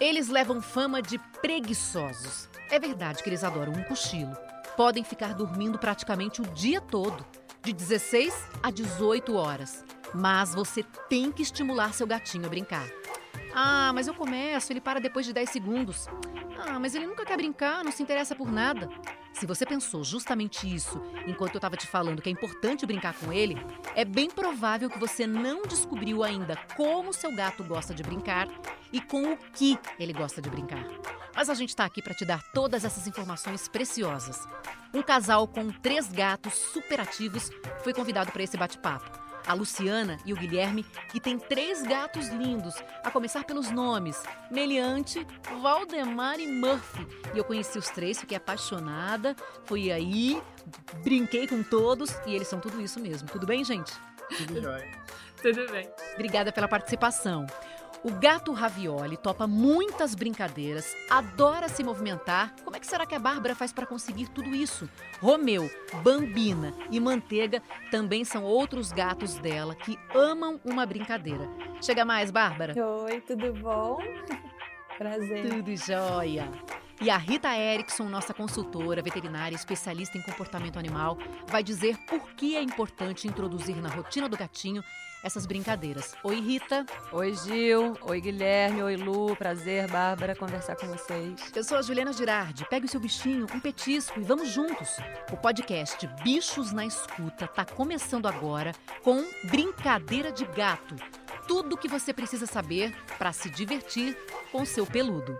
Eles 0.00 0.28
levam 0.28 0.60
fama 0.60 1.00
de 1.00 1.18
preguiçosos. 1.40 2.48
É 2.70 2.78
verdade 2.78 3.22
que 3.22 3.28
eles 3.28 3.44
adoram 3.44 3.72
um 3.72 3.82
cochilo. 3.84 4.36
Podem 4.76 5.04
ficar 5.04 5.34
dormindo 5.34 5.78
praticamente 5.78 6.42
o 6.42 6.46
dia 6.46 6.80
todo, 6.80 7.24
de 7.62 7.72
16 7.72 8.34
a 8.62 8.70
18 8.70 9.34
horas. 9.34 9.84
Mas 10.12 10.54
você 10.54 10.82
tem 11.08 11.30
que 11.30 11.42
estimular 11.42 11.92
seu 11.92 12.06
gatinho 12.06 12.46
a 12.46 12.48
brincar. 12.48 12.86
Ah, 13.54 13.92
mas 13.94 14.08
eu 14.08 14.14
começo, 14.14 14.72
ele 14.72 14.80
para 14.80 15.00
depois 15.00 15.24
de 15.26 15.32
10 15.32 15.50
segundos. 15.50 16.08
Ah, 16.58 16.78
mas 16.80 16.94
ele 16.94 17.06
nunca 17.06 17.24
quer 17.24 17.36
brincar, 17.36 17.84
não 17.84 17.92
se 17.92 18.02
interessa 18.02 18.34
por 18.34 18.50
nada. 18.50 18.88
Se 19.44 19.46
você 19.46 19.66
pensou 19.66 20.02
justamente 20.02 20.66
isso 20.74 20.98
enquanto 21.26 21.56
eu 21.56 21.58
estava 21.58 21.76
te 21.76 21.86
falando 21.86 22.22
que 22.22 22.30
é 22.30 22.32
importante 22.32 22.86
brincar 22.86 23.12
com 23.12 23.30
ele, 23.30 23.58
é 23.94 24.02
bem 24.02 24.30
provável 24.30 24.88
que 24.88 24.98
você 24.98 25.26
não 25.26 25.64
descobriu 25.64 26.24
ainda 26.24 26.56
como 26.74 27.12
seu 27.12 27.30
gato 27.36 27.62
gosta 27.62 27.92
de 27.92 28.02
brincar 28.02 28.48
e 28.90 29.02
com 29.02 29.34
o 29.34 29.36
que 29.36 29.78
ele 29.98 30.14
gosta 30.14 30.40
de 30.40 30.48
brincar. 30.48 30.82
Mas 31.36 31.50
a 31.50 31.54
gente 31.54 31.68
está 31.68 31.84
aqui 31.84 32.00
para 32.00 32.14
te 32.14 32.24
dar 32.24 32.42
todas 32.54 32.86
essas 32.86 33.06
informações 33.06 33.68
preciosas. 33.68 34.48
Um 34.94 35.02
casal 35.02 35.46
com 35.46 35.70
três 35.70 36.10
gatos 36.10 36.54
superativos 36.54 37.50
foi 37.82 37.92
convidado 37.92 38.32
para 38.32 38.44
esse 38.44 38.56
bate-papo 38.56 39.23
a 39.46 39.54
Luciana 39.54 40.18
e 40.24 40.32
o 40.32 40.36
Guilherme, 40.36 40.84
que 41.10 41.20
tem 41.20 41.38
três 41.38 41.82
gatos 41.82 42.28
lindos, 42.28 42.74
a 43.02 43.10
começar 43.10 43.44
pelos 43.44 43.70
nomes: 43.70 44.22
Meliante, 44.50 45.26
Valdemar 45.60 46.40
e 46.40 46.46
Murphy. 46.46 47.06
E 47.34 47.38
eu 47.38 47.44
conheci 47.44 47.78
os 47.78 47.88
três, 47.90 48.18
fiquei 48.18 48.36
apaixonada, 48.36 49.36
fui 49.64 49.90
aí, 49.92 50.42
brinquei 51.02 51.46
com 51.46 51.62
todos 51.62 52.10
e 52.26 52.34
eles 52.34 52.48
são 52.48 52.60
tudo 52.60 52.80
isso 52.80 53.00
mesmo. 53.00 53.28
Tudo 53.28 53.46
bem, 53.46 53.64
gente? 53.64 53.92
Tudo 54.36 54.60
jóia. 54.60 54.90
Tudo 55.42 55.70
bem. 55.70 55.88
Obrigada 56.14 56.50
pela 56.50 56.66
participação. 56.66 57.46
O 58.04 58.10
gato 58.10 58.52
Ravioli 58.52 59.16
topa 59.16 59.46
muitas 59.46 60.14
brincadeiras, 60.14 60.94
adora 61.08 61.70
se 61.70 61.82
movimentar. 61.82 62.54
Como 62.62 62.76
é 62.76 62.78
que 62.78 62.86
será 62.86 63.06
que 63.06 63.14
a 63.14 63.18
Bárbara 63.18 63.54
faz 63.54 63.72
para 63.72 63.86
conseguir 63.86 64.28
tudo 64.28 64.54
isso? 64.54 64.86
Romeu, 65.22 65.70
Bambina 66.02 66.74
e 66.90 67.00
Manteiga 67.00 67.62
também 67.90 68.22
são 68.22 68.44
outros 68.44 68.92
gatos 68.92 69.38
dela 69.38 69.74
que 69.74 69.98
amam 70.14 70.60
uma 70.66 70.84
brincadeira. 70.84 71.48
Chega 71.80 72.04
mais, 72.04 72.30
Bárbara. 72.30 72.74
Oi, 72.76 73.22
tudo 73.22 73.54
bom? 73.54 73.96
Prazer. 74.98 75.48
Tudo 75.48 75.74
jóia. 75.74 76.50
E 77.00 77.08
a 77.08 77.16
Rita 77.16 77.56
Erickson, 77.56 78.04
nossa 78.04 78.34
consultora 78.34 79.00
veterinária 79.00 79.56
especialista 79.56 80.18
em 80.18 80.22
comportamento 80.22 80.78
animal, 80.78 81.16
vai 81.46 81.62
dizer 81.62 81.96
por 82.06 82.34
que 82.34 82.54
é 82.54 82.62
importante 82.62 83.26
introduzir 83.26 83.76
na 83.76 83.88
rotina 83.88 84.28
do 84.28 84.36
gatinho 84.36 84.84
essas 85.24 85.46
brincadeiras. 85.46 86.14
Oi, 86.22 86.38
Rita. 86.38 86.84
Oi, 87.10 87.34
Gil. 87.34 87.96
Oi, 88.02 88.20
Guilherme. 88.20 88.82
Oi, 88.82 88.96
Lu. 88.96 89.34
Prazer, 89.34 89.90
Bárbara, 89.90 90.36
conversar 90.36 90.76
com 90.76 90.86
vocês. 90.86 91.40
Eu 91.56 91.64
sou 91.64 91.78
a 91.78 91.82
Juliana 91.82 92.12
Girardi. 92.12 92.66
Pegue 92.68 92.84
o 92.84 92.88
seu 92.88 93.00
bichinho, 93.00 93.46
um 93.52 93.58
petisco 93.58 94.20
e 94.20 94.22
vamos 94.22 94.50
juntos. 94.50 94.90
O 95.32 95.36
podcast 95.38 96.06
Bichos 96.22 96.72
na 96.72 96.84
Escuta 96.84 97.46
está 97.46 97.64
começando 97.64 98.26
agora 98.26 98.72
com 99.02 99.24
Brincadeira 99.44 100.30
de 100.30 100.44
Gato. 100.44 100.94
Tudo 101.48 101.74
o 101.74 101.78
que 101.78 101.88
você 101.88 102.12
precisa 102.12 102.46
saber 102.46 102.94
para 103.16 103.32
se 103.32 103.48
divertir 103.48 104.14
com 104.52 104.62
seu 104.66 104.86
peludo. 104.86 105.36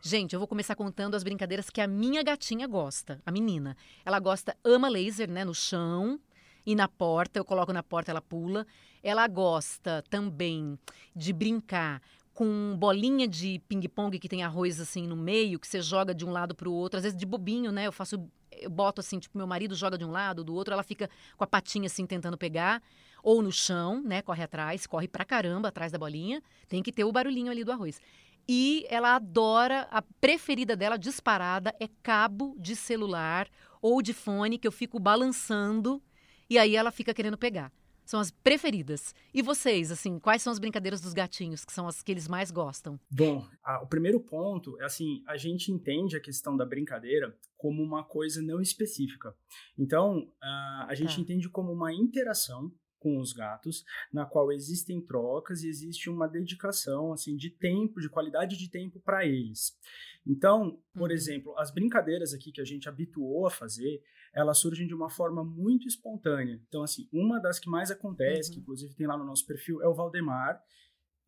Gente, 0.00 0.34
eu 0.34 0.38
vou 0.38 0.46
começar 0.46 0.76
contando 0.76 1.16
as 1.16 1.24
brincadeiras 1.24 1.70
que 1.70 1.80
a 1.80 1.88
minha 1.88 2.22
gatinha 2.22 2.68
gosta, 2.68 3.20
a 3.26 3.32
menina. 3.32 3.76
Ela 4.04 4.20
gosta, 4.20 4.56
ama 4.62 4.88
laser, 4.88 5.30
né, 5.30 5.44
no 5.44 5.54
chão, 5.54 6.20
e 6.66 6.74
na 6.74 6.88
porta, 6.88 7.38
eu 7.38 7.44
coloco 7.44 7.72
na 7.72 7.82
porta, 7.82 8.10
ela 8.10 8.20
pula. 8.22 8.66
Ela 9.02 9.26
gosta 9.28 10.02
também 10.08 10.78
de 11.14 11.32
brincar 11.32 12.00
com 12.32 12.74
bolinha 12.76 13.28
de 13.28 13.60
ping-pong 13.68 14.18
que 14.18 14.28
tem 14.28 14.42
arroz 14.42 14.80
assim 14.80 15.06
no 15.06 15.14
meio, 15.14 15.58
que 15.60 15.68
você 15.68 15.80
joga 15.80 16.14
de 16.14 16.24
um 16.24 16.30
lado 16.30 16.54
para 16.54 16.68
o 16.68 16.72
outro, 16.72 16.96
às 16.96 17.04
vezes 17.04 17.16
de 17.16 17.24
bobinho, 17.24 17.70
né? 17.70 17.86
Eu 17.86 17.92
faço 17.92 18.28
eu 18.60 18.70
boto 18.70 19.00
assim, 19.00 19.18
tipo, 19.18 19.36
meu 19.36 19.46
marido 19.46 19.74
joga 19.74 19.98
de 19.98 20.04
um 20.04 20.10
lado, 20.10 20.44
do 20.44 20.54
outro, 20.54 20.72
ela 20.72 20.82
fica 20.82 21.10
com 21.36 21.44
a 21.44 21.46
patinha 21.46 21.86
assim 21.86 22.06
tentando 22.06 22.38
pegar, 22.38 22.82
ou 23.22 23.42
no 23.42 23.50
chão, 23.50 24.02
né, 24.02 24.22
corre 24.22 24.42
atrás, 24.42 24.86
corre 24.86 25.08
pra 25.08 25.24
caramba 25.24 25.68
atrás 25.68 25.90
da 25.90 25.98
bolinha, 25.98 26.42
tem 26.68 26.82
que 26.82 26.92
ter 26.92 27.04
o 27.04 27.12
barulhinho 27.12 27.50
ali 27.50 27.64
do 27.64 27.72
arroz. 27.72 28.00
E 28.46 28.86
ela 28.88 29.16
adora, 29.16 29.88
a 29.90 30.02
preferida 30.02 30.76
dela 30.76 30.98
disparada 30.98 31.74
é 31.80 31.88
cabo 32.02 32.54
de 32.58 32.76
celular 32.76 33.48
ou 33.80 34.02
de 34.02 34.12
fone 34.12 34.58
que 34.58 34.68
eu 34.68 34.72
fico 34.72 34.98
balançando 34.98 36.02
e 36.48 36.58
aí 36.58 36.76
ela 36.76 36.90
fica 36.90 37.14
querendo 37.14 37.38
pegar. 37.38 37.72
São 38.04 38.20
as 38.20 38.30
preferidas. 38.30 39.14
E 39.32 39.40
vocês, 39.40 39.90
assim, 39.90 40.18
quais 40.18 40.42
são 40.42 40.52
as 40.52 40.58
brincadeiras 40.58 41.00
dos 41.00 41.14
gatinhos 41.14 41.64
que 41.64 41.72
são 41.72 41.88
as 41.88 42.02
que 42.02 42.12
eles 42.12 42.28
mais 42.28 42.50
gostam? 42.50 43.00
Bom, 43.10 43.46
a, 43.64 43.82
o 43.82 43.86
primeiro 43.86 44.20
ponto 44.20 44.78
é 44.80 44.84
assim, 44.84 45.22
a 45.26 45.38
gente 45.38 45.72
entende 45.72 46.14
a 46.14 46.20
questão 46.20 46.54
da 46.54 46.66
brincadeira 46.66 47.34
como 47.56 47.82
uma 47.82 48.04
coisa 48.04 48.42
não 48.42 48.60
específica. 48.60 49.34
Então, 49.78 50.30
a, 50.42 50.86
a 50.90 50.94
gente 50.94 51.16
tá. 51.16 51.20
entende 51.22 51.48
como 51.48 51.72
uma 51.72 51.94
interação 51.94 52.70
com 53.04 53.20
os 53.20 53.34
gatos, 53.34 53.84
na 54.10 54.24
qual 54.24 54.50
existem 54.50 54.98
trocas 54.98 55.62
e 55.62 55.68
existe 55.68 56.08
uma 56.08 56.26
dedicação 56.26 57.12
assim 57.12 57.36
de 57.36 57.50
tempo, 57.50 58.00
de 58.00 58.08
qualidade 58.08 58.56
de 58.56 58.70
tempo 58.70 58.98
para 58.98 59.26
eles. 59.26 59.78
Então, 60.26 60.80
por 60.94 61.10
uhum. 61.10 61.14
exemplo, 61.14 61.54
as 61.58 61.70
brincadeiras 61.70 62.32
aqui 62.32 62.50
que 62.50 62.62
a 62.62 62.64
gente 62.64 62.88
habituou 62.88 63.46
a 63.46 63.50
fazer, 63.50 64.02
elas 64.32 64.58
surgem 64.58 64.86
de 64.86 64.94
uma 64.94 65.10
forma 65.10 65.44
muito 65.44 65.86
espontânea. 65.86 66.58
Então, 66.66 66.82
assim, 66.82 67.06
uma 67.12 67.38
das 67.38 67.58
que 67.58 67.68
mais 67.68 67.90
acontece, 67.90 68.48
uhum. 68.48 68.54
que 68.54 68.60
inclusive 68.60 68.94
tem 68.94 69.06
lá 69.06 69.18
no 69.18 69.26
nosso 69.26 69.46
perfil, 69.46 69.82
é 69.82 69.86
o 69.86 69.94
Valdemar. 69.94 70.58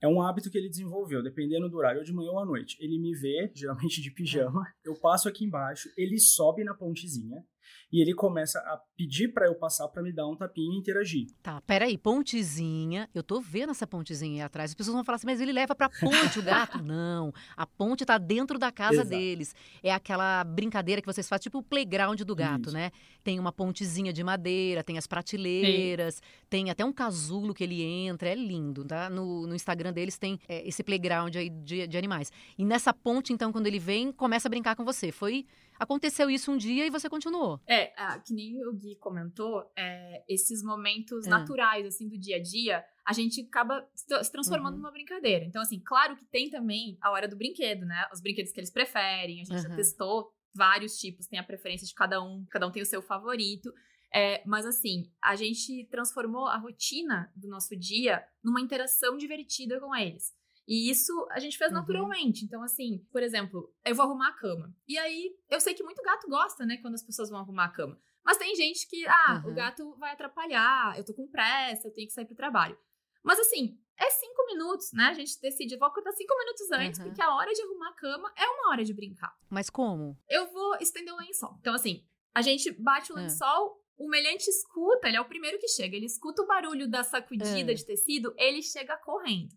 É 0.01 0.09
um 0.09 0.23
hábito 0.23 0.51
que 0.51 0.57
ele 0.57 0.71
desenvolveu, 0.71 1.23
dependendo 1.23 1.69
do 1.69 1.77
horário, 1.77 1.99
ou 1.99 2.05
de 2.05 2.13
manhã 2.13 2.31
ou 2.31 2.39
à 2.39 2.45
noite. 2.47 2.79
Ele 2.81 2.99
me 2.99 3.15
vê, 3.15 3.53
geralmente 3.55 4.01
de 4.01 4.11
pijama, 4.11 4.67
eu 4.83 4.95
passo 4.95 5.29
aqui 5.29 5.45
embaixo, 5.45 5.91
ele 5.95 6.19
sobe 6.19 6.65
na 6.65 6.75
pontezinha, 6.75 7.45
e 7.93 8.01
ele 8.03 8.15
começa 8.15 8.59
a 8.59 8.81
pedir 8.97 9.33
para 9.33 9.47
eu 9.47 9.55
passar 9.55 9.89
para 9.89 10.03
me 10.03 10.13
dar 10.13 10.27
um 10.29 10.37
tapinha 10.37 10.75
e 10.75 10.79
interagir. 10.79 11.27
Tá, 11.43 11.61
peraí, 11.63 11.97
pontezinha. 11.97 13.09
Eu 13.15 13.23
tô 13.23 13.41
vendo 13.41 13.71
essa 13.71 13.87
pontezinha 13.87 14.35
aí 14.35 14.47
atrás. 14.47 14.71
As 14.71 14.75
pessoas 14.75 14.95
vão 14.95 15.05
falar 15.05 15.17
assim, 15.17 15.27
mas 15.27 15.41
ele 15.41 15.53
leva 15.53 15.75
pra 15.75 15.89
ponte 15.89 16.39
o 16.39 16.43
gato. 16.43 16.83
Não, 16.83 17.33
a 17.57 17.67
ponte 17.67 18.05
tá 18.05 18.19
dentro 18.19 18.59
da 18.59 18.73
casa 18.73 18.95
Exato. 18.95 19.09
deles. 19.09 19.55
É 19.83 19.93
aquela 19.93 20.45
brincadeira 20.45 21.01
que 21.01 21.07
vocês 21.07 21.29
fazem, 21.29 21.45
tipo 21.45 21.59
o 21.59 21.63
playground 21.63 22.21
do 22.21 22.35
gato, 22.35 22.67
Isso. 22.69 22.75
né? 22.75 22.91
Tem 23.23 23.39
uma 23.39 23.53
pontezinha 23.53 24.13
de 24.13 24.23
madeira, 24.23 24.85
tem 24.85 24.99
as 24.99 25.07
prateleiras, 25.07 26.17
Sim. 26.17 26.21
tem 26.49 26.71
até 26.71 26.85
um 26.85 26.93
casulo 26.93 27.55
que 27.55 27.65
ele 27.65 27.83
entra. 27.83 28.29
É 28.29 28.35
lindo, 28.35 28.85
tá? 28.85 29.09
No, 29.09 29.47
no 29.47 29.55
Instagram 29.55 29.93
deles 29.93 30.19
tem 30.19 30.39
é, 30.49 30.67
esse 30.67 30.83
playground 30.83 31.35
aí 31.37 31.51
de, 31.51 31.87
de 31.87 31.97
animais. 31.97 32.31
E 32.59 32.65
nessa 32.65 32.93
ponte, 32.93 33.33
então, 33.33 33.53
quando 33.53 33.67
ele 33.67 33.79
vem, 33.79 34.13
começa 34.13 34.49
a 34.49 34.51
brincar 34.51 34.77
com 34.77 34.85
você. 34.85 35.13
Foi 35.13 35.47
Aconteceu 35.79 36.31
isso 36.31 36.51
um 36.51 36.57
dia 36.57 36.87
e 36.87 36.91
você 36.91 37.09
continuou. 37.09 37.61
É, 37.67 37.93
que 38.25 38.33
nem 38.35 38.65
o 38.67 38.73
Gui 38.73 38.97
comentou, 38.97 39.71
é, 39.77 40.25
esses 40.29 40.63
momentos 40.63 41.27
é. 41.27 41.31
naturais, 41.31 41.87
assim, 41.87 42.09
do 42.09 42.19
dia 42.19 42.37
a 42.37 42.43
dia, 42.43 42.85
a 43.07 43.13
gente 43.13 43.41
acaba 43.43 43.87
se 43.95 44.33
transformando 44.33 44.75
uhum. 44.75 44.81
numa 44.81 44.91
brincadeira. 44.91 45.45
Então, 45.45 45.63
assim, 45.63 45.81
claro 45.81 46.17
que 46.17 46.25
tem 46.25 46.51
também 46.51 46.99
a 47.01 47.11
hora 47.11 47.29
do 47.29 47.37
brinquedo, 47.37 47.87
né? 47.87 48.07
Os 48.13 48.21
brinquedos 48.21 48.53
que 48.53 48.61
eles 48.61 48.71
preferem, 48.71 49.41
a 49.41 49.45
gente 49.45 49.53
uhum. 49.53 49.71
já 49.71 49.77
testou 49.77 50.33
vários 50.55 50.99
tipos, 50.99 51.27
tem 51.27 51.39
a 51.39 51.45
preferência 51.45 51.87
de 51.87 51.95
cada 51.95 52.23
um, 52.23 52.45
cada 52.51 52.67
um 52.67 52.73
tem 52.73 52.83
o 52.83 52.87
seu 52.87 53.03
favorito. 53.03 53.73
É, 54.13 54.43
mas 54.47 54.65
assim, 54.65 55.11
a 55.23 55.37
gente 55.37 55.87
transformou 55.91 56.47
a 56.47 56.57
rotina 56.57 57.31
do 57.37 57.49
nosso 57.49 57.77
dia 57.77 58.25
numa 58.43 58.61
interação 58.61 59.17
divertida 59.17 59.79
com 59.79 59.95
eles. 59.95 60.35
E 60.67 60.91
isso 60.91 61.13
a 61.31 61.39
gente 61.39 61.57
fez 61.57 61.71
uhum. 61.71 61.79
naturalmente. 61.79 62.45
Então, 62.45 62.63
assim, 62.63 63.07
por 63.13 63.23
exemplo, 63.23 63.73
eu 63.85 63.95
vou 63.95 64.05
arrumar 64.05 64.29
a 64.29 64.33
cama. 64.33 64.75
E 64.87 64.99
aí, 64.99 65.37
eu 65.49 65.61
sei 65.61 65.75
que 65.75 65.83
muito 65.83 66.03
gato 66.03 66.29
gosta, 66.29 66.67
né, 66.67 66.77
quando 66.79 66.95
as 66.95 67.03
pessoas 67.03 67.31
vão 67.31 67.41
arrumar 67.41 67.67
a 67.67 67.73
cama. 67.73 67.99
Mas 68.25 68.39
tem 68.39 68.55
gente 68.57 68.89
que, 68.89 69.07
ah, 69.07 69.43
uhum. 69.45 69.53
o 69.53 69.55
gato 69.55 69.97
vai 69.99 70.13
atrapalhar, 70.13 70.99
eu 70.99 71.05
tô 71.05 71.15
com 71.15 71.29
pressa, 71.29 71.87
eu 71.87 71.93
tenho 71.93 72.09
que 72.09 72.13
sair 72.13 72.25
pro 72.25 72.35
trabalho. 72.35 72.77
Mas 73.23 73.39
assim, 73.39 73.79
é 73.97 74.11
cinco 74.11 74.47
minutos, 74.47 74.93
né? 74.93 75.05
A 75.05 75.15
gente 75.15 75.41
decide, 75.41 75.77
vou 75.77 75.89
acordar 75.89 76.13
cinco 76.13 76.37
minutos 76.37 76.71
antes, 76.73 76.99
uhum. 76.99 77.07
porque 77.07 77.23
a 77.23 77.35
hora 77.35 77.53
de 77.53 77.63
arrumar 77.63 77.91
a 77.91 77.95
cama 77.95 78.33
é 78.37 78.47
uma 78.47 78.71
hora 78.71 78.85
de 78.85 78.93
brincar. 78.93 79.33
Mas 79.49 79.71
como? 79.71 80.19
Eu 80.29 80.53
vou 80.53 80.77
estender 80.81 81.15
o 81.15 81.17
lençol. 81.17 81.57
Então, 81.61 81.75
assim, 81.75 82.05
a 82.35 82.43
gente 82.43 82.71
bate 82.73 83.13
o 83.13 83.17
lençol, 83.17 83.81
o 83.97 84.09
melhante 84.09 84.51
escuta, 84.51 85.09
ele 85.09 85.17
é 85.17 85.21
o 85.21 85.25
primeiro 85.25 85.59
que 85.59 85.69
chega. 85.69 85.97
Ele 85.97 86.07
escuta 86.07 86.43
o 86.43 86.47
barulho 86.47 86.89
da 86.89 87.03
sacudida 87.03 87.75
de 87.75 87.85
tecido, 87.85 88.35
ele 88.37 88.63
chega 88.63 88.97
correndo. 88.99 89.55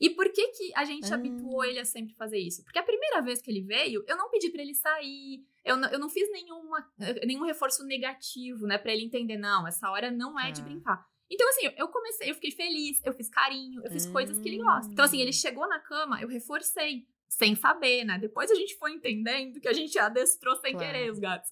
E 0.00 0.10
por 0.10 0.32
que, 0.32 0.48
que 0.48 0.72
a 0.74 0.84
gente 0.84 1.12
ah. 1.12 1.14
habituou 1.14 1.62
ele 1.62 1.78
a 1.78 1.84
sempre 1.84 2.14
fazer 2.14 2.38
isso? 2.38 2.64
Porque 2.64 2.78
a 2.78 2.82
primeira 2.82 3.20
vez 3.20 3.42
que 3.42 3.50
ele 3.50 3.60
veio, 3.60 4.02
eu 4.08 4.16
não 4.16 4.30
pedi 4.30 4.48
para 4.50 4.62
ele 4.62 4.74
sair, 4.74 5.44
eu 5.64 5.76
não, 5.76 5.88
eu 5.90 5.98
não 5.98 6.08
fiz 6.08 6.30
nenhuma, 6.32 6.90
eh, 6.98 7.26
nenhum 7.26 7.44
reforço 7.44 7.84
negativo, 7.84 8.66
né, 8.66 8.78
para 8.78 8.92
ele 8.92 9.04
entender, 9.04 9.36
não, 9.36 9.68
essa 9.68 9.90
hora 9.90 10.10
não 10.10 10.40
é 10.40 10.48
ah. 10.48 10.50
de 10.50 10.62
brincar. 10.62 11.06
Então, 11.30 11.48
assim, 11.50 11.70
eu 11.76 11.86
comecei, 11.88 12.30
eu 12.30 12.34
fiquei 12.34 12.50
feliz, 12.50 13.00
eu 13.04 13.12
fiz 13.12 13.28
carinho, 13.28 13.82
eu 13.84 13.90
fiz 13.90 14.04
coisas 14.06 14.36
que 14.40 14.48
ele 14.48 14.58
gosta. 14.58 14.90
Então, 14.90 15.04
assim, 15.04 15.20
ele 15.20 15.32
chegou 15.32 15.68
na 15.68 15.78
cama, 15.78 16.20
eu 16.20 16.26
reforcei, 16.26 17.06
sem 17.28 17.54
saber, 17.54 18.04
né? 18.04 18.18
Depois 18.18 18.50
a 18.50 18.54
gente 18.56 18.76
foi 18.76 18.92
entendendo 18.92 19.60
que 19.60 19.68
a 19.68 19.72
gente 19.72 19.96
adestrou 19.96 20.56
sem 20.56 20.72
claro. 20.72 20.86
querer 20.92 21.10
os 21.10 21.20
gatos. 21.20 21.48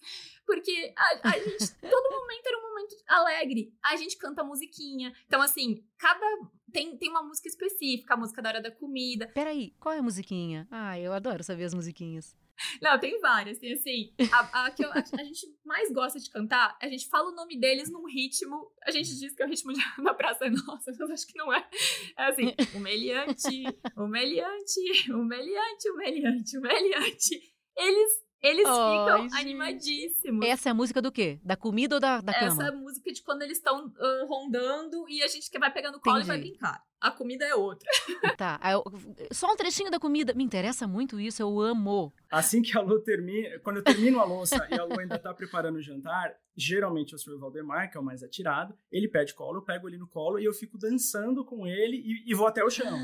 Porque 0.49 0.95
a, 0.97 1.29
a 1.29 1.39
gente, 1.39 1.75
todo 1.79 2.11
momento 2.11 2.47
era 2.47 2.59
um 2.59 2.63
momento 2.71 2.97
alegre. 3.07 3.71
A 3.85 3.97
gente 3.97 4.17
canta 4.17 4.43
musiquinha. 4.43 5.13
Então, 5.27 5.43
assim, 5.43 5.85
cada. 5.99 6.25
Tem, 6.73 6.97
tem 6.97 7.11
uma 7.11 7.23
música 7.23 7.49
específica, 7.49 8.15
a 8.15 8.17
música 8.17 8.41
da 8.41 8.49
hora 8.49 8.63
da 8.63 8.71
comida. 8.71 9.31
Peraí, 9.35 9.75
qual 9.79 9.95
é 9.95 9.99
a 9.99 10.03
musiquinha? 10.03 10.67
Ah, 10.71 10.99
eu 10.99 11.13
adoro 11.13 11.45
saber 11.45 11.65
as 11.65 11.75
musiquinhas. 11.75 12.35
Não, 12.81 12.99
tem 12.99 13.21
várias. 13.21 13.59
Tem 13.59 13.75
assim, 13.75 14.15
a, 14.33 14.65
a 14.65 14.71
que 14.71 14.85
eu, 14.85 14.91
a, 14.91 14.99
a, 14.99 15.25
gente 15.25 15.47
mais 15.65 15.93
gosta 15.93 16.19
de 16.19 16.31
cantar, 16.31 16.77
a 16.81 16.89
gente 16.89 17.09
fala 17.09 17.31
o 17.31 17.35
nome 17.35 17.59
deles 17.59 17.91
num 17.91 18.07
ritmo. 18.07 18.71
A 18.85 18.91
gente 18.91 19.19
diz 19.19 19.35
que 19.35 19.43
é 19.43 19.47
o 19.47 19.49
ritmo 19.49 19.73
de, 19.73 19.81
da 20.03 20.15
Praça 20.15 20.47
é 20.47 20.51
Nossa, 20.51 20.93
mas 20.99 21.11
acho 21.11 21.27
que 21.27 21.39
não 21.39 21.53
é. 21.53 21.67
É 22.17 22.25
assim, 22.25 22.55
humilhante, 22.75 23.65
humilhante, 23.97 25.13
humilhante, 25.13 25.91
humilhante, 25.91 26.59
humilhante. 26.59 27.55
Eles 27.77 28.28
eles 28.41 28.65
oh, 28.67 29.05
ficam 29.05 29.23
gente. 29.23 29.37
animadíssimos. 29.37 30.47
Essa 30.47 30.69
é 30.69 30.71
a 30.71 30.75
música 30.75 31.03
do 31.03 31.11
quê? 31.11 31.41
Da 31.43 31.57
comida 31.57 31.97
ou 31.97 32.01
da, 32.01 32.21
da 32.21 32.33
Essa 32.33 32.41
cama? 32.41 32.63
Essa 32.63 32.65
é 32.65 32.69
a 32.69 32.77
música 32.77 33.13
de 33.13 33.23
quando 33.23 33.43
eles 33.43 33.59
estão 33.59 33.87
uh, 33.87 34.27
rondando 34.27 35.09
e 35.09 35.23
a 35.23 35.27
gente 35.27 35.51
vai 35.59 35.73
pegando 35.73 36.01
colo 36.01 36.19
Entendi. 36.19 36.27
e 36.27 36.33
vai 36.33 36.39
brincar. 36.39 36.83
A 37.01 37.11
comida 37.11 37.45
é 37.45 37.55
outra. 37.55 37.89
Tá. 38.37 38.61
Eu, 38.71 38.85
só 39.33 39.53
um 39.53 39.57
trechinho 39.57 39.91
da 39.91 39.99
comida. 39.99 40.33
Me 40.33 40.45
interessa 40.45 40.87
muito 40.87 41.19
isso, 41.19 41.43
eu 41.43 41.61
amo. 41.61 42.13
Assim 42.31 42.63
que 42.63 42.77
a 42.79 42.81
Lu 42.81 43.01
termina, 43.01 43.59
quando 43.61 43.79
eu 43.79 43.83
termino 43.83 44.21
a 44.21 44.25
louça 44.25 44.69
e 44.71 44.79
a 44.79 44.85
Lu 44.85 45.01
ainda 45.01 45.19
tá 45.19 45.35
preparando 45.35 45.77
o 45.77 45.83
jantar, 45.83 46.37
geralmente 46.57 47.17
o 47.17 47.19
Sr. 47.19 47.37
Valdemar, 47.39 47.91
que 47.91 47.97
é 47.97 48.01
o 48.01 48.05
mais 48.05 48.23
atirado, 48.23 48.79
ele 48.93 49.09
pede 49.09 49.35
colo, 49.35 49.59
eu 49.59 49.63
pego 49.63 49.89
ele 49.89 49.99
no 49.99 50.07
colo 50.07 50.39
e 50.39 50.45
eu 50.45 50.53
fico 50.53 50.79
dançando 50.79 51.45
com 51.45 51.67
ele 51.67 51.97
e, 51.97 52.31
e 52.31 52.35
vou 52.35 52.47
até 52.47 52.63
o 52.63 52.71
chão 52.71 52.97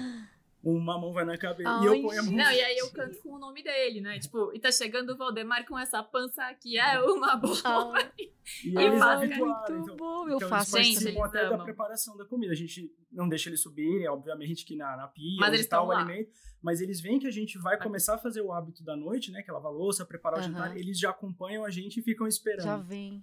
uma 0.64 0.98
mão 0.98 1.12
vai 1.12 1.24
na 1.24 1.36
cabeça. 1.36 1.68
Ai, 1.68 1.84
e 1.84 1.86
eu 1.86 2.02
ponho 2.02 2.20
a 2.20 2.22
mão. 2.22 2.32
Não, 2.32 2.50
e 2.50 2.60
aí 2.62 2.78
eu 2.78 2.90
canto 2.90 3.18
com 3.22 3.34
o 3.34 3.38
nome 3.38 3.62
dele, 3.62 4.00
né? 4.00 4.18
Tipo, 4.18 4.50
e 4.54 4.58
tá 4.58 4.72
chegando 4.72 5.10
o 5.10 5.16
Valdemar 5.16 5.66
com 5.66 5.78
essa 5.78 6.02
pança 6.02 6.42
que 6.54 6.78
é 6.78 7.00
uma 7.00 7.36
boa. 7.36 7.54
e, 8.18 8.32
e 8.64 8.78
eles 8.78 9.02
habituaram. 9.02 9.80
Então, 9.80 9.96
bom, 9.96 10.28
eu 10.28 10.36
então 10.36 10.48
faço 10.48 10.78
eles 10.78 10.98
gente, 11.00 11.20
até 11.20 11.48
da 11.48 11.58
preparação 11.58 12.16
da 12.16 12.24
comida. 12.24 12.52
A 12.52 12.56
gente 12.56 12.90
não 13.12 13.28
deixa 13.28 13.50
eles 13.50 13.60
subirem, 13.60 14.08
obviamente 14.08 14.64
que 14.64 14.74
na, 14.74 14.96
na 14.96 15.08
pia, 15.08 15.36
mas 15.38 15.52
eles 15.52 15.66
estão 15.66 15.86
o 15.86 15.92
alimento. 15.92 16.30
Mas 16.62 16.80
eles 16.80 16.98
veem 16.98 17.18
que 17.18 17.26
a 17.26 17.30
gente 17.30 17.58
vai 17.58 17.78
começar 17.78 18.14
a 18.14 18.18
fazer 18.18 18.40
o 18.40 18.50
hábito 18.50 18.82
da 18.82 18.96
noite, 18.96 19.30
né? 19.30 19.42
Que 19.42 19.50
é 19.50 19.52
lavar 19.52 19.70
louça, 19.70 20.04
preparar 20.06 20.40
uhum. 20.40 20.46
o 20.46 20.48
jantar. 20.48 20.76
Eles 20.76 20.98
já 20.98 21.10
acompanham 21.10 21.62
a 21.62 21.70
gente 21.70 22.00
e 22.00 22.02
ficam 22.02 22.26
esperando. 22.26 22.64
Já 22.64 22.76
vem. 22.78 23.22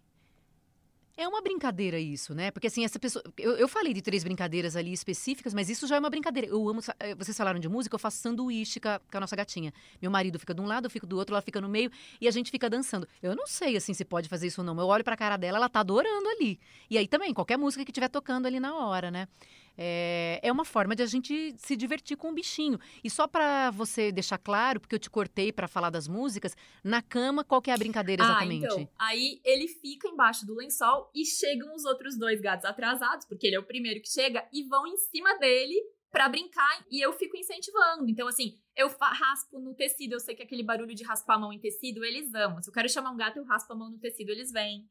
É 1.17 1.27
uma 1.27 1.41
brincadeira 1.41 1.99
isso, 1.99 2.33
né? 2.33 2.51
Porque 2.51 2.67
assim, 2.67 2.85
essa 2.85 2.97
pessoa. 2.97 3.23
Eu, 3.37 3.53
eu 3.57 3.67
falei 3.67 3.93
de 3.93 4.01
três 4.01 4.23
brincadeiras 4.23 4.75
ali 4.75 4.93
específicas, 4.93 5.53
mas 5.53 5.69
isso 5.69 5.85
já 5.85 5.95
é 5.95 5.99
uma 5.99 6.09
brincadeira. 6.09 6.47
Eu 6.47 6.67
amo. 6.67 6.81
Eh, 6.99 7.15
vocês 7.15 7.35
falaram 7.35 7.59
de 7.59 7.67
música, 7.67 7.95
eu 7.95 7.99
faço 7.99 8.17
sanduíche 8.17 8.79
com 8.79 8.89
a, 8.89 9.19
nossa 9.19 9.35
gatinha. 9.35 9.73
Meu 10.01 10.09
marido 10.09 10.39
fica 10.39 10.53
de 10.53 10.61
um 10.61 10.65
lado, 10.65 10.85
eu 10.85 10.89
fico 10.89 11.05
do 11.05 11.17
outro, 11.17 11.35
ela 11.35 11.41
fica 11.41 11.59
no 11.59 11.67
meio 11.67 11.91
e 12.19 12.27
a 12.27 12.31
gente 12.31 12.49
fica 12.49 12.69
dançando. 12.69 13.07
Eu 13.21 13.35
não 13.35 13.45
sei 13.45 13.75
assim 13.75 13.93
se 13.93 14.05
pode 14.05 14.29
fazer 14.29 14.47
isso 14.47 14.61
ou 14.61 14.65
não. 14.65 14.77
Eu 14.79 14.87
olho 14.87 15.03
pra 15.03 15.17
cara 15.17 15.37
dela, 15.37 15.57
ela 15.57 15.69
tá 15.69 15.81
adorando 15.81 16.27
ali. 16.29 16.59
E 16.89 16.97
aí 16.97 17.07
também, 17.07 17.33
qualquer 17.33 17.57
música 17.57 17.83
que 17.83 17.91
estiver 17.91 18.09
tocando 18.09 18.45
ali 18.45 18.59
na 18.59 18.75
hora, 18.75 19.11
né? 19.11 19.27
É, 19.77 20.39
é 20.43 20.51
uma 20.51 20.65
forma 20.65 20.95
de 20.95 21.03
a 21.03 21.05
gente 21.05 21.53
se 21.57 21.75
divertir 21.75 22.17
com 22.17 22.29
o 22.29 22.33
bichinho. 22.33 22.79
E 23.03 23.09
só 23.09 23.27
para 23.27 23.71
você 23.71 24.11
deixar 24.11 24.37
claro, 24.37 24.79
porque 24.79 24.95
eu 24.95 24.99
te 24.99 25.09
cortei 25.09 25.51
para 25.51 25.67
falar 25.67 25.89
das 25.89 26.07
músicas, 26.07 26.55
na 26.83 27.01
cama, 27.01 27.43
qual 27.43 27.61
que 27.61 27.71
é 27.71 27.73
a 27.73 27.77
brincadeira 27.77 28.23
exatamente? 28.23 28.65
Ah, 28.65 28.73
então, 28.73 28.89
aí 28.97 29.41
ele 29.43 29.67
fica 29.67 30.07
embaixo 30.07 30.45
do 30.45 30.55
lençol 30.55 31.09
e 31.15 31.25
chegam 31.25 31.73
os 31.75 31.85
outros 31.85 32.17
dois 32.17 32.41
gatos 32.41 32.65
atrasados, 32.65 33.25
porque 33.25 33.47
ele 33.47 33.55
é 33.55 33.59
o 33.59 33.63
primeiro 33.63 34.01
que 34.01 34.09
chega, 34.09 34.47
e 34.51 34.63
vão 34.63 34.85
em 34.85 34.97
cima 34.97 35.37
dele 35.39 35.75
para 36.11 36.27
brincar 36.27 36.85
e 36.91 36.99
eu 36.99 37.13
fico 37.13 37.37
incentivando. 37.37 38.09
Então, 38.09 38.27
assim, 38.27 38.59
eu 38.75 38.89
raspo 38.99 39.59
no 39.59 39.73
tecido, 39.73 40.13
eu 40.13 40.19
sei 40.19 40.35
que 40.35 40.43
aquele 40.43 40.61
barulho 40.61 40.93
de 40.93 41.03
raspar 41.03 41.35
a 41.35 41.39
mão 41.39 41.53
em 41.53 41.59
tecido, 41.59 42.03
eles 42.03 42.33
amam. 42.35 42.61
Se 42.61 42.69
eu 42.69 42.73
quero 42.73 42.89
chamar 42.89 43.11
um 43.11 43.17
gato, 43.17 43.37
eu 43.37 43.45
raspo 43.45 43.71
a 43.71 43.75
mão 43.75 43.89
no 43.89 43.97
tecido, 43.97 44.29
eles 44.29 44.51
vêm. 44.51 44.85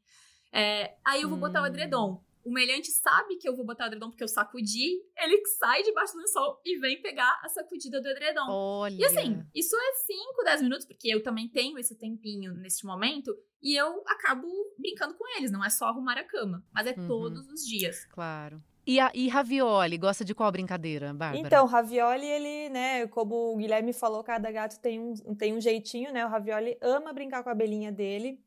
É, 0.51 0.95
aí 1.05 1.21
eu 1.21 1.29
vou 1.29 1.37
hum. 1.37 1.41
botar 1.41 1.61
o 1.61 1.67
edredom. 1.67 2.23
O 2.43 2.51
meliante 2.51 2.91
sabe 2.91 3.37
que 3.37 3.47
eu 3.47 3.55
vou 3.55 3.65
botar 3.65 3.85
o 3.85 3.87
edredom 3.87 4.09
porque 4.09 4.23
eu 4.23 4.27
sacudi, 4.27 5.01
ele 5.17 5.45
sai 5.59 5.83
debaixo 5.83 6.13
do 6.13 6.19
lençol 6.19 6.61
e 6.65 6.79
vem 6.79 7.01
pegar 7.01 7.39
a 7.43 7.49
sacudida 7.49 8.01
do 8.01 8.07
edredom. 8.07 8.47
Olha. 8.49 8.95
E 8.95 9.05
assim, 9.05 9.43
isso 9.53 9.75
é 9.75 9.93
5, 10.05 10.43
10 10.43 10.61
minutos, 10.63 10.85
porque 10.85 11.07
eu 11.07 11.21
também 11.21 11.47
tenho 11.49 11.77
esse 11.77 11.97
tempinho 11.97 12.53
neste 12.53 12.85
momento, 12.85 13.35
e 13.61 13.79
eu 13.79 14.03
acabo 14.07 14.47
brincando 14.77 15.13
com 15.13 15.37
eles, 15.37 15.51
não 15.51 15.63
é 15.63 15.69
só 15.69 15.85
arrumar 15.85 16.17
a 16.17 16.23
cama, 16.23 16.65
mas 16.73 16.87
é 16.87 16.95
uhum. 16.97 17.07
todos 17.07 17.47
os 17.47 17.61
dias. 17.61 18.05
Claro. 18.05 18.61
E, 18.85 18.99
a, 18.99 19.11
e 19.13 19.27
Ravioli, 19.27 19.97
gosta 19.97 20.25
de 20.25 20.33
qual 20.33 20.51
brincadeira, 20.51 21.13
Bárbara? 21.13 21.37
Então, 21.37 21.65
Ravioli, 21.67 22.25
ele, 22.25 22.69
né, 22.69 23.07
como 23.07 23.53
o 23.53 23.57
Guilherme 23.57 23.93
falou, 23.93 24.23
cada 24.23 24.51
gato 24.51 24.79
tem 24.79 24.99
um, 24.99 25.35
tem 25.35 25.53
um 25.53 25.61
jeitinho, 25.61 26.11
né? 26.11 26.25
O 26.25 26.29
Ravioli 26.29 26.77
ama 26.81 27.13
brincar 27.13 27.43
com 27.43 27.49
a 27.49 27.51
abelhinha 27.51 27.91
dele. 27.91 28.39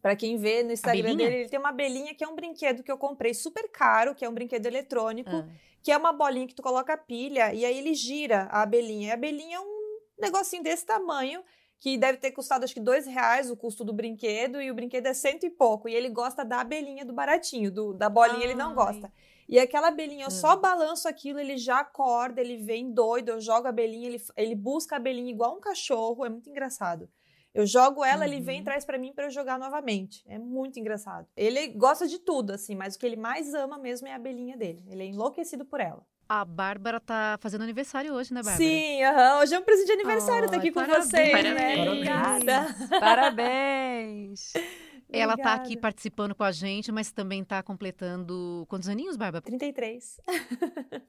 Para 0.00 0.16
quem 0.16 0.36
vê 0.36 0.62
no 0.62 0.72
Instagram 0.72 1.14
dele, 1.16 1.34
ele 1.40 1.48
tem 1.48 1.58
uma 1.58 1.68
abelhinha 1.68 2.14
que 2.14 2.24
é 2.24 2.28
um 2.28 2.34
brinquedo 2.34 2.82
que 2.82 2.90
eu 2.90 2.96
comprei 2.96 3.34
super 3.34 3.68
caro, 3.70 4.14
que 4.14 4.24
é 4.24 4.28
um 4.28 4.32
brinquedo 4.32 4.66
eletrônico, 4.66 5.30
ah. 5.30 5.48
que 5.82 5.92
é 5.92 5.96
uma 5.96 6.12
bolinha 6.12 6.46
que 6.46 6.54
tu 6.54 6.62
coloca 6.62 6.94
a 6.94 6.96
pilha 6.96 7.52
e 7.52 7.64
aí 7.64 7.78
ele 7.78 7.94
gira 7.94 8.48
a 8.50 8.62
abelhinha. 8.62 9.08
E 9.08 9.10
a 9.10 9.14
abelhinha 9.14 9.56
é 9.56 9.60
um 9.60 9.98
negocinho 10.18 10.62
desse 10.62 10.86
tamanho, 10.86 11.42
que 11.78 11.96
deve 11.96 12.18
ter 12.18 12.30
custado 12.30 12.64
acho 12.64 12.74
que 12.74 12.80
dois 12.80 13.06
reais 13.06 13.50
o 13.50 13.56
custo 13.56 13.84
do 13.84 13.92
brinquedo, 13.92 14.60
e 14.60 14.70
o 14.70 14.74
brinquedo 14.74 15.06
é 15.06 15.14
cento 15.14 15.44
e 15.44 15.50
pouco. 15.50 15.88
E 15.88 15.94
ele 15.94 16.10
gosta 16.10 16.44
da 16.44 16.60
abelhinha 16.60 17.04
do 17.04 17.12
baratinho, 17.12 17.70
do, 17.70 17.94
da 17.94 18.08
bolinha 18.08 18.38
Ai. 18.38 18.44
ele 18.44 18.54
não 18.54 18.74
gosta. 18.74 19.10
E 19.48 19.58
aquela 19.58 19.88
abelhinha, 19.88 20.26
eu 20.26 20.30
só 20.30 20.54
hum. 20.54 20.60
balanço 20.60 21.08
aquilo, 21.08 21.40
ele 21.40 21.56
já 21.56 21.80
acorda, 21.80 22.40
ele 22.40 22.58
vem 22.58 22.92
doido, 22.92 23.30
eu 23.30 23.40
jogo 23.40 23.66
a 23.66 23.70
abelhinha, 23.70 24.08
ele, 24.08 24.22
ele 24.36 24.54
busca 24.54 24.94
a 24.94 24.98
abelhinha 24.98 25.30
igual 25.30 25.56
um 25.56 25.60
cachorro, 25.60 26.24
é 26.24 26.28
muito 26.28 26.48
engraçado. 26.48 27.08
Eu 27.54 27.66
jogo 27.66 28.04
ela, 28.04 28.24
uhum. 28.24 28.32
ele 28.32 28.40
vem 28.40 28.56
e 28.56 28.58
uhum. 28.58 28.64
traz 28.64 28.84
para 28.84 28.98
mim 28.98 29.12
para 29.12 29.26
eu 29.26 29.30
jogar 29.30 29.58
novamente. 29.58 30.22
É 30.26 30.38
muito 30.38 30.78
engraçado. 30.78 31.26
Ele 31.36 31.68
gosta 31.68 32.06
de 32.06 32.18
tudo, 32.18 32.52
assim, 32.52 32.74
mas 32.74 32.94
o 32.94 32.98
que 32.98 33.06
ele 33.06 33.16
mais 33.16 33.52
ama 33.54 33.78
mesmo 33.78 34.06
é 34.06 34.12
a 34.12 34.16
abelhinha 34.16 34.56
dele. 34.56 34.84
Ele 34.88 35.02
é 35.02 35.06
enlouquecido 35.06 35.64
por 35.64 35.80
ela. 35.80 36.04
A 36.28 36.44
Bárbara 36.44 37.00
tá 37.00 37.36
fazendo 37.40 37.62
aniversário 37.62 38.14
hoje, 38.14 38.32
né, 38.32 38.40
Bárbara? 38.40 38.56
Sim, 38.56 39.04
uhum. 39.04 39.40
hoje 39.40 39.54
é 39.54 39.58
um 39.58 39.62
presente 39.62 39.86
de 39.86 39.92
aniversário, 39.94 40.46
oh, 40.46 40.50
tá 40.50 40.58
aqui 40.58 40.70
com 40.70 40.80
parabéns, 40.80 41.06
vocês, 41.06 41.30
parabéns. 41.32 41.78
né? 41.78 41.90
Obrigada. 41.90 42.76
Parabéns. 43.00 44.52
Ela 45.12 45.34
está 45.34 45.54
aqui 45.54 45.76
participando 45.76 46.34
com 46.34 46.44
a 46.44 46.52
gente, 46.52 46.92
mas 46.92 47.10
também 47.10 47.42
está 47.42 47.62
completando 47.62 48.64
quantos 48.68 48.88
aninhos, 48.88 49.16
Bárbara? 49.16 49.42
33. 49.42 50.20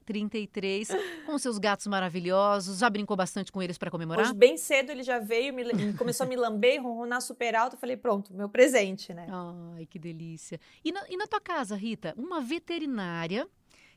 33, 0.06 0.90
com 1.26 1.38
seus 1.38 1.58
gatos 1.58 1.88
maravilhosos. 1.88 2.80
Já 2.80 2.90
brincou 2.90 3.16
bastante 3.16 3.52
com 3.52 3.62
eles 3.62 3.78
para 3.78 3.92
comemorar? 3.92 4.26
Hoje, 4.26 4.34
bem 4.34 4.58
cedo, 4.58 4.92
ele 4.92 5.04
já 5.04 5.20
veio, 5.20 5.54
me, 5.54 5.94
começou 5.94 6.26
a 6.26 6.30
me 6.30 6.36
lamber, 6.36 6.82
ronronar 6.82 7.22
super 7.22 7.56
alto. 7.56 7.78
Falei, 7.78 7.98
pronto, 7.98 8.34
meu 8.34 8.50
presente, 8.50 9.14
né? 9.14 9.28
Ai, 9.76 9.86
que 9.86 10.00
delícia. 10.00 10.60
E 10.84 10.92
na, 10.92 11.04
e 11.10 11.18
na 11.18 11.28
tua 11.28 11.40
casa, 11.40 11.76
Rita, 11.76 12.14
uma 12.18 12.42
veterinária 12.42 13.48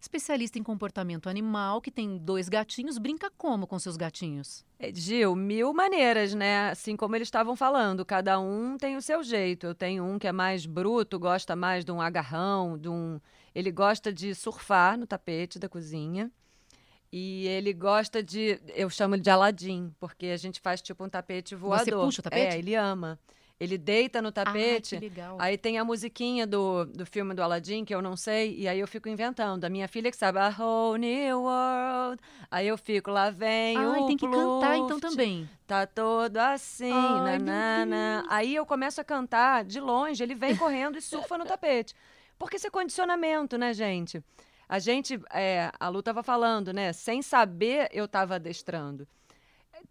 especialista 0.04 0.58
em 0.58 0.62
comportamento 0.62 1.28
animal, 1.28 1.80
que 1.80 1.90
tem 1.90 2.16
dois 2.16 2.48
gatinhos, 2.48 2.98
brinca 2.98 3.30
como 3.36 3.66
com 3.66 3.78
seus 3.78 3.96
gatinhos? 3.96 4.64
É, 4.78 4.92
Gil, 4.94 5.34
mil 5.34 5.72
maneiras, 5.72 6.34
né? 6.34 6.70
Assim 6.70 6.96
como 6.96 7.16
eles 7.16 7.26
estavam 7.26 7.56
falando, 7.56 8.04
cada 8.04 8.38
um 8.38 8.76
tem 8.76 8.96
o 8.96 9.02
seu 9.02 9.22
jeito. 9.22 9.66
Eu 9.66 9.74
tenho 9.74 10.04
um 10.04 10.18
que 10.18 10.26
é 10.26 10.32
mais 10.32 10.66
bruto, 10.66 11.18
gosta 11.18 11.56
mais 11.56 11.84
de 11.84 11.92
um 11.92 12.00
agarrão, 12.00 12.78
de 12.78 12.88
um. 12.88 13.20
Ele 13.54 13.70
gosta 13.70 14.12
de 14.12 14.34
surfar 14.34 14.98
no 14.98 15.06
tapete 15.06 15.58
da 15.58 15.68
cozinha. 15.68 16.30
E 17.16 17.46
ele 17.46 17.72
gosta 17.72 18.22
de. 18.22 18.60
Eu 18.74 18.90
chamo 18.90 19.14
ele 19.14 19.22
de 19.22 19.30
Aladim, 19.30 19.94
porque 20.00 20.26
a 20.26 20.36
gente 20.36 20.60
faz 20.60 20.82
tipo 20.82 21.04
um 21.04 21.08
tapete 21.08 21.54
voador. 21.54 21.84
Você 21.84 21.92
puxa 21.92 22.20
o 22.20 22.24
tapete? 22.24 22.56
É, 22.56 22.58
ele 22.58 22.74
ama. 22.74 23.18
Ele 23.58 23.78
deita 23.78 24.20
no 24.20 24.32
tapete. 24.32 24.98
Ah, 25.38 25.44
aí 25.44 25.56
tem 25.56 25.78
a 25.78 25.84
musiquinha 25.84 26.44
do, 26.46 26.84
do 26.86 27.06
filme 27.06 27.34
do 27.34 27.42
Aladdin, 27.42 27.84
que 27.84 27.94
eu 27.94 28.02
não 28.02 28.16
sei, 28.16 28.56
e 28.58 28.66
aí 28.66 28.80
eu 28.80 28.88
fico 28.88 29.08
inventando. 29.08 29.64
A 29.64 29.70
minha 29.70 29.86
filha 29.86 30.10
que 30.10 30.16
sabe, 30.16 30.38
A 30.40 30.48
Whole 30.48 30.98
New 30.98 31.42
World. 31.42 32.20
Aí 32.50 32.66
eu 32.66 32.76
fico, 32.76 33.12
lá 33.12 33.30
vem 33.30 33.76
ah, 33.76 33.90
o 33.90 34.06
tem 34.06 34.16
que 34.16 34.28
cantar 34.28 34.76
então 34.76 34.98
também. 34.98 35.48
Tá 35.66 35.86
todo 35.86 36.36
assim, 36.38 36.90
Ai, 36.92 37.38
nanana. 37.38 38.24
Aí 38.28 38.54
eu 38.56 38.66
começo 38.66 39.00
a 39.00 39.04
cantar 39.04 39.64
de 39.64 39.78
longe, 39.78 40.22
ele 40.22 40.34
vem 40.34 40.56
correndo 40.56 40.98
e 40.98 41.00
surfa 41.00 41.38
no 41.38 41.44
tapete. 41.44 41.94
Porque 42.36 42.56
isso 42.56 42.66
é 42.66 42.70
condicionamento, 42.70 43.56
né, 43.56 43.72
gente? 43.72 44.22
A 44.68 44.80
gente, 44.80 45.20
é, 45.32 45.70
a 45.78 45.88
Lu 45.88 46.02
tava 46.02 46.24
falando, 46.24 46.72
né? 46.72 46.92
Sem 46.92 47.22
saber, 47.22 47.88
eu 47.92 48.08
tava 48.08 48.34
adestrando 48.34 49.06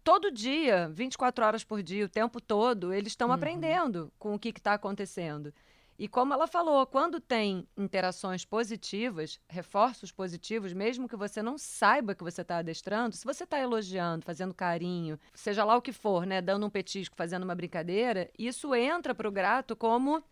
todo 0.02 0.30
dia, 0.30 0.90
24 0.92 1.44
horas 1.44 1.64
por 1.64 1.82
dia, 1.82 2.04
o 2.04 2.08
tempo 2.08 2.40
todo, 2.40 2.92
eles 2.92 3.12
estão 3.12 3.28
uhum. 3.28 3.34
aprendendo 3.34 4.12
com 4.18 4.34
o 4.34 4.38
que 4.38 4.48
está 4.48 4.74
acontecendo. 4.74 5.52
E 5.96 6.08
como 6.08 6.34
ela 6.34 6.48
falou, 6.48 6.84
quando 6.86 7.20
tem 7.20 7.68
interações 7.76 8.44
positivas, 8.44 9.38
reforços 9.48 10.10
positivos, 10.10 10.72
mesmo 10.72 11.08
que 11.08 11.14
você 11.14 11.40
não 11.40 11.56
saiba 11.56 12.16
que 12.16 12.24
você 12.24 12.42
está 12.42 12.58
adestrando, 12.58 13.14
se 13.14 13.24
você 13.24 13.44
está 13.44 13.60
elogiando, 13.60 14.24
fazendo 14.24 14.52
carinho, 14.52 15.18
seja 15.32 15.64
lá 15.64 15.76
o 15.76 15.82
que 15.82 15.92
for, 15.92 16.26
né, 16.26 16.42
dando 16.42 16.66
um 16.66 16.70
petisco, 16.70 17.14
fazendo 17.14 17.44
uma 17.44 17.54
brincadeira, 17.54 18.28
isso 18.36 18.74
entra 18.74 19.14
para 19.14 19.28
o 19.28 19.32
grato 19.32 19.76
como 19.76 20.22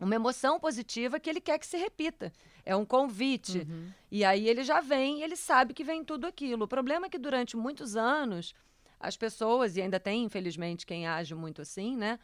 uma 0.00 0.14
emoção 0.14 0.58
positiva 0.58 1.20
que 1.20 1.28
ele 1.28 1.40
quer 1.40 1.58
que 1.58 1.66
se 1.66 1.76
repita. 1.76 2.32
É 2.64 2.74
um 2.74 2.84
convite. 2.84 3.58
Uhum. 3.58 3.90
E 4.10 4.24
aí 4.24 4.48
ele 4.48 4.64
já 4.64 4.80
vem, 4.80 5.22
ele 5.22 5.36
sabe 5.36 5.74
que 5.74 5.84
vem 5.84 6.02
tudo 6.02 6.26
aquilo. 6.26 6.64
O 6.64 6.68
problema 6.68 7.06
é 7.06 7.10
que 7.10 7.18
durante 7.18 7.56
muitos 7.56 7.94
anos 7.94 8.54
as 9.06 9.16
pessoas, 9.16 9.76
e 9.76 9.82
ainda 9.82 10.00
tem, 10.00 10.24
infelizmente, 10.24 10.86
quem 10.86 11.06
age 11.06 11.34
muito 11.34 11.62
assim, 11.62 11.96
né? 11.96 12.18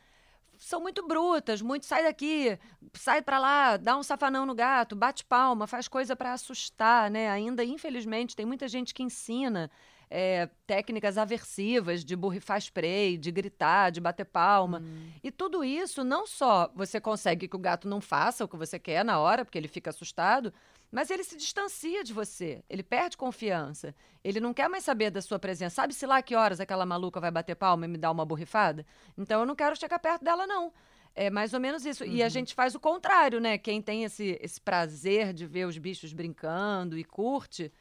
são 0.61 0.79
muito 0.79 1.07
brutas, 1.07 1.63
muito 1.63 1.87
sai 1.87 2.05
daqui, 2.05 2.59
sai 2.93 3.23
para 3.23 3.39
lá, 3.39 3.77
dá 3.79 3.97
um 3.97 4.03
safanão 4.03 4.45
no 4.45 4.55
gato, 4.55 4.95
bate 4.95 5.25
palma, 5.25 5.67
faz 5.67 5.89
coisa 5.89 6.15
para 6.15 6.35
assustar, 6.35 7.11
né? 7.11 7.31
Ainda, 7.31 7.65
infelizmente, 7.65 8.37
tem 8.37 8.45
muita 8.45 8.69
gente 8.69 8.93
que 8.93 9.03
ensina 9.03 9.71
é, 10.11 10.51
técnicas 10.67 11.17
aversivas 11.17 12.05
de 12.05 12.15
borrifar 12.15 12.59
spray, 12.59 13.17
de 13.17 13.31
gritar, 13.31 13.91
de 13.91 14.03
bater 14.03 14.27
palma. 14.27 14.83
Hum. 14.85 15.11
E 15.23 15.31
tudo 15.31 15.65
isso, 15.65 16.05
não 16.05 16.27
só 16.27 16.71
você 16.75 17.01
consegue 17.01 17.49
que 17.49 17.57
o 17.57 17.61
gato 17.61 17.89
não 17.89 18.01
faça 18.01 18.45
o 18.45 18.49
que 18.49 18.57
você 18.57 18.79
quer 18.79 19.03
na 19.03 19.19
hora, 19.19 19.47
porque 19.47 19.57
ele 19.57 19.69
fica 19.69 19.89
assustado, 19.89 20.53
mas 20.91 21.09
ele 21.11 21.23
se 21.23 21.37
distancia 21.37 22.03
de 22.03 22.13
você, 22.13 22.65
ele 22.69 22.83
perde 22.83 23.17
confiança. 23.17 23.95
Ele 24.25 24.41
não 24.41 24.53
quer 24.53 24.69
mais 24.69 24.83
saber 24.83 25.11
da 25.11 25.23
sua 25.23 25.39
presença. 25.39 25.77
Sabe-se 25.77 26.05
lá 26.05 26.21
que 26.21 26.35
horas 26.35 26.59
aquela 26.59 26.85
maluca 26.85 27.21
vai 27.21 27.31
bater 27.31 27.55
palma 27.55 27.85
e 27.85 27.89
me 27.89 27.97
dar 27.97 28.11
uma 28.11 28.25
borrifada? 28.25 28.85
Então 29.17 29.41
eu 29.41 29.47
não 29.47 29.55
quero 29.55 29.77
chegar 29.77 29.99
perto 30.01 30.25
dela, 30.25 30.47
não. 30.47 30.73
É 31.15 31.31
mais 31.31 31.55
ou 31.55 31.61
menos 31.61 31.85
isso. 31.87 32.03
Uhum. 32.03 32.11
E 32.11 32.23
a 32.23 32.27
uhum. 32.27 32.31
gente 32.31 32.55
faz 32.55 32.75
o 32.75 32.81
contrário, 32.81 33.41
né? 33.41 33.57
Quem 33.57 33.81
tem 33.81 34.05
esse, 34.05 34.39
esse 34.41 34.61
prazer 34.61 35.33
de 35.33 35.47
ver 35.47 35.67
os 35.67 35.79
bichos 35.79 36.13
brincando 36.13 36.99
e 36.99 37.05
curte, 37.05 37.73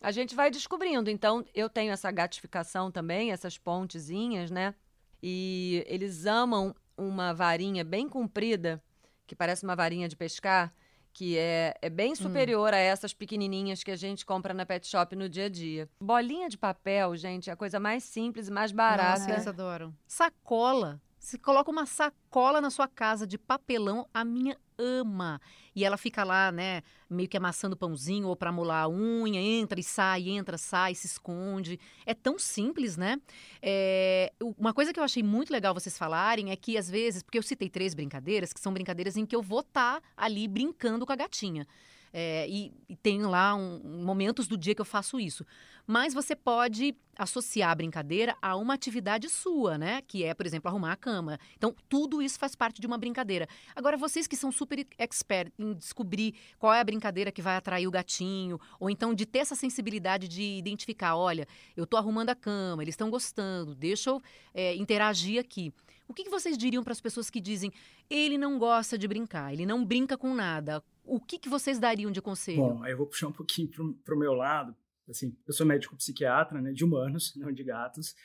a 0.00 0.10
gente 0.10 0.34
vai 0.34 0.50
descobrindo. 0.50 1.10
Então, 1.10 1.44
eu 1.54 1.70
tenho 1.70 1.92
essa 1.92 2.10
gatificação 2.10 2.90
também, 2.90 3.32
essas 3.32 3.56
pontezinhas, 3.56 4.50
né? 4.50 4.74
E 5.22 5.84
eles 5.86 6.26
amam 6.26 6.74
uma 6.96 7.32
varinha 7.32 7.84
bem 7.84 8.08
comprida, 8.08 8.82
que 9.26 9.34
parece 9.34 9.64
uma 9.64 9.74
varinha 9.74 10.08
de 10.08 10.16
pescar, 10.16 10.72
que 11.18 11.36
é, 11.36 11.74
é 11.82 11.90
bem 11.90 12.12
hum. 12.12 12.14
superior 12.14 12.72
hum. 12.72 12.76
a 12.76 12.78
essas 12.78 13.12
pequenininhas 13.12 13.82
que 13.82 13.90
a 13.90 13.96
gente 13.96 14.24
compra 14.24 14.54
na 14.54 14.64
pet 14.64 14.86
shop 14.86 15.16
no 15.16 15.28
dia 15.28 15.46
a 15.46 15.48
dia. 15.48 15.88
Bolinha 16.00 16.48
de 16.48 16.56
papel, 16.56 17.16
gente, 17.16 17.50
é 17.50 17.52
a 17.52 17.56
coisa 17.56 17.80
mais 17.80 18.04
simples 18.04 18.46
e 18.46 18.52
mais 18.52 18.70
barata. 18.70 19.18
Nossa, 19.18 19.32
eles 19.32 19.46
adoram. 19.48 19.92
Sacola. 20.06 21.02
Se 21.28 21.36
coloca 21.36 21.70
uma 21.70 21.84
sacola 21.84 22.58
na 22.58 22.70
sua 22.70 22.88
casa 22.88 23.26
de 23.26 23.36
papelão, 23.36 24.08
a 24.14 24.24
minha 24.24 24.56
ama. 24.78 25.38
E 25.76 25.84
ela 25.84 25.98
fica 25.98 26.24
lá, 26.24 26.50
né, 26.50 26.80
meio 27.10 27.28
que 27.28 27.36
amassando 27.36 27.76
pãozinho 27.76 28.28
ou 28.28 28.34
para 28.34 28.50
molar 28.50 28.84
a 28.84 28.88
unha, 28.88 29.38
entra 29.38 29.78
e 29.78 29.82
sai, 29.82 30.30
entra, 30.30 30.56
sai, 30.56 30.94
se 30.94 31.06
esconde. 31.06 31.78
É 32.06 32.14
tão 32.14 32.38
simples, 32.38 32.96
né? 32.96 33.20
É, 33.60 34.32
uma 34.40 34.72
coisa 34.72 34.90
que 34.90 34.98
eu 34.98 35.04
achei 35.04 35.22
muito 35.22 35.52
legal 35.52 35.74
vocês 35.74 35.98
falarem 35.98 36.50
é 36.50 36.56
que, 36.56 36.78
às 36.78 36.88
vezes, 36.88 37.22
porque 37.22 37.36
eu 37.36 37.42
citei 37.42 37.68
três 37.68 37.92
brincadeiras, 37.92 38.50
que 38.50 38.60
são 38.60 38.72
brincadeiras 38.72 39.14
em 39.14 39.26
que 39.26 39.36
eu 39.36 39.42
vou 39.42 39.60
estar 39.60 40.00
tá 40.00 40.08
ali 40.16 40.48
brincando 40.48 41.04
com 41.04 41.12
a 41.12 41.16
gatinha. 41.16 41.66
É, 42.12 42.48
e, 42.48 42.72
e 42.88 42.96
tem 42.96 43.22
lá 43.22 43.54
um, 43.54 43.80
momentos 44.04 44.46
do 44.46 44.56
dia 44.56 44.74
que 44.74 44.80
eu 44.80 44.84
faço 44.86 45.18
isso. 45.18 45.44
Mas 45.86 46.12
você 46.12 46.36
pode 46.36 46.94
associar 47.16 47.70
a 47.70 47.74
brincadeira 47.74 48.36
a 48.42 48.54
uma 48.56 48.74
atividade 48.74 49.28
sua, 49.28 49.78
né? 49.78 50.02
Que 50.06 50.22
é, 50.22 50.34
por 50.34 50.44
exemplo, 50.44 50.68
arrumar 50.68 50.92
a 50.92 50.96
cama. 50.96 51.38
Então, 51.56 51.74
tudo 51.88 52.20
isso 52.20 52.38
faz 52.38 52.54
parte 52.54 52.80
de 52.80 52.86
uma 52.86 52.98
brincadeira. 52.98 53.48
Agora, 53.74 53.96
vocês 53.96 54.26
que 54.26 54.36
são 54.36 54.52
super 54.52 54.86
expert 54.98 55.50
em 55.58 55.72
descobrir 55.72 56.34
qual 56.58 56.74
é 56.74 56.80
a 56.80 56.84
brincadeira 56.84 57.32
que 57.32 57.40
vai 57.40 57.56
atrair 57.56 57.86
o 57.86 57.90
gatinho, 57.90 58.60
ou 58.78 58.90
então 58.90 59.14
de 59.14 59.24
ter 59.24 59.38
essa 59.38 59.54
sensibilidade 59.54 60.28
de 60.28 60.58
identificar, 60.58 61.16
olha, 61.16 61.48
eu 61.76 61.86
tô 61.86 61.96
arrumando 61.96 62.30
a 62.30 62.34
cama, 62.34 62.82
eles 62.82 62.92
estão 62.92 63.10
gostando, 63.10 63.74
deixa 63.74 64.10
eu 64.10 64.22
é, 64.52 64.74
interagir 64.76 65.40
aqui. 65.40 65.72
O 66.08 66.14
que, 66.14 66.24
que 66.24 66.30
vocês 66.30 66.56
diriam 66.56 66.82
para 66.82 66.92
as 66.92 67.00
pessoas 67.00 67.28
que 67.28 67.38
dizem 67.40 67.70
ele 68.08 68.38
não 68.38 68.58
gosta 68.58 68.96
de 68.96 69.06
brincar, 69.06 69.52
ele 69.52 69.66
não 69.66 69.84
brinca 69.84 70.16
com 70.16 70.34
nada? 70.34 70.82
O 71.04 71.20
que, 71.20 71.38
que 71.38 71.48
vocês 71.48 71.78
dariam 71.78 72.10
de 72.10 72.22
conselho? 72.22 72.58
Bom, 72.58 72.86
eu 72.86 72.96
vou 72.96 73.06
puxar 73.06 73.28
um 73.28 73.32
pouquinho 73.32 73.68
para 74.04 74.14
o 74.14 74.18
meu 74.18 74.32
lado. 74.32 74.74
Assim, 75.08 75.36
eu 75.46 75.52
sou 75.52 75.66
médico 75.66 75.96
psiquiatra, 75.96 76.60
né, 76.60 76.72
de 76.72 76.84
humanos, 76.84 77.34
não 77.36 77.52
de 77.52 77.62
gatos. 77.62 78.16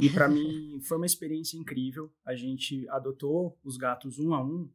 E 0.00 0.08
para 0.08 0.26
mim 0.26 0.80
foi 0.88 0.96
uma 0.96 1.06
experiência 1.06 1.58
incrível. 1.58 2.10
A 2.24 2.34
gente 2.34 2.88
adotou 2.88 3.58
os 3.62 3.76
gatos 3.76 4.18
um 4.18 4.32
a 4.34 4.42
um 4.42 4.70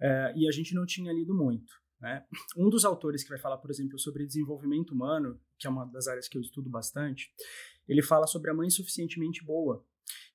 é, 0.00 0.32
e 0.36 0.48
a 0.48 0.50
gente 0.50 0.74
não 0.74 0.84
tinha 0.84 1.12
lido 1.12 1.32
muito. 1.32 1.80
Né? 2.00 2.24
Um 2.56 2.68
dos 2.68 2.84
autores 2.84 3.22
que 3.22 3.28
vai 3.28 3.38
falar, 3.38 3.58
por 3.58 3.70
exemplo, 3.70 3.98
sobre 4.00 4.26
desenvolvimento 4.26 4.90
humano, 4.90 5.40
que 5.56 5.66
é 5.66 5.70
uma 5.70 5.84
das 5.86 6.08
áreas 6.08 6.28
que 6.28 6.36
eu 6.36 6.42
estudo 6.42 6.68
bastante, 6.68 7.32
ele 7.88 8.02
fala 8.02 8.26
sobre 8.26 8.50
a 8.50 8.54
mãe 8.54 8.68
suficientemente 8.68 9.44
boa 9.44 9.84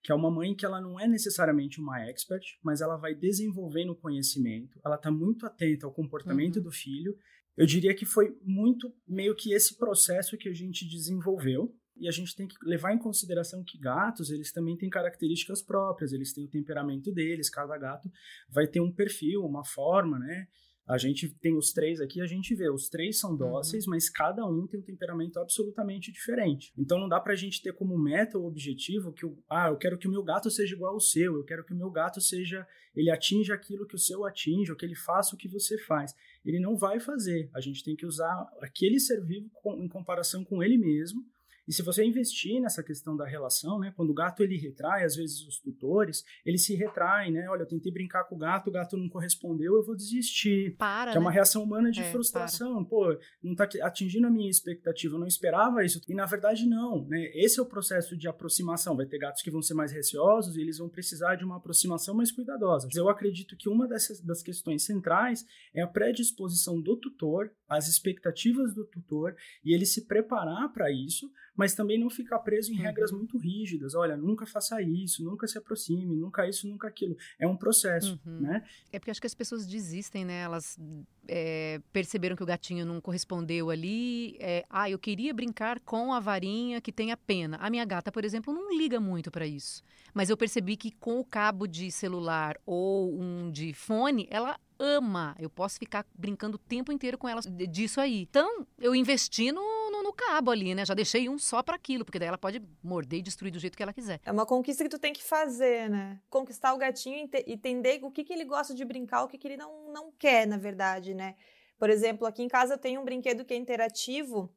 que 0.01 0.11
é 0.11 0.15
uma 0.15 0.31
mãe 0.31 0.55
que 0.55 0.65
ela 0.65 0.79
não 0.79 0.99
é 0.99 1.07
necessariamente 1.07 1.79
uma 1.79 2.01
expert, 2.07 2.43
mas 2.63 2.81
ela 2.81 2.97
vai 2.97 3.13
desenvolvendo 3.13 3.95
conhecimento, 3.95 4.79
ela 4.83 4.95
está 4.95 5.11
muito 5.11 5.45
atenta 5.45 5.85
ao 5.85 5.93
comportamento 5.93 6.57
uhum. 6.57 6.63
do 6.63 6.71
filho. 6.71 7.15
Eu 7.57 7.65
diria 7.65 7.93
que 7.93 8.05
foi 8.05 8.37
muito 8.41 8.93
meio 9.07 9.35
que 9.35 9.53
esse 9.53 9.77
processo 9.77 10.37
que 10.37 10.47
a 10.47 10.53
gente 10.53 10.87
desenvolveu, 10.87 11.75
e 11.99 12.07
a 12.07 12.11
gente 12.11 12.33
tem 12.33 12.47
que 12.47 12.55
levar 12.63 12.93
em 12.93 12.97
consideração 12.97 13.61
que 13.61 13.77
gatos, 13.77 14.31
eles 14.31 14.53
também 14.53 14.77
têm 14.77 14.89
características 14.89 15.61
próprias, 15.61 16.13
eles 16.13 16.33
têm 16.33 16.45
o 16.45 16.49
temperamento 16.49 17.11
deles, 17.11 17.49
cada 17.49 17.77
gato 17.77 18.09
vai 18.47 18.65
ter 18.67 18.79
um 18.79 18.91
perfil, 18.91 19.41
uma 19.43 19.65
forma, 19.65 20.17
né? 20.17 20.47
A 20.89 20.97
gente 20.97 21.29
tem 21.35 21.55
os 21.55 21.71
três 21.71 22.01
aqui, 22.01 22.19
a 22.19 22.25
gente 22.25 22.55
vê, 22.55 22.67
os 22.67 22.89
três 22.89 23.19
são 23.19 23.31
uhum. 23.31 23.37
dóceis, 23.37 23.85
uhum. 23.85 23.91
mas 23.91 24.09
cada 24.09 24.43
um 24.43 24.65
tem 24.65 24.79
um 24.79 24.83
temperamento 24.83 25.39
absolutamente 25.39 26.11
diferente. 26.11 26.73
Então 26.75 26.99
não 26.99 27.07
dá 27.07 27.19
pra 27.19 27.35
gente 27.35 27.61
ter 27.61 27.73
como 27.73 27.95
meta 27.95 28.39
ou 28.39 28.47
objetivo 28.47 29.13
que, 29.13 29.23
ah, 29.47 29.69
eu 29.69 29.77
quero 29.77 29.99
que 29.99 30.07
o 30.07 30.11
meu 30.11 30.23
gato 30.23 30.49
seja 30.49 30.73
igual 30.73 30.95
ao 30.95 30.99
seu, 30.99 31.35
eu 31.35 31.43
quero 31.43 31.63
que 31.63 31.73
o 31.73 31.77
meu 31.77 31.91
gato 31.91 32.19
seja, 32.19 32.67
ele 32.95 33.11
atinja 33.11 33.53
aquilo 33.53 33.85
que 33.85 33.93
o 33.93 33.99
seu 33.99 34.25
atinge, 34.25 34.71
ou 34.71 34.77
que 34.77 34.83
ele 34.83 34.95
faça 34.95 35.35
o 35.35 35.37
que 35.37 35.47
você 35.47 35.77
faz. 35.77 36.15
Ele 36.43 36.59
não 36.59 36.75
vai 36.75 36.99
fazer. 36.99 37.51
A 37.53 37.61
gente 37.61 37.83
tem 37.83 37.95
que 37.95 38.07
usar 38.07 38.49
aquele 38.59 38.99
ser 38.99 39.23
vivo 39.23 39.47
em 39.77 39.87
comparação 39.87 40.43
com 40.43 40.63
ele 40.63 40.77
mesmo, 40.77 41.23
e 41.69 41.73
se 41.73 41.83
você 41.83 42.03
investir 42.03 42.59
nessa 42.59 42.81
questão 42.81 43.15
da 43.15 43.27
relação, 43.27 43.77
né, 43.77 43.93
quando 43.95 44.09
o 44.09 44.13
gato 44.13 44.41
ele 44.41 44.57
retrai, 44.57 45.05
às 45.05 45.15
vezes 45.15 45.47
os 45.47 45.59
tutores, 45.59 46.25
eles 46.43 46.65
se 46.65 46.73
retraem, 46.73 47.31
né? 47.31 47.47
Olha, 47.47 47.61
eu 47.61 47.67
tentei 47.67 47.91
brincar 47.91 48.23
com 48.23 48.33
o 48.33 48.39
gato, 48.39 48.71
o 48.71 48.73
gato 48.73 48.97
não 48.97 49.07
correspondeu, 49.07 49.75
eu 49.75 49.85
vou 49.85 49.95
desistir. 49.95 50.75
Para, 50.77 51.11
que 51.11 51.17
é 51.17 51.19
uma 51.19 51.29
né? 51.29 51.35
reação 51.35 51.61
humana 51.61 51.91
de 51.91 52.01
é, 52.01 52.11
frustração. 52.11 52.83
Para. 52.83 52.89
Pô, 52.89 53.19
não 53.43 53.51
está 53.51 53.69
atingindo 53.83 54.25
a 54.25 54.31
minha 54.31 54.49
expectativa, 54.49 55.13
eu 55.13 55.19
não 55.19 55.27
esperava 55.27 55.85
isso. 55.85 56.01
E 56.09 56.15
na 56.15 56.25
verdade 56.25 56.65
não, 56.65 57.05
né? 57.05 57.29
Esse 57.35 57.59
é 57.59 57.61
o 57.61 57.67
processo 57.67 58.17
de 58.17 58.27
aproximação. 58.27 58.97
Vai 58.97 59.05
ter 59.05 59.19
gatos 59.19 59.43
que 59.43 59.51
vão 59.51 59.61
ser 59.61 59.75
mais 59.75 59.91
receosos 59.91 60.57
e 60.57 60.61
eles 60.61 60.79
vão 60.79 60.89
precisar 60.89 61.35
de 61.35 61.45
uma 61.45 61.57
aproximação 61.57 62.15
mais 62.15 62.31
cuidadosa. 62.31 62.89
Eu 62.95 63.09
acredito 63.09 63.55
que 63.55 63.69
uma 63.69 63.87
dessas 63.87 64.19
das 64.21 64.41
questões 64.41 64.83
centrais 64.85 65.45
é 65.71 65.83
a 65.83 65.87
predisposição 65.87 66.81
do 66.81 66.97
tutor, 66.97 67.51
as 67.67 67.87
expectativas 67.87 68.73
do 68.73 68.85
tutor 68.85 69.35
e 69.63 69.71
ele 69.71 69.85
se 69.85 70.07
preparar 70.07 70.73
para 70.73 70.91
isso 70.91 71.29
mas 71.59 71.75
também 71.75 71.99
não 71.99 72.09
ficar 72.09 72.39
preso 72.39 72.71
em 72.71 72.77
uhum. 72.77 72.83
regras 72.83 73.11
muito 73.11 73.37
rígidas. 73.37 73.93
Olha, 73.93 74.15
nunca 74.15 74.45
faça 74.45 74.81
isso, 74.81 75.21
nunca 75.25 75.45
se 75.45 75.57
aproxime, 75.57 76.15
nunca 76.15 76.47
isso, 76.47 76.65
nunca 76.65 76.87
aquilo. 76.87 77.17
É 77.37 77.45
um 77.45 77.57
processo, 77.57 78.17
uhum. 78.25 78.39
né? 78.39 78.63
É 78.93 78.97
porque 78.97 79.11
acho 79.11 79.19
que 79.19 79.27
as 79.27 79.35
pessoas 79.35 79.67
desistem, 79.67 80.23
né? 80.23 80.39
Elas 80.39 80.79
é, 81.27 81.81
perceberam 81.91 82.37
que 82.37 82.43
o 82.43 82.45
gatinho 82.45 82.85
não 82.85 83.01
correspondeu 83.01 83.69
ali. 83.69 84.37
É, 84.39 84.65
ah, 84.69 84.89
eu 84.89 84.97
queria 84.97 85.33
brincar 85.33 85.81
com 85.81 86.13
a 86.13 86.21
varinha 86.21 86.79
que 86.79 86.93
tem 86.93 87.11
a 87.11 87.17
pena. 87.17 87.57
A 87.57 87.69
minha 87.69 87.83
gata, 87.83 88.09
por 88.09 88.23
exemplo, 88.23 88.53
não 88.53 88.73
liga 88.73 88.97
muito 89.01 89.29
para 89.29 89.45
isso. 89.45 89.83
Mas 90.13 90.29
eu 90.29 90.37
percebi 90.37 90.77
que 90.77 90.91
com 90.91 91.19
o 91.19 91.25
cabo 91.25 91.67
de 91.67 91.91
celular 91.91 92.57
ou 92.65 93.21
um 93.21 93.51
de 93.51 93.73
fone, 93.73 94.29
ela 94.31 94.57
ama. 94.79 95.35
Eu 95.37 95.49
posso 95.49 95.77
ficar 95.77 96.05
brincando 96.17 96.55
o 96.55 96.57
tempo 96.59 96.89
inteiro 96.89 97.17
com 97.17 97.27
ela 97.27 97.41
disso 97.41 97.99
aí. 97.99 98.21
Então, 98.21 98.65
eu 98.79 98.95
investi 98.95 99.51
no 99.51 99.61
no 100.09 100.13
cabo 100.13 100.49
ali, 100.49 100.73
né? 100.73 100.83
Já 100.85 100.93
deixei 100.93 101.29
um 101.29 101.37
só 101.37 101.61
para 101.61 101.75
aquilo, 101.75 102.03
porque 102.03 102.17
daí 102.17 102.27
ela 102.27 102.37
pode 102.37 102.61
morder 102.83 103.19
e 103.19 103.21
destruir 103.21 103.51
do 103.51 103.59
jeito 103.59 103.77
que 103.77 103.83
ela 103.83 103.93
quiser. 103.93 104.19
É 104.25 104.31
uma 104.31 104.45
conquista 104.45 104.83
que 104.83 104.89
tu 104.89 104.97
tem 104.97 105.13
que 105.13 105.23
fazer, 105.23 105.89
né? 105.89 106.19
Conquistar 106.29 106.73
o 106.73 106.77
gatinho 106.77 107.29
e 107.45 107.53
entender 107.53 107.99
o 108.01 108.11
que, 108.11 108.23
que 108.23 108.33
ele 108.33 108.45
gosta 108.45 108.73
de 108.73 108.83
brincar, 108.83 109.23
o 109.23 109.27
que, 109.27 109.37
que 109.37 109.47
ele 109.47 109.57
não, 109.57 109.91
não 109.93 110.11
quer, 110.11 110.47
na 110.47 110.57
verdade, 110.57 111.13
né? 111.13 111.35
Por 111.77 111.89
exemplo, 111.89 112.25
aqui 112.25 112.41
em 112.41 112.47
casa 112.47 112.73
eu 112.73 112.77
tenho 112.77 112.99
um 112.99 113.05
brinquedo 113.05 113.45
que 113.45 113.53
é 113.53 113.57
interativo, 113.57 114.51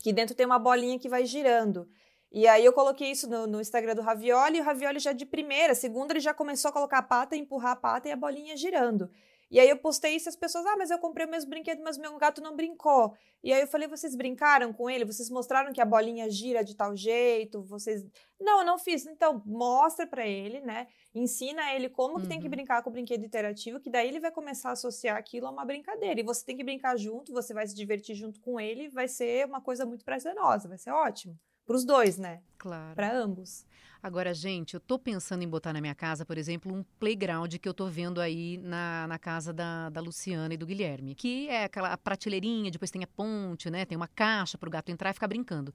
que 0.00 0.12
dentro 0.12 0.34
tem 0.34 0.46
uma 0.46 0.58
bolinha 0.58 0.98
que 0.98 1.08
vai 1.08 1.26
girando. 1.26 1.88
E 2.30 2.46
aí 2.46 2.64
eu 2.64 2.72
coloquei 2.72 3.10
isso 3.10 3.28
no, 3.28 3.46
no, 3.46 3.60
Instagram 3.60 3.94
do 3.94 4.00
Ravioli, 4.00 4.56
e 4.56 4.60
o 4.60 4.64
Ravioli 4.64 4.98
já 4.98 5.12
de 5.12 5.26
primeira, 5.26 5.74
segunda 5.74 6.14
ele 6.14 6.20
já 6.20 6.32
começou 6.32 6.70
a 6.70 6.72
colocar 6.72 6.98
a 6.98 7.02
pata, 7.02 7.36
empurrar 7.36 7.72
a 7.72 7.76
pata 7.76 8.08
e 8.08 8.12
a 8.12 8.16
bolinha 8.16 8.56
girando. 8.56 9.10
E 9.52 9.60
aí 9.60 9.68
eu 9.68 9.76
postei 9.76 10.16
isso 10.16 10.28
e 10.28 10.30
as 10.30 10.36
pessoas, 10.36 10.64
ah, 10.64 10.76
mas 10.78 10.90
eu 10.90 10.98
comprei 10.98 11.26
o 11.26 11.30
mesmo 11.30 11.50
brinquedo, 11.50 11.82
mas 11.84 11.98
meu 11.98 12.16
gato 12.16 12.40
não 12.40 12.56
brincou. 12.56 13.14
E 13.44 13.52
aí 13.52 13.60
eu 13.60 13.66
falei, 13.66 13.86
vocês 13.86 14.16
brincaram 14.16 14.72
com 14.72 14.88
ele? 14.88 15.04
Vocês 15.04 15.28
mostraram 15.28 15.74
que 15.74 15.80
a 15.80 15.84
bolinha 15.84 16.30
gira 16.30 16.64
de 16.64 16.74
tal 16.74 16.96
jeito? 16.96 17.62
Vocês. 17.62 18.02
Não, 18.40 18.60
eu 18.60 18.64
não 18.64 18.78
fiz. 18.78 19.04
Então, 19.04 19.42
mostra 19.44 20.06
para 20.06 20.26
ele, 20.26 20.62
né? 20.62 20.86
Ensina 21.14 21.74
ele 21.74 21.90
como 21.90 22.18
que 22.18 22.26
tem 22.26 22.38
que 22.38 22.46
uhum. 22.46 22.50
brincar 22.50 22.82
com 22.82 22.88
o 22.88 22.92
brinquedo 22.94 23.26
interativo, 23.26 23.78
que 23.78 23.90
daí 23.90 24.08
ele 24.08 24.20
vai 24.20 24.30
começar 24.30 24.70
a 24.70 24.72
associar 24.72 25.18
aquilo 25.18 25.46
a 25.46 25.50
uma 25.50 25.66
brincadeira. 25.66 26.18
E 26.18 26.24
você 26.24 26.42
tem 26.46 26.56
que 26.56 26.64
brincar 26.64 26.96
junto, 26.96 27.30
você 27.30 27.52
vai 27.52 27.66
se 27.66 27.74
divertir 27.74 28.14
junto 28.14 28.40
com 28.40 28.58
ele, 28.58 28.88
vai 28.88 29.06
ser 29.06 29.44
uma 29.46 29.60
coisa 29.60 29.84
muito 29.84 30.02
prazerosa, 30.02 30.66
vai 30.66 30.78
ser 30.78 30.92
ótimo. 30.92 31.38
Para 31.66 31.76
os 31.76 31.84
dois, 31.84 32.18
né? 32.18 32.40
Claro. 32.58 32.94
Para 32.94 33.16
ambos. 33.16 33.64
Agora, 34.02 34.34
gente, 34.34 34.74
eu 34.74 34.80
tô 34.80 34.98
pensando 34.98 35.42
em 35.42 35.48
botar 35.48 35.72
na 35.72 35.80
minha 35.80 35.94
casa, 35.94 36.26
por 36.26 36.36
exemplo, 36.36 36.74
um 36.74 36.82
playground 36.98 37.54
que 37.54 37.68
eu 37.68 37.72
tô 37.72 37.86
vendo 37.86 38.20
aí 38.20 38.58
na, 38.58 39.06
na 39.06 39.18
casa 39.18 39.52
da, 39.52 39.90
da 39.90 40.00
Luciana 40.00 40.52
e 40.52 40.56
do 40.56 40.66
Guilherme, 40.66 41.14
que 41.14 41.48
é 41.48 41.64
aquela 41.64 41.96
prateleirinha, 41.96 42.70
depois 42.70 42.90
tem 42.90 43.04
a 43.04 43.06
ponte, 43.06 43.70
né? 43.70 43.84
Tem 43.84 43.96
uma 43.96 44.08
caixa 44.08 44.58
para 44.58 44.66
o 44.66 44.70
gato 44.70 44.90
entrar 44.90 45.10
e 45.10 45.14
ficar 45.14 45.28
brincando. 45.28 45.72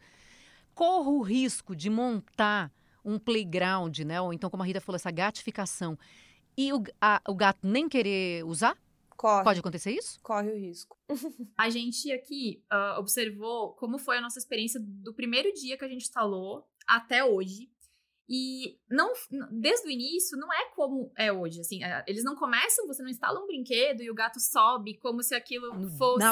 Corro 0.76 1.20
o 1.20 1.22
risco 1.22 1.74
de 1.74 1.90
montar 1.90 2.70
um 3.04 3.18
playground, 3.18 4.00
né? 4.00 4.20
Ou 4.20 4.34
então, 4.34 4.50
como 4.50 4.62
a 4.62 4.66
Rita 4.66 4.82
falou, 4.82 4.98
essa 4.98 5.10
gatificação 5.10 5.98
e 6.58 6.74
o, 6.74 6.84
a, 7.00 7.22
o 7.30 7.34
gato 7.34 7.60
nem 7.64 7.88
querer 7.88 8.44
usar? 8.44 8.76
Corre. 9.18 9.44
Pode 9.44 9.60
acontecer 9.60 9.92
isso? 9.92 10.20
Corre 10.22 10.52
o 10.52 10.56
risco. 10.56 10.96
a 11.58 11.70
gente 11.70 12.12
aqui 12.12 12.64
uh, 12.72 13.00
observou 13.00 13.74
como 13.74 13.98
foi 13.98 14.18
a 14.18 14.22
nossa 14.22 14.38
experiência 14.38 14.80
do 14.80 15.12
primeiro 15.12 15.52
dia 15.54 15.76
que 15.76 15.84
a 15.84 15.88
gente 15.88 16.04
instalou 16.04 16.70
até 16.86 17.26
hoje. 17.26 17.70
E 18.30 18.78
não, 18.90 19.14
desde 19.52 19.88
o 19.88 19.90
início, 19.90 20.38
não 20.38 20.54
é 20.54 20.66
como 20.76 21.12
é 21.18 21.32
hoje. 21.32 21.62
Assim, 21.62 21.84
é, 21.84 22.04
eles 22.06 22.24
não 22.24 22.36
começam, 22.36 22.86
você 22.86 23.02
não 23.02 23.10
instala 23.10 23.42
um 23.42 23.48
brinquedo 23.48 24.04
e 24.04 24.12
o 24.12 24.14
gato 24.14 24.40
sobe 24.40 24.98
como 24.98 25.24
se 25.24 25.34
aquilo 25.34 25.90
fosse 25.98 26.24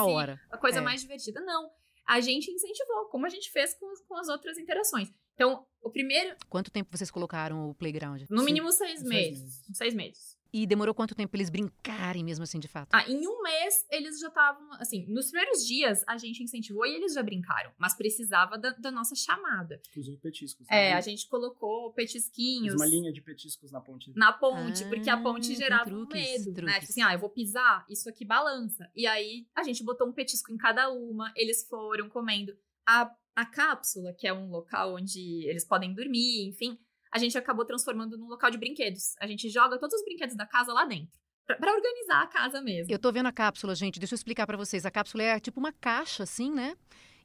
a 0.52 0.58
coisa 0.58 0.80
é. 0.80 0.82
mais 0.82 1.02
divertida. 1.02 1.42
Não. 1.42 1.72
A 2.06 2.20
gente 2.20 2.52
incentivou, 2.52 3.06
como 3.06 3.26
a 3.26 3.30
gente 3.30 3.50
fez 3.52 3.74
com, 3.74 3.92
com 4.08 4.16
as 4.18 4.28
outras 4.28 4.60
interações. 4.60 5.12
Então, 5.34 5.66
o 5.82 5.90
primeiro. 5.90 6.36
Quanto 6.50 6.70
tempo 6.70 6.96
vocês 6.96 7.10
colocaram 7.10 7.70
o 7.70 7.74
playground? 7.74 8.24
No 8.30 8.44
mínimo 8.44 8.72
seis 8.72 9.02
meses. 9.02 9.40
Seis 9.40 9.42
meses. 9.42 9.78
Seis 9.78 9.94
meses. 9.96 10.35
E 10.56 10.66
demorou 10.66 10.96
quanto 10.96 11.14
tempo 11.14 11.32
pra 11.32 11.38
eles 11.38 11.50
brincarem 11.50 12.24
mesmo 12.24 12.44
assim, 12.44 12.62
de 12.62 12.70
fato? 12.70 12.88
Ah, 12.94 13.04
em 13.10 13.28
um 13.28 13.42
mês 13.42 13.86
eles 13.92 14.22
já 14.22 14.30
estavam, 14.30 14.72
assim, 14.80 15.06
nos 15.10 15.30
primeiros 15.30 15.68
dias 15.68 16.02
a 16.08 16.18
gente 16.18 16.42
incentivou 16.42 16.86
e 16.86 16.96
eles 16.96 17.14
já 17.14 17.22
brincaram, 17.22 17.74
mas 17.78 17.94
precisava 17.94 18.58
da, 18.58 18.70
da 18.70 18.90
nossa 18.90 19.16
chamada. 19.16 19.82
Inclusive 19.90 20.16
petiscos. 20.16 20.66
Né? 20.70 20.92
É, 20.92 20.94
a 20.94 21.02
gente 21.02 21.28
colocou 21.28 21.92
petisquinhos. 21.92 22.74
Uma 22.76 22.86
linha 22.86 23.12
de 23.12 23.20
petiscos 23.20 23.70
na 23.70 23.82
ponte. 23.82 24.14
Na 24.16 24.32
ponte, 24.32 24.86
ah, 24.86 24.88
porque 24.88 25.10
a 25.10 25.18
ponte 25.18 25.54
gerava 25.56 25.90
truques, 25.90 26.18
um 26.18 26.22
medo, 26.22 26.54
truques. 26.54 26.64
né? 26.64 26.80
Tipo 26.80 26.92
assim, 26.92 27.02
ah, 27.02 27.14
eu 27.14 27.20
vou 27.20 27.30
pisar, 27.30 27.86
isso 27.90 28.08
aqui 28.08 28.24
balança. 28.24 28.90
E 28.96 29.06
aí 29.06 29.46
a 29.54 29.62
gente 29.62 29.84
botou 29.84 30.08
um 30.08 30.14
petisco 30.14 30.54
em 30.54 30.58
cada 30.58 30.90
uma, 30.90 31.34
eles 31.36 31.68
foram 31.68 32.08
comendo. 32.08 32.58
A, 32.88 33.14
a 33.36 33.46
cápsula, 33.46 34.14
que 34.14 34.26
é 34.26 34.34
um 34.34 34.50
local 34.50 34.96
onde 34.96 35.46
eles 35.50 35.66
podem 35.66 35.94
dormir, 35.94 36.48
enfim, 36.48 36.80
a 37.16 37.18
gente 37.18 37.38
acabou 37.38 37.64
transformando 37.64 38.18
num 38.18 38.28
local 38.28 38.52
de 38.52 38.58
brinquedos. 38.58 39.16
A 39.22 39.26
gente 39.26 39.50
joga 39.50 39.80
todos 39.80 39.96
os 39.96 40.04
brinquedos 40.04 40.36
da 40.36 40.46
casa 40.46 40.74
lá 40.74 40.84
dentro. 40.84 41.08
Pra, 41.46 41.74
organizar 41.74 42.24
a 42.24 42.28
casa 42.28 42.62
mesmo. 42.62 42.92
Eu 42.92 43.00
tô 43.00 43.10
vendo 43.10 43.28
a 43.28 43.32
cápsula, 43.32 43.74
gente. 43.74 44.00
Deixa 44.00 44.14
eu 44.14 44.18
explicar 44.18 44.46
para 44.46 44.58
vocês. 44.58 44.86
A 44.86 44.92
cápsula 44.92 45.24
é 45.24 45.40
tipo 45.40 45.58
uma 45.58 45.72
caixa, 45.72 46.24
assim, 46.24 46.52
né? 46.52 46.76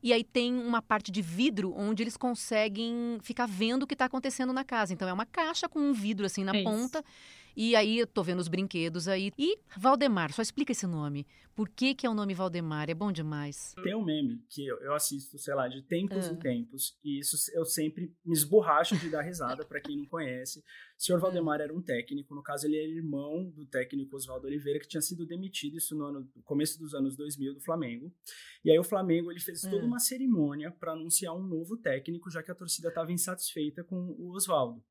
E 0.00 0.12
aí 0.12 0.22
tem 0.22 0.54
uma 0.54 0.80
parte 0.80 1.10
de 1.10 1.20
vidro 1.20 1.74
onde 1.76 2.04
eles 2.04 2.16
conseguem 2.16 3.18
ficar 3.20 3.46
vendo 3.46 3.82
o 3.82 3.86
que 3.86 3.94
está 3.94 4.04
acontecendo 4.04 4.52
na 4.52 4.62
casa. 4.62 4.92
Então 4.92 5.08
é 5.08 5.12
uma 5.12 5.26
caixa 5.26 5.68
com 5.68 5.80
um 5.80 5.92
vidro 5.92 6.24
assim 6.24 6.44
na 6.44 6.54
é 6.54 6.62
ponta. 6.62 7.00
Isso. 7.00 7.39
E 7.56 7.74
aí 7.76 7.98
eu 7.98 8.06
tô 8.06 8.22
vendo 8.22 8.40
os 8.40 8.48
brinquedos 8.48 9.08
aí. 9.08 9.32
E 9.38 9.58
Valdemar, 9.76 10.32
só 10.32 10.42
explica 10.42 10.72
esse 10.72 10.86
nome. 10.86 11.26
Por 11.54 11.68
que, 11.68 11.94
que 11.94 12.06
é 12.06 12.10
o 12.10 12.14
nome 12.14 12.32
Valdemar? 12.32 12.88
É 12.88 12.94
bom 12.94 13.12
demais. 13.12 13.74
Tem 13.82 13.94
um 13.94 14.02
meme 14.02 14.42
que 14.48 14.66
eu, 14.66 14.94
assisto, 14.94 15.36
sei 15.38 15.54
lá, 15.54 15.68
de 15.68 15.82
tempos 15.82 16.26
em 16.28 16.32
ah. 16.32 16.36
tempos. 16.36 16.98
E 17.04 17.18
isso 17.18 17.36
eu 17.52 17.64
sempre 17.66 18.14
me 18.24 18.32
esborracho 18.32 18.96
de 18.96 19.10
dar 19.10 19.22
risada 19.22 19.64
para 19.64 19.80
quem 19.80 19.96
não 19.96 20.06
conhece. 20.06 20.60
O 20.60 21.02
senhor 21.02 21.20
Valdemar 21.20 21.60
era 21.60 21.74
um 21.74 21.82
técnico, 21.82 22.34
no 22.34 22.42
caso 22.42 22.66
ele 22.66 22.78
era 22.78 22.88
irmão 22.88 23.50
do 23.50 23.66
técnico 23.66 24.16
Oswaldo 24.16 24.46
Oliveira, 24.46 24.80
que 24.80 24.88
tinha 24.88 25.02
sido 25.02 25.26
demitido 25.26 25.76
isso 25.76 25.94
no, 25.94 26.06
ano, 26.06 26.30
no 26.34 26.42
começo 26.42 26.78
dos 26.78 26.94
anos 26.94 27.16
2000 27.16 27.54
do 27.54 27.60
Flamengo. 27.60 28.10
E 28.64 28.70
aí 28.70 28.78
o 28.78 28.84
Flamengo 28.84 29.30
ele 29.30 29.40
fez 29.40 29.60
toda 29.60 29.82
ah. 29.82 29.86
uma 29.86 29.98
cerimônia 29.98 30.70
para 30.70 30.92
anunciar 30.92 31.34
um 31.34 31.42
novo 31.42 31.76
técnico, 31.76 32.30
já 32.30 32.42
que 32.42 32.50
a 32.50 32.54
torcida 32.54 32.88
estava 32.88 33.12
insatisfeita 33.12 33.84
com 33.84 33.96
o 34.18 34.32
Oswaldo. 34.34 34.82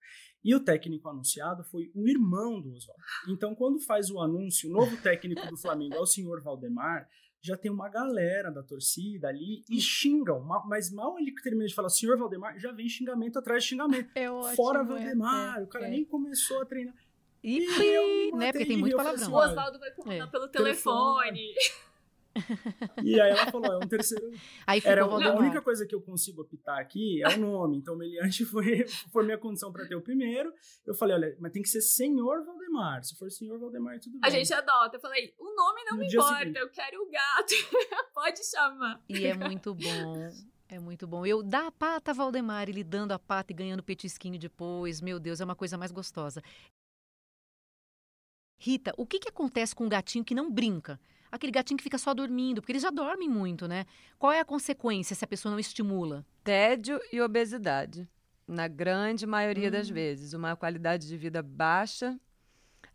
E 0.44 0.56
o 0.56 0.60
técnico 0.60 1.10
anunciado 1.10 1.64
foi 1.64 1.92
o 1.94 2.08
irmão 2.08 2.62
do 2.62 2.74
Oswaldo. 2.74 3.04
Então, 3.28 3.54
quando 3.54 3.80
faz 3.80 4.10
o 4.10 4.20
anúncio, 4.20 4.70
o 4.70 4.74
novo 4.74 4.96
técnico 4.98 5.46
do 5.48 5.58
Flamengo 5.58 5.96
é 5.96 6.00
o 6.00 6.06
senhor 6.06 6.42
Valdemar, 6.42 7.08
já 7.42 7.58
tem 7.58 7.72
uma 7.72 7.90
galera 7.90 8.52
da 8.52 8.64
torcida 8.64 9.28
ali 9.28 9.64
e 9.70 9.80
xingam. 9.80 10.42
Mas 10.66 10.92
mal 10.92 11.18
ele 11.20 11.34
termina 11.42 11.66
de 11.66 11.76
falar 11.76 11.90
senhor 11.90 12.18
Valdemar, 12.18 12.58
já 12.60 12.72
vem 12.72 12.88
xingamento 12.88 13.40
atrás 13.40 13.64
de 13.64 13.70
xingamento. 13.70 14.10
É 14.16 14.30
ótimo, 14.30 14.56
Fora 14.56 14.80
é, 14.80 14.84
Valdemar, 14.84 15.60
é, 15.60 15.64
o 15.64 15.68
cara 15.68 15.88
é. 15.88 15.90
nem 15.90 16.06
começou 16.06 16.62
a 16.62 16.66
treinar. 16.66 16.96
E, 17.44 17.60
e 17.60 18.32
né? 18.34 18.52
Porque 18.52 18.66
tem 18.66 18.78
muito 18.78 18.96
palavrão. 18.98 19.32
O 19.32 19.36
Oswaldo 19.36 19.80
vai 19.80 19.92
comandar 19.92 20.28
é. 20.28 20.32
pelo 20.32 20.48
telefone. 20.50 21.32
telefone. 21.32 21.89
E 23.04 23.20
aí 23.20 23.32
ela 23.32 23.52
falou, 23.52 23.74
é 23.74 23.78
um 23.78 23.88
terceiro. 23.88 24.30
Aí 24.68 24.82
Era 24.84 25.04
a 25.04 25.36
única 25.36 25.62
coisa 25.62 25.86
que 25.86 25.96
eu 25.96 26.02
consigo 26.02 26.42
optar 26.42 26.80
aqui 26.80 27.22
é 27.24 27.30
o 27.30 27.38
nome. 27.38 27.78
Então, 27.78 27.96
o 27.96 27.98
Meliante 27.98 28.44
foi, 28.46 28.86
foi 29.12 29.24
minha 29.24 29.38
condição 29.38 29.72
para 29.72 29.88
ter 29.88 29.96
o 29.96 30.02
primeiro. 30.02 30.54
Eu 30.86 30.94
falei, 30.94 31.16
olha, 31.16 31.38
mas 31.40 31.52
tem 31.52 31.62
que 31.62 31.70
ser 31.70 31.82
Senhor 31.82 32.44
Valdemar. 32.46 33.04
Se 33.04 33.16
for 33.18 33.32
Senhor 33.32 33.60
Valdemar, 33.60 34.00
tudo 34.00 34.20
bem. 34.20 34.22
A 34.24 34.30
gente 34.30 34.54
adota. 34.54 34.98
Eu 34.98 35.02
falei, 35.02 35.34
o 35.40 35.56
nome 35.56 35.84
não 35.86 35.98
no 35.98 36.00
me 36.00 36.08
importa, 36.08 36.40
seguinte. 36.40 36.60
eu 36.60 36.70
quero 36.70 37.02
o 37.02 37.10
gato. 37.10 37.56
Pode 38.14 38.46
chamar. 38.46 39.02
E 39.10 39.26
é 39.26 39.36
muito 39.36 39.74
bom. 39.74 40.30
É 40.68 40.78
muito 40.78 41.08
bom. 41.08 41.26
Eu 41.26 41.42
dar 41.42 41.68
a 41.68 41.72
pata 41.72 42.14
Valdemar, 42.14 42.70
ele 42.70 42.84
dando 42.84 43.12
a 43.12 43.20
pata 43.20 43.52
e 43.52 43.56
ganhando 43.56 43.82
petisquinho 43.82 44.38
depois. 44.38 45.02
Meu 45.02 45.20
Deus, 45.20 45.42
é 45.42 45.46
uma 45.46 45.56
coisa 45.56 45.78
mais 45.78 45.92
gostosa. 45.92 46.44
Rita, 48.60 48.94
o 48.98 49.06
que, 49.06 49.20
que 49.20 49.30
acontece 49.30 49.74
com 49.74 49.86
um 49.86 49.90
gatinho 49.90 50.24
que 50.24 50.36
não 50.36 50.52
brinca? 50.52 51.00
Aquele 51.32 51.52
gatinho 51.52 51.78
que 51.78 51.84
fica 51.84 51.98
só 51.98 52.14
dormindo, 52.14 52.62
porque 52.62 52.72
eles 52.72 52.82
já 52.82 52.90
dormem 52.90 53.30
muito, 53.30 53.68
né? 53.68 53.86
Qual 54.18 54.32
é 54.32 54.40
a 54.40 54.46
consequência 54.46 55.16
se 55.16 55.24
a 55.24 55.28
pessoa 55.28 55.52
não 55.52 55.60
estimula? 55.60 56.26
Tédio 56.44 57.00
e 57.12 57.22
obesidade. 57.22 58.08
Na 58.48 58.68
grande 58.68 59.28
maioria 59.28 59.68
hum. 59.68 59.72
das 59.72 59.90
vezes. 59.90 60.34
Uma 60.34 60.56
qualidade 60.56 61.08
de 61.08 61.18
vida 61.18 61.42
baixa. 61.42 62.20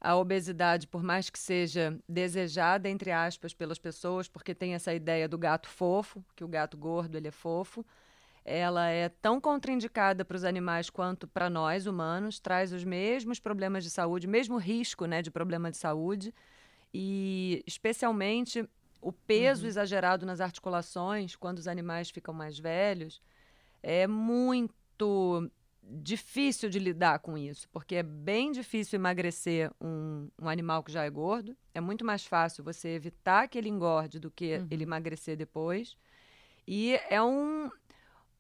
A 0.01 0.16
obesidade, 0.16 0.87
por 0.87 1.03
mais 1.03 1.31
que 1.31 1.38
seja 1.38 1.99
desejada, 2.09 2.88
entre 2.88 3.11
aspas, 3.11 3.55
pelas 3.55 3.79
pessoas, 3.79 4.29
porque 4.29 4.55
tem 4.55 4.75
essa 4.75 4.92
ideia 4.92 5.29
do 5.29 5.38
gato 5.38 5.68
fofo, 5.68 6.23
que 6.37 6.44
o 6.44 6.49
gato 6.49 6.77
gordo 6.77 7.16
ele 7.16 7.29
é 7.29 7.31
fofo, 7.31 7.87
ela 8.44 8.90
é 8.90 9.09
tão 9.09 9.40
contraindicada 9.40 10.23
para 10.23 10.37
os 10.37 10.44
animais 10.44 10.90
quanto 10.90 11.27
para 11.27 11.49
nós 11.49 11.87
humanos, 11.87 12.38
traz 12.38 12.73
os 12.73 12.85
mesmos 12.85 13.40
problemas 13.40 13.83
de 13.83 13.90
saúde, 13.90 14.27
mesmo 14.27 14.59
risco 14.59 15.07
né, 15.07 15.23
de 15.23 15.31
problema 15.31 15.70
de 15.70 15.79
saúde 15.79 16.35
e 16.95 17.65
especialmente 17.67 18.67
o 19.03 19.13
peso 19.13 19.63
uhum. 19.63 19.69
exagerado 19.69 20.25
nas 20.25 20.41
articulações 20.41 21.35
quando 21.35 21.59
os 21.59 21.67
animais 21.67 22.09
ficam 22.09 22.33
mais 22.33 22.57
velhos 22.57 23.21
é 23.83 24.07
muito 24.07 25.51
difícil 25.83 26.71
de 26.71 26.79
lidar 26.79 27.19
com 27.19 27.37
isso, 27.37 27.69
porque 27.71 27.97
é 27.97 28.03
bem 28.03 28.53
difícil 28.53 28.99
emagrecer 28.99 29.71
um, 29.79 30.31
um 30.41 30.49
animal 30.49 30.83
que 30.83 30.91
já 30.91 31.05
é 31.05 31.11
gordo. 31.11 31.55
É 31.75 31.81
muito 31.81 32.05
mais 32.05 32.25
fácil 32.25 32.65
você 32.65 32.89
evitar 32.91 33.49
que 33.49 33.59
ele 33.59 33.69
engorde 33.69 34.19
do 34.19 34.31
que 34.31 34.57
uhum. 34.57 34.69
ele 34.71 34.85
emagrecer 34.85 35.37
depois. 35.37 35.99
E 36.67 36.99
é 37.11 37.21
um, 37.21 37.71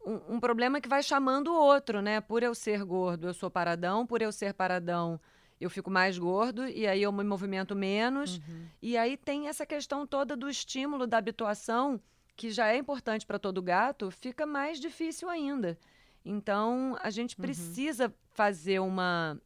um, 0.06 0.36
um, 0.36 0.40
problema 0.40 0.80
que 0.80 0.88
vai 0.88 1.02
chamando 1.02 1.48
o 1.48 1.54
outro, 1.54 2.00
né? 2.00 2.22
Por 2.22 2.42
eu 2.42 2.54
ser 2.54 2.82
gordo, 2.82 3.26
eu 3.26 3.34
sou 3.34 3.50
paradão, 3.50 4.06
por 4.06 4.22
eu 4.22 4.32
ser 4.32 4.54
paradão, 4.54 5.20
eu 5.64 5.70
fico 5.70 5.90
mais 5.90 6.18
gordo 6.18 6.66
e 6.68 6.86
aí 6.86 7.02
eu 7.02 7.10
me 7.10 7.24
movimento 7.24 7.74
menos. 7.74 8.36
Uhum. 8.36 8.66
E 8.82 8.96
aí 8.96 9.16
tem 9.16 9.48
essa 9.48 9.64
questão 9.64 10.06
toda 10.06 10.36
do 10.36 10.48
estímulo 10.48 11.06
da 11.06 11.16
habituação, 11.16 11.98
que 12.36 12.50
já 12.50 12.68
é 12.68 12.76
importante 12.76 13.24
para 13.24 13.38
todo 13.38 13.62
gato, 13.62 14.10
fica 14.10 14.44
mais 14.44 14.78
difícil 14.78 15.28
ainda. 15.28 15.78
Então, 16.24 16.96
a 17.02 17.10
gente 17.10 17.36
uhum. 17.36 17.42
precisa 17.42 18.14
fazer 18.32 18.78
uma, 18.80 19.40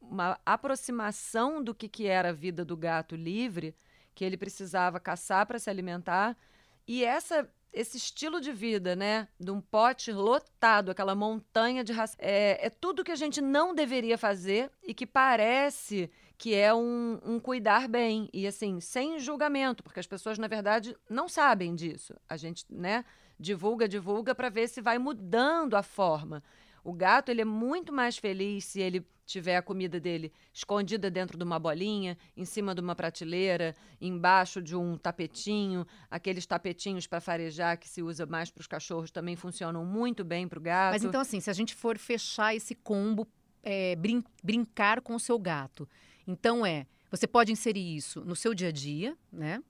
uma 0.00 0.38
aproximação 0.46 1.62
do 1.62 1.74
que, 1.74 1.88
que 1.88 2.06
era 2.06 2.28
a 2.28 2.32
vida 2.32 2.64
do 2.64 2.76
gato 2.76 3.16
livre, 3.16 3.74
que 4.14 4.24
ele 4.24 4.36
precisava 4.36 5.00
caçar 5.00 5.46
para 5.46 5.58
se 5.58 5.68
alimentar. 5.68 6.36
E 6.86 7.04
essa 7.04 7.48
esse 7.72 7.96
estilo 7.96 8.40
de 8.40 8.52
vida, 8.52 8.96
né? 8.96 9.28
De 9.38 9.50
um 9.50 9.60
pote 9.60 10.12
lotado, 10.12 10.90
aquela 10.90 11.14
montanha 11.14 11.84
de 11.84 11.92
raça. 11.92 12.16
É, 12.18 12.66
é 12.66 12.70
tudo 12.70 13.04
que 13.04 13.12
a 13.12 13.16
gente 13.16 13.40
não 13.40 13.74
deveria 13.74 14.16
fazer 14.16 14.70
e 14.82 14.94
que 14.94 15.06
parece 15.06 16.10
que 16.38 16.54
é 16.54 16.72
um, 16.74 17.18
um, 17.24 17.40
cuidar 17.40 17.88
bem. 17.88 18.28
E 18.32 18.46
assim, 18.46 18.80
sem 18.80 19.18
julgamento, 19.18 19.82
porque 19.82 20.00
as 20.00 20.06
pessoas, 20.06 20.38
na 20.38 20.48
verdade, 20.48 20.96
não 21.08 21.28
sabem 21.28 21.74
disso. 21.74 22.14
A 22.28 22.36
gente, 22.36 22.64
né? 22.70 23.04
Divulga, 23.38 23.86
divulga 23.86 24.34
para 24.34 24.48
ver 24.48 24.68
se 24.68 24.80
vai 24.80 24.98
mudando 24.98 25.76
a 25.76 25.82
forma. 25.82 26.42
O 26.82 26.92
gato, 26.92 27.30
ele 27.30 27.42
é 27.42 27.44
muito 27.44 27.92
mais 27.92 28.16
feliz 28.16 28.64
se 28.64 28.80
ele 28.80 29.06
tiver 29.26 29.56
a 29.56 29.62
comida 29.62 30.00
dele 30.00 30.32
escondida 30.52 31.10
dentro 31.10 31.36
de 31.36 31.44
uma 31.44 31.58
bolinha, 31.58 32.16
em 32.36 32.44
cima 32.44 32.74
de 32.74 32.80
uma 32.80 32.94
prateleira, 32.94 33.74
embaixo 34.00 34.62
de 34.62 34.76
um 34.76 34.96
tapetinho, 34.96 35.86
aqueles 36.10 36.46
tapetinhos 36.46 37.06
para 37.06 37.20
farejar 37.20 37.78
que 37.78 37.88
se 37.88 38.00
usa 38.02 38.24
mais 38.24 38.50
para 38.50 38.60
os 38.60 38.66
cachorros 38.66 39.10
também 39.10 39.36
funcionam 39.36 39.84
muito 39.84 40.24
bem 40.24 40.46
para 40.48 40.58
o 40.58 40.62
gato. 40.62 40.92
Mas 40.92 41.04
então 41.04 41.20
assim, 41.20 41.40
se 41.40 41.50
a 41.50 41.52
gente 41.52 41.74
for 41.74 41.98
fechar 41.98 42.54
esse 42.54 42.74
combo, 42.74 43.26
é, 43.62 43.96
brin 43.96 44.22
brincar 44.42 45.00
com 45.00 45.14
o 45.14 45.20
seu 45.20 45.38
gato, 45.38 45.88
então 46.26 46.64
é, 46.64 46.86
você 47.10 47.26
pode 47.26 47.50
inserir 47.50 47.96
isso 47.96 48.24
no 48.24 48.36
seu 48.36 48.54
dia 48.54 48.68
a 48.68 48.72
dia, 48.72 49.16
né? 49.32 49.60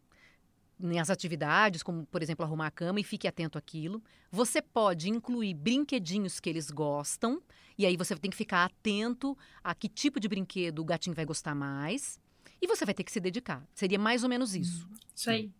nas 0.78 1.08
atividades, 1.08 1.82
como 1.82 2.04
por 2.06 2.22
exemplo 2.22 2.44
arrumar 2.44 2.66
a 2.66 2.70
cama 2.70 3.00
e 3.00 3.04
fique 3.04 3.26
atento 3.26 3.56
àquilo. 3.56 4.02
Você 4.30 4.60
pode 4.60 5.08
incluir 5.08 5.54
brinquedinhos 5.54 6.38
que 6.38 6.50
eles 6.50 6.70
gostam, 6.70 7.42
e 7.78 7.84
aí 7.86 7.96
você 7.96 8.16
tem 8.16 8.30
que 8.30 8.36
ficar 8.36 8.64
atento 8.64 9.36
a 9.62 9.74
que 9.74 9.88
tipo 9.88 10.18
de 10.18 10.28
brinquedo 10.28 10.80
o 10.80 10.84
gatinho 10.84 11.14
vai 11.14 11.24
gostar 11.24 11.54
mais. 11.54 12.20
E 12.60 12.66
você 12.66 12.84
vai 12.84 12.94
ter 12.94 13.04
que 13.04 13.12
se 13.12 13.20
dedicar. 13.20 13.66
Seria 13.74 13.98
mais 13.98 14.22
ou 14.22 14.30
menos 14.30 14.54
isso. 14.54 14.88
Hum, 14.90 14.96
isso 15.14 15.30
aí. 15.30 15.50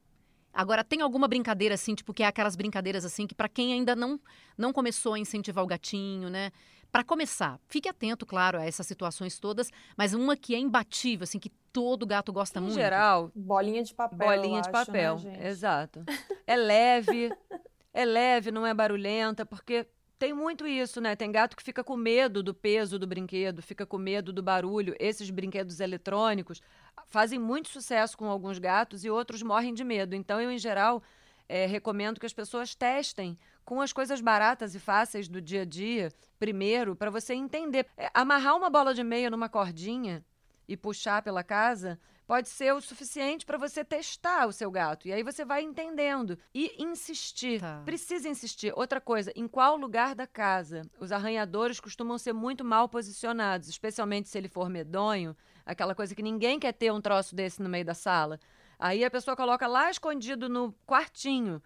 Agora, 0.52 0.83
tem 0.83 1.02
alguma 1.02 1.29
brincadeira 1.29 1.74
assim, 1.74 1.94
tipo, 1.94 2.14
que 2.14 2.22
é 2.22 2.26
aquelas 2.26 2.57
brincadeiras 2.57 3.05
assim, 3.05 3.26
que 3.26 3.35
para 3.35 3.48
quem 3.48 3.74
ainda 3.74 3.94
não, 3.94 4.18
não 4.57 4.72
começou 4.72 5.12
a 5.12 5.18
incentivar 5.18 5.62
o 5.62 5.66
gatinho, 5.66 6.31
né? 6.31 6.50
para 6.90 7.05
começar, 7.05 7.61
fique 7.68 7.88
atento, 7.88 8.24
claro, 8.24 8.59
a 8.59 8.64
essas 8.64 8.87
situações 8.87 9.38
todas, 9.38 9.70
mas 9.98 10.14
uma 10.14 10.35
que 10.35 10.55
é 10.55 10.59
imbatível, 10.59 11.24
assim, 11.24 11.38
que 11.38 11.50
todo 11.70 12.07
gato 12.07 12.33
gosta 12.33 12.59
em 12.59 12.62
muito. 12.62 12.74
Em 12.74 12.81
geral, 12.81 13.31
bolinha 13.35 13.83
de 13.83 13.92
papel. 13.92 14.18
Bolinha 14.18 14.62
de 14.62 14.68
acho, 14.70 14.87
papel, 14.87 15.20
né, 15.20 15.46
exato. 15.46 16.05
É 16.46 16.57
leve, 16.57 17.31
é 17.92 18.05
leve, 18.05 18.50
não 18.50 18.66
é 18.66 18.72
barulhenta, 18.72 19.44
porque 19.44 19.87
tem 20.18 20.33
muito 20.33 20.66
isso, 20.66 21.00
né? 21.00 21.14
Tem 21.14 21.31
gato 21.31 21.57
que 21.57 21.62
fica 21.62 21.85
com 21.85 21.96
medo 21.96 22.42
do 22.42 22.55
peso 22.55 22.98
do 22.98 23.07
brinquedo, 23.07 23.62
fica 23.62 23.85
com 23.85 23.98
medo 23.98 24.33
do 24.33 24.42
barulho. 24.42 24.94
Esses 24.98 25.29
brinquedos 25.31 25.81
eletrônicos 25.81 26.62
fazem 27.07 27.38
muito 27.38 27.68
sucesso 27.68 28.16
com 28.16 28.26
alguns 28.26 28.59
gatos 28.59 29.05
e 29.05 29.11
outros 29.11 29.42
morrem 29.42 29.74
de 29.74 29.85
medo. 29.85 30.14
Então, 30.14 30.40
eu, 30.40 30.50
em 30.50 30.59
geral, 30.59 31.02
é, 31.48 31.66
recomendo 31.66 32.18
que 32.18 32.26
as 32.26 32.33
pessoas 32.33 32.74
testem 32.74 33.38
com 33.64 33.81
as 33.81 33.92
coisas 33.92 34.20
baratas 34.20 34.74
e 34.74 34.79
fáceis 34.79 35.29
do 35.29 35.40
dia 35.40 35.62
a 35.62 35.64
dia, 35.64 36.11
primeiro, 36.38 36.96
para 36.96 37.11
você 37.11 37.35
entender. 37.35 37.87
É, 37.96 38.09
amarrar 38.14 38.57
uma 38.57 38.70
bola 38.70 38.94
de 38.94 39.05
meia 39.05 39.29
numa 39.29 39.48
cordinha 39.48 40.24
e 40.66 40.76
puxar 40.76 41.22
pela 41.22 41.44
casa 41.44 41.98
pode 42.27 42.49
ser 42.49 42.75
o 42.75 42.81
suficiente 42.81 43.47
para 43.47 43.57
você 43.57 43.85
testar 43.85 44.47
o 44.47 44.53
seu 44.53 44.71
gato. 44.71 45.07
E 45.07 45.12
aí 45.12 45.23
você 45.23 45.45
vai 45.45 45.62
entendendo. 45.62 46.37
E 46.53 46.75
insistir. 46.83 47.61
Tá. 47.61 47.83
Precisa 47.85 48.29
insistir. 48.29 48.73
Outra 48.77 49.01
coisa, 49.01 49.33
em 49.37 49.47
qual 49.47 49.77
lugar 49.77 50.15
da 50.15 50.27
casa? 50.27 50.83
Os 50.99 51.12
arranhadores 51.12 51.79
costumam 51.79 52.19
ser 52.19 52.33
muito 52.33 52.65
mal 52.65 52.89
posicionados, 52.89 53.69
especialmente 53.69 54.29
se 54.29 54.37
ele 54.37 54.49
for 54.49 54.69
medonho, 54.69 55.37
aquela 55.65 55.95
coisa 55.95 56.15
que 56.15 56.23
ninguém 56.23 56.59
quer 56.59 56.73
ter 56.73 56.93
um 56.93 57.01
troço 57.01 57.35
desse 57.35 57.62
no 57.62 57.69
meio 57.69 57.85
da 57.85 57.95
sala. 57.95 58.41
Aí 58.79 59.05
a 59.05 59.11
pessoa 59.11 59.37
coloca 59.37 59.67
lá 59.67 59.91
escondido 59.91 60.49
no 60.49 60.73
quartinho. 60.87 61.62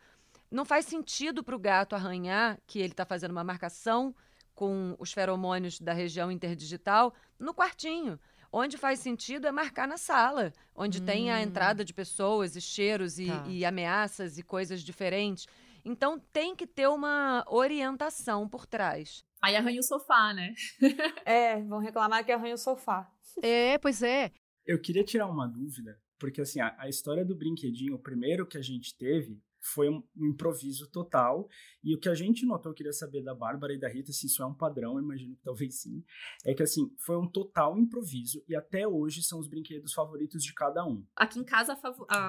Não 0.51 0.64
faz 0.64 0.85
sentido 0.85 1.42
para 1.42 1.57
o 1.57 1.59
gato 1.59 1.94
arranhar 1.94 2.59
que 2.66 2.81
ele 2.81 2.92
está 2.92 3.05
fazendo 3.05 3.31
uma 3.31 3.44
marcação 3.44 4.14
com 4.55 4.94
os 4.99 5.12
feromônios 5.12 5.81
da 5.81 5.92
região 5.92 6.31
interdigital 6.31 7.14
no 7.38 7.55
quartinho. 7.55 8.20
Onde 8.52 8.76
faz 8.76 8.98
sentido 8.98 9.46
é 9.46 9.52
marcar 9.52 9.86
na 9.86 9.96
sala, 9.96 10.52
onde 10.74 11.00
hum. 11.00 11.04
tem 11.04 11.30
a 11.30 11.36
hum. 11.36 11.40
entrada 11.40 11.84
de 11.84 11.94
pessoas 11.94 12.56
e 12.56 12.60
cheiros 12.60 13.18
e, 13.18 13.26
tá. 13.26 13.44
e 13.46 13.64
ameaças 13.64 14.38
e 14.38 14.42
coisas 14.42 14.82
diferentes. 14.82 15.46
Então 15.84 16.18
tem 16.32 16.54
que 16.54 16.66
ter 16.66 16.88
uma 16.88 17.44
orientação 17.48 18.48
por 18.48 18.66
trás. 18.66 19.24
Aí 19.40 19.56
arranha 19.56 19.80
o 19.80 19.84
sofá, 19.84 20.34
né? 20.34 20.54
é, 21.24 21.62
vão 21.62 21.78
reclamar 21.78 22.24
que 22.24 22.32
arranha 22.32 22.54
o 22.54 22.58
sofá. 22.58 23.10
É, 23.42 23.78
pois 23.78 24.02
é. 24.02 24.30
Eu 24.66 24.78
queria 24.80 25.04
tirar 25.04 25.26
uma 25.26 25.46
dúvida, 25.46 25.98
porque 26.18 26.40
assim, 26.40 26.60
a, 26.60 26.74
a 26.78 26.88
história 26.88 27.24
do 27.24 27.34
brinquedinho, 27.34 27.94
o 27.94 27.98
primeiro 27.98 28.46
que 28.46 28.58
a 28.58 28.62
gente 28.62 28.94
teve, 28.96 29.40
foi 29.61 29.88
um 29.88 30.03
improviso 30.16 30.90
total. 30.90 31.49
E 31.83 31.94
o 31.94 31.99
que 31.99 32.09
a 32.09 32.14
gente 32.14 32.46
notou, 32.46 32.73
eu 32.73 32.75
queria 32.75 32.92
saber 32.92 33.23
da 33.23 33.35
Bárbara 33.35 33.73
e 33.73 33.79
da 33.79 33.88
Rita 33.88 34.12
se 34.12 34.27
isso 34.27 34.42
é 34.42 34.46
um 34.46 34.55
padrão, 34.55 34.99
imagino 34.99 35.37
que 35.37 35.42
talvez 35.42 35.81
sim, 35.81 36.05
é 36.44 36.55
que 36.55 36.62
assim, 36.62 36.94
foi 36.99 37.16
um 37.16 37.29
total 37.29 37.79
improviso 37.79 38.42
e 38.49 38.55
até 38.55 38.87
hoje 38.87 39.23
são 39.23 39.38
os 39.38 39.49
brinquedos 39.49 39.92
favoritos 39.92 40.42
de 40.42 40.53
cada 40.55 40.85
um. 40.85 41.05
Aqui 41.16 41.38
em 41.38 41.44
casa, 41.44 41.75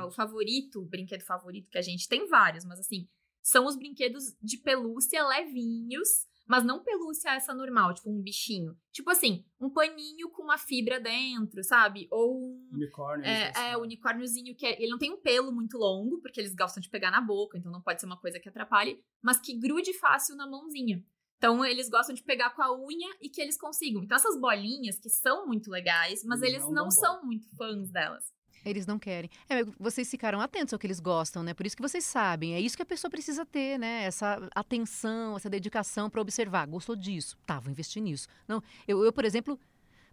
o 0.06 0.12
favorito, 0.12 0.82
o 0.82 0.86
brinquedo 0.86 1.24
favorito 1.24 1.70
que 1.70 1.78
a 1.78 1.82
gente 1.82 2.08
tem 2.08 2.28
vários, 2.28 2.66
mas 2.66 2.80
assim, 2.80 3.08
são 3.42 3.66
os 3.66 3.76
brinquedos 3.76 4.36
de 4.42 4.58
pelúcia 4.58 5.26
levinhos 5.26 6.30
mas 6.48 6.64
não 6.64 6.84
pelúcia 6.84 7.32
essa 7.32 7.54
normal, 7.54 7.94
tipo 7.94 8.10
um 8.10 8.22
bichinho. 8.22 8.78
Tipo 8.92 9.10
assim, 9.10 9.46
um 9.60 9.70
paninho 9.70 10.30
com 10.30 10.44
uma 10.44 10.58
fibra 10.58 11.00
dentro, 11.00 11.64
sabe? 11.64 12.08
Ou 12.12 12.38
um. 12.38 12.70
Unicórnio. 12.74 13.26
É, 13.26 13.52
é, 13.56 13.78
unicórniozinho 13.78 14.56
que 14.56 14.66
é, 14.66 14.82
ele 14.82 14.92
não 14.92 14.98
tem 14.98 15.12
um 15.12 15.22
pelo 15.22 15.52
muito 15.52 15.78
longo, 15.78 16.20
porque 16.22 16.40
eles 16.40 16.56
gostam 16.56 16.82
de 16.82 16.90
pegar 16.90 17.12
na 17.12 17.22
boca, 17.22 17.58
então 17.58 17.72
não 17.72 17.82
pode 17.82 18.00
ser 18.00 18.06
uma 18.06 18.20
coisa 18.20 18.40
que 18.40 18.50
atrapalhe, 18.50 19.04
mas 19.22 19.40
que 19.40 19.58
grude 19.58 19.94
fácil 19.94 20.36
na 20.36 20.48
mãozinha. 20.48 21.04
Então, 21.38 21.66
eles 21.66 21.90
gostam 21.90 22.14
de 22.14 22.22
pegar 22.22 22.52
com 22.52 22.62
a 22.62 22.72
unha 22.72 23.16
e 23.20 23.28
que 23.28 23.42
eles 23.42 23.58
consigam. 23.58 24.04
Então, 24.04 24.16
essas 24.16 24.40
bolinhas 24.40 25.00
que 25.00 25.10
são 25.10 25.48
muito 25.48 25.72
legais, 25.72 26.24
mas 26.24 26.40
eles, 26.44 26.58
eles 26.58 26.68
não, 26.68 26.84
não 26.84 26.92
são 26.92 27.26
muito 27.26 27.50
fãs 27.58 27.90
delas. 27.90 28.32
Eles 28.66 28.86
não 28.86 29.00
querem. 29.00 29.30
É, 29.50 29.64
vocês 29.80 30.10
ficaram 30.10 30.40
atentos 30.40 30.74
ao 30.74 30.80
que 30.80 30.88
eles 30.88 31.00
gostam, 31.00 31.44
né? 31.44 31.54
Por 31.54 31.66
isso 31.66 31.76
que 31.76 31.82
vocês 31.82 32.04
sabem. 32.04 32.54
É 32.54 32.60
isso 32.60 32.76
que 32.76 32.84
a 32.84 32.86
pessoa 32.86 33.10
precisa 33.10 33.46
ter, 33.46 33.78
né? 33.80 34.04
Essa 34.04 34.50
atenção, 34.56 35.36
essa 35.36 35.50
dedicação 35.50 36.10
para 36.10 36.22
observar. 36.22 36.68
Gostou 36.68 36.96
disso? 36.96 37.38
Tá, 37.46 37.60
vou 37.60 37.72
investir 37.72 38.02
nisso. 38.02 38.28
Não, 38.48 38.62
eu, 38.88 39.04
eu 39.04 39.12
por 39.12 39.26
exemplo, 39.26 39.60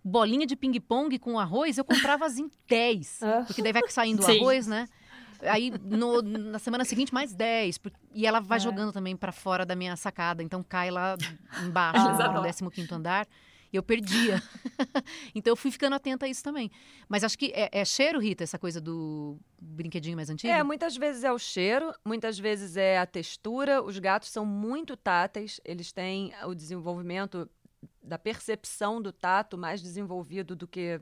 bolinha 0.03 0.47
de 0.47 0.57
ping-pong 0.57 1.19
com 1.19 1.39
arroz, 1.39 1.79
eu 1.79 1.85
comprava 1.85 2.25
as 2.25 2.39
em 2.39 2.51
10. 2.69 3.21
Ah. 3.29 3.45
Porque 3.47 3.63
daí 3.63 3.73
vai 3.73 3.83
saindo 3.89 4.23
o 4.23 4.27
arroz, 4.27 4.67
né? 4.67 4.89
Aí 5.43 5.71
no, 5.71 6.23
na 6.23 6.59
semana 6.59 6.85
seguinte 6.85 7.13
mais 7.13 7.35
10. 7.35 7.79
E 8.15 8.27
ela 8.27 8.41
vai 8.41 8.59
é. 8.59 8.61
jogando 8.61 8.93
também 8.93 9.17
para 9.17 9.33
fora 9.33 9.65
da 9.67 9.77
minha 9.77 9.95
sacada. 9.97 10.43
Então 10.43 10.63
cai 10.63 10.91
lá 10.91 11.17
embaixo, 11.63 12.07
ah. 12.07 12.43
no 12.63 12.71
15 12.71 12.95
andar 12.95 13.27
eu 13.77 13.83
perdia. 13.83 14.43
então 15.35 15.53
eu 15.53 15.57
fui 15.57 15.71
ficando 15.71 15.95
atenta 15.95 16.27
a 16.27 16.29
isso 16.29 16.43
também. 16.43 16.71
Mas 17.09 17.23
acho 17.23 17.37
que 17.39 17.53
é, 17.55 17.69
é, 17.73 17.85
cheiro, 17.85 18.19
Rita, 18.19 18.45
essa 18.45 18.59
coisa 18.59 18.81
do 18.81 19.39
brinquedinho 19.61 20.17
mais 20.17 20.31
antigo? 20.31 20.53
É, 20.53 20.63
muitas 20.63 20.97
vezes 20.97 21.25
é 21.25 21.33
o 21.33 21.39
cheiro, 21.39 21.93
muitas 22.05 22.39
vezes 22.39 22.77
é 22.77 22.99
a 22.99 23.07
textura. 23.07 23.83
Os 23.83 23.99
gatos 23.99 24.31
são 24.31 24.47
muito 24.47 24.97
táteis, 24.97 25.61
eles 25.65 25.93
têm 25.93 26.33
o 26.45 26.55
desenvolvimento 26.55 27.49
da 28.03 28.19
percepção 28.19 29.01
do 29.01 29.13
tato 29.13 29.59
mais 29.59 29.83
desenvolvido 29.83 30.57
do 30.57 30.67
que, 30.67 31.01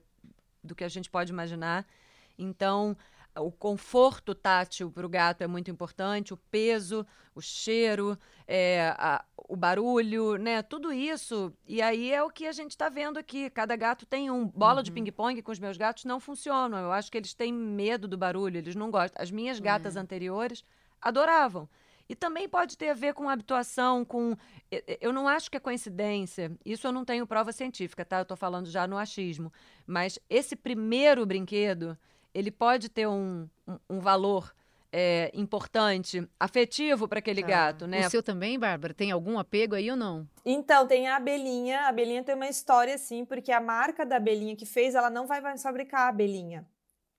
do 0.62 0.74
que 0.74 0.84
a 0.84 0.88
gente 0.88 1.08
pode 1.08 1.32
imaginar. 1.32 1.86
Então, 2.38 2.96
o 3.38 3.50
conforto 3.50 4.34
tátil 4.34 4.90
para 4.90 5.06
o 5.06 5.08
gato 5.08 5.42
é 5.42 5.46
muito 5.46 5.70
importante, 5.70 6.34
o 6.34 6.36
peso, 6.36 7.06
o 7.34 7.40
cheiro, 7.40 8.18
é, 8.46 8.94
a, 8.96 9.24
o 9.36 9.56
barulho, 9.56 10.36
né? 10.36 10.62
Tudo 10.62 10.92
isso. 10.92 11.52
E 11.66 11.82
aí 11.82 12.12
é 12.12 12.22
o 12.22 12.30
que 12.30 12.46
a 12.46 12.52
gente 12.52 12.70
está 12.70 12.88
vendo 12.88 13.18
aqui. 13.18 13.50
Cada 13.50 13.76
gato 13.76 14.06
tem 14.06 14.30
um. 14.30 14.46
Bola 14.46 14.78
uhum. 14.78 14.82
de 14.82 14.92
ping-pong 14.92 15.42
com 15.42 15.52
os 15.52 15.58
meus 15.58 15.76
gatos 15.76 16.04
não 16.04 16.20
funcionam. 16.20 16.78
Eu 16.78 16.92
acho 16.92 17.10
que 17.10 17.18
eles 17.18 17.34
têm 17.34 17.52
medo 17.52 18.08
do 18.08 18.16
barulho, 18.16 18.58
eles 18.58 18.74
não 18.74 18.90
gostam. 18.90 19.22
As 19.22 19.30
minhas 19.30 19.58
gatas 19.58 19.96
uhum. 19.96 20.02
anteriores 20.02 20.64
adoravam. 21.00 21.68
E 22.08 22.14
também 22.14 22.48
pode 22.48 22.78
ter 22.78 22.90
a 22.90 22.94
ver 22.94 23.14
com 23.14 23.28
habituação, 23.28 24.04
com. 24.04 24.36
Eu 25.00 25.12
não 25.12 25.26
acho 25.26 25.50
que 25.50 25.56
é 25.56 25.60
coincidência. 25.60 26.56
Isso 26.64 26.86
eu 26.86 26.92
não 26.92 27.04
tenho 27.04 27.26
prova 27.26 27.52
científica, 27.52 28.04
tá? 28.04 28.18
Eu 28.18 28.22
estou 28.22 28.36
falando 28.36 28.70
já 28.70 28.86
no 28.86 28.96
achismo. 28.96 29.52
Mas 29.86 30.18
esse 30.30 30.54
primeiro 30.54 31.26
brinquedo 31.26 31.98
ele 32.36 32.50
pode 32.50 32.90
ter 32.90 33.06
um, 33.06 33.48
um, 33.66 33.78
um 33.88 33.98
valor 33.98 34.54
é, 34.92 35.30
importante, 35.32 36.28
afetivo 36.38 37.08
para 37.08 37.18
aquele 37.18 37.42
ah, 37.42 37.46
gato, 37.46 37.86
né? 37.86 38.06
O 38.06 38.10
seu 38.10 38.22
também, 38.22 38.58
Bárbara? 38.58 38.92
Tem 38.92 39.10
algum 39.10 39.38
apego 39.38 39.74
aí 39.74 39.90
ou 39.90 39.96
não? 39.96 40.28
Então, 40.44 40.86
tem 40.86 41.08
a 41.08 41.16
abelhinha. 41.16 41.80
A 41.80 41.88
abelhinha 41.88 42.22
tem 42.22 42.34
uma 42.34 42.48
história, 42.48 42.94
assim, 42.94 43.24
porque 43.24 43.50
a 43.50 43.60
marca 43.60 44.04
da 44.04 44.16
abelhinha 44.16 44.54
que 44.54 44.66
fez, 44.66 44.94
ela 44.94 45.08
não 45.08 45.26
vai 45.26 45.40
mais 45.40 45.62
fabricar 45.62 46.02
a 46.02 46.08
abelhinha. 46.08 46.66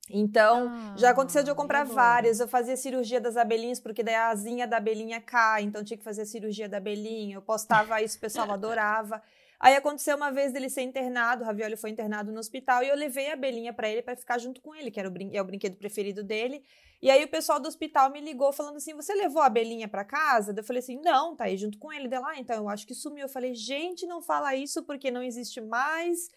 Então, 0.10 0.70
ah, 0.72 0.94
já 0.96 1.10
aconteceu 1.10 1.44
de 1.44 1.50
eu 1.50 1.56
comprar 1.56 1.84
várias. 1.84 2.40
Eu 2.40 2.48
fazia 2.48 2.78
cirurgia 2.78 3.20
das 3.20 3.36
abelhinhas, 3.36 3.80
porque 3.80 4.04
daí 4.04 4.16
a 4.16 4.30
asinha 4.30 4.68
da 4.68 4.78
abelhinha 4.78 5.20
cai, 5.20 5.64
então 5.64 5.84
tinha 5.84 5.98
que 5.98 6.04
fazer 6.04 6.26
cirurgia 6.26 6.70
da 6.70 6.78
abelhinha. 6.78 7.38
Eu 7.38 7.42
postava 7.42 8.02
isso, 8.04 8.18
o 8.18 8.22
pessoal 8.22 8.50
adorava. 8.54 9.22
Aí 9.60 9.76
aconteceu 9.76 10.16
uma 10.16 10.32
vez 10.32 10.54
dele 10.54 10.70
ser 10.70 10.84
internado, 10.84 11.44
o 11.44 11.46
Ravioli 11.46 11.76
foi 11.76 11.90
internado 11.90 12.32
no 12.32 12.40
hospital 12.40 12.84
e 12.84 12.90
eu 12.90 12.96
levei 12.96 13.30
a 13.30 13.34
abelhinha 13.34 13.74
para 13.74 13.90
ele 13.90 14.04
para 14.04 14.16
ficar 14.16 14.38
junto 14.38 14.62
com 14.62 14.76
ele, 14.76 14.92
que 14.92 15.00
era 15.00 15.10
o, 15.10 15.14
é 15.34 15.42
o 15.42 15.46
brinquedo 15.46 15.76
preferido 15.78 16.24
dele. 16.24 16.64
E 17.02 17.10
aí 17.10 17.24
o 17.24 17.28
pessoal 17.28 17.60
do 17.60 17.68
hospital 17.68 18.12
me 18.12 18.22
ligou 18.22 18.52
falando 18.54 18.78
assim: 18.78 18.94
"Você 18.94 19.14
levou 19.16 19.42
a 19.42 19.48
abelhinha 19.48 19.88
para 19.88 20.06
casa?" 20.06 20.54
Eu 20.56 20.64
falei 20.64 20.80
assim: 20.80 21.00
"Não, 21.02 21.36
tá 21.36 21.46
aí 21.46 21.58
junto 21.58 21.80
com 21.80 21.92
ele 21.92 22.08
de 22.08 22.20
lá". 22.20 22.30
Ah, 22.30 22.40
então 22.40 22.56
eu 22.56 22.70
acho 22.70 22.86
que 22.86 22.94
sumiu. 22.94 23.24
Eu 23.24 23.30
falei: 23.30 23.56
"Gente, 23.56 24.06
não 24.06 24.22
fala 24.22 24.56
isso 24.56 24.84
porque 24.84 25.10
não 25.10 25.24
existe 25.24 25.60
mais". 25.60 26.30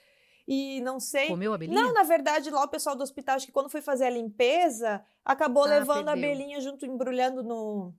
E 0.48 0.80
não 0.80 0.98
sei. 0.98 1.28
Comeu 1.28 1.52
a 1.52 1.54
abelhinha? 1.54 1.80
Não, 1.80 1.92
na 1.92 2.02
verdade, 2.02 2.50
lá 2.50 2.64
o 2.64 2.68
pessoal 2.68 2.96
do 2.96 3.02
hospital, 3.02 3.36
acho 3.36 3.46
que 3.46 3.52
quando 3.52 3.70
foi 3.70 3.80
fazer 3.80 4.06
a 4.06 4.10
limpeza, 4.10 5.04
acabou 5.24 5.64
ah, 5.64 5.68
levando 5.68 6.06
perdeu. 6.06 6.10
a 6.10 6.12
abelhinha 6.12 6.60
junto, 6.60 6.84
embrulhando 6.84 7.42
no, 7.42 7.94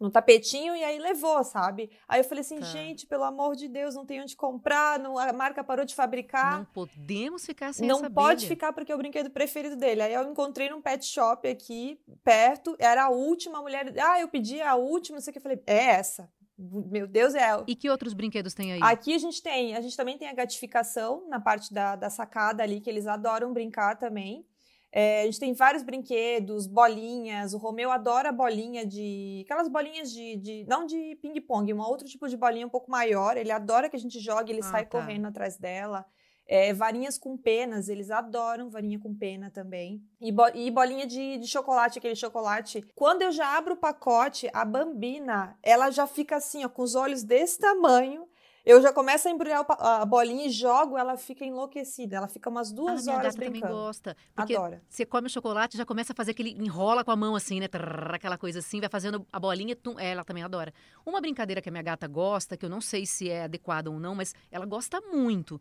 no 0.00 0.10
tapetinho 0.10 0.74
e 0.74 0.82
aí 0.82 0.98
levou, 0.98 1.44
sabe? 1.44 1.90
Aí 2.08 2.20
eu 2.20 2.24
falei 2.24 2.40
assim, 2.40 2.58
tá. 2.58 2.66
gente, 2.66 3.06
pelo 3.06 3.22
amor 3.22 3.54
de 3.54 3.68
Deus, 3.68 3.94
não 3.94 4.06
tem 4.06 4.22
onde 4.22 4.34
comprar, 4.34 4.98
não, 4.98 5.18
a 5.18 5.32
marca 5.32 5.62
parou 5.62 5.84
de 5.84 5.94
fabricar. 5.94 6.58
Não 6.58 6.64
podemos 6.64 7.44
ficar 7.44 7.74
sem 7.74 7.86
Não 7.86 8.10
pode 8.10 8.48
ficar 8.48 8.72
porque 8.72 8.90
é 8.90 8.94
o 8.94 8.98
brinquedo 8.98 9.30
preferido 9.30 9.76
dele. 9.76 10.00
Aí 10.00 10.14
eu 10.14 10.22
encontrei 10.28 10.70
num 10.70 10.80
pet 10.80 11.04
shop 11.04 11.46
aqui, 11.46 12.00
perto, 12.24 12.74
era 12.78 13.04
a 13.04 13.10
última 13.10 13.60
mulher, 13.60 13.92
ah, 14.00 14.18
eu 14.18 14.28
pedi 14.28 14.60
a 14.62 14.74
última, 14.74 15.16
não 15.16 15.22
sei 15.22 15.30
o 15.30 15.32
que, 15.32 15.38
eu 15.38 15.42
falei, 15.42 15.62
é 15.66 15.84
essa. 15.90 16.30
Meu 16.58 17.06
Deus, 17.06 17.34
é. 17.34 17.48
E 17.66 17.74
que 17.74 17.88
outros 17.88 18.12
brinquedos 18.12 18.52
tem 18.52 18.72
aí? 18.72 18.80
Aqui 18.82 19.14
a 19.14 19.18
gente 19.18 19.42
tem, 19.42 19.74
a 19.74 19.80
gente 19.80 19.96
também 19.96 20.18
tem 20.18 20.28
a 20.28 20.34
gatificação 20.34 21.26
na 21.26 21.40
parte 21.40 21.72
da, 21.72 21.96
da 21.96 22.10
sacada 22.10 22.62
ali, 22.62 22.80
que 22.80 22.90
eles 22.90 23.06
adoram 23.06 23.52
brincar 23.52 23.96
também. 23.96 24.46
É, 24.92 25.22
a 25.22 25.24
gente 25.24 25.38
tem 25.38 25.52
vários 25.52 25.82
brinquedos, 25.82 26.66
bolinhas. 26.66 27.54
O 27.54 27.58
Romeu 27.58 27.90
adora 27.90 28.32
bolinha 28.32 28.84
de. 28.84 29.42
Aquelas 29.44 29.68
bolinhas 29.68 30.10
de. 30.10 30.36
de 30.36 30.66
não 30.68 30.84
de 30.84 31.16
ping-pong, 31.22 31.72
um 31.72 31.80
outro 31.80 32.08
tipo 32.08 32.28
de 32.28 32.36
bolinha 32.36 32.66
um 32.66 32.70
pouco 32.70 32.90
maior. 32.90 33.36
Ele 33.36 33.52
adora 33.52 33.88
que 33.88 33.96
a 33.96 34.00
gente 34.00 34.18
jogue, 34.18 34.52
ele 34.52 34.60
ah, 34.60 34.70
sai 34.70 34.84
tá. 34.84 34.90
correndo 34.90 35.26
atrás 35.26 35.56
dela. 35.56 36.04
É, 36.52 36.74
varinhas 36.74 37.16
com 37.16 37.36
penas, 37.36 37.88
eles 37.88 38.10
adoram 38.10 38.70
varinha 38.70 38.98
com 38.98 39.14
pena 39.14 39.52
também. 39.52 40.02
E, 40.20 40.32
bo 40.32 40.48
e 40.52 40.68
bolinha 40.68 41.06
de, 41.06 41.38
de, 41.38 41.46
chocolate, 41.46 42.00
aquele 42.00 42.16
chocolate. 42.16 42.84
Quando 42.96 43.22
eu 43.22 43.30
já 43.30 43.56
abro 43.56 43.74
o 43.74 43.76
pacote, 43.76 44.50
a 44.52 44.64
bambina, 44.64 45.56
ela 45.62 45.92
já 45.92 46.08
fica 46.08 46.34
assim, 46.36 46.64
ó, 46.64 46.68
com 46.68 46.82
os 46.82 46.96
olhos 46.96 47.22
desse 47.22 47.60
tamanho 47.60 48.26
Eu 48.64 48.82
já 48.82 48.92
começo 48.92 49.26
a 49.26 49.30
embrulhar 49.30 49.64
a 49.68 50.04
bolinha 50.04 50.46
e 50.46 50.50
jogo, 50.50 50.98
ela 50.98 51.16
fica 51.16 51.44
enlouquecida. 51.44 52.16
Ela 52.16 52.28
fica 52.28 52.50
umas 52.50 52.70
duas 52.70 53.08
ah, 53.08 53.14
horas 53.14 53.34
brincando. 53.34 53.60
também 53.60 53.74
gosta. 53.74 54.16
Porque 54.34 54.54
Adora. 54.54 54.82
Você 54.88 55.06
come 55.06 55.26
o 55.26 55.30
chocolate 55.30 55.76
já 55.76 55.86
começa 55.86 56.12
a 56.12 56.16
fazer 56.16 56.32
aquele 56.32 56.50
enrola 56.50 57.02
com 57.02 57.10
a 57.10 57.16
mão 57.16 57.34
assim, 57.34 57.58
né? 57.58 57.68
Trrr, 57.68 58.14
aquela 58.14 58.36
coisa 58.36 58.58
assim, 58.58 58.80
vai 58.80 58.88
fazendo 58.88 59.26
a 59.32 59.40
bolinha, 59.40 59.74
tum, 59.74 59.98
é, 59.98 60.10
ela 60.10 60.24
também 60.24 60.42
adora. 60.42 60.72
Uma 61.04 61.20
brincadeira 61.20 61.62
que 61.62 61.68
a 61.68 61.72
minha 61.72 61.82
gata 61.82 62.06
gosta, 62.06 62.56
que 62.56 62.64
eu 62.64 62.70
não 62.70 62.80
sei 62.80 63.06
se 63.06 63.30
é 63.30 63.44
adequada 63.44 63.90
ou 63.90 63.98
não, 63.98 64.14
mas 64.14 64.34
ela 64.50 64.66
gosta 64.66 65.00
muito 65.00 65.60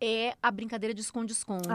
é 0.00 0.34
a 0.42 0.50
brincadeira 0.50 0.94
de 0.94 1.00
esconde-esconde. 1.00 1.68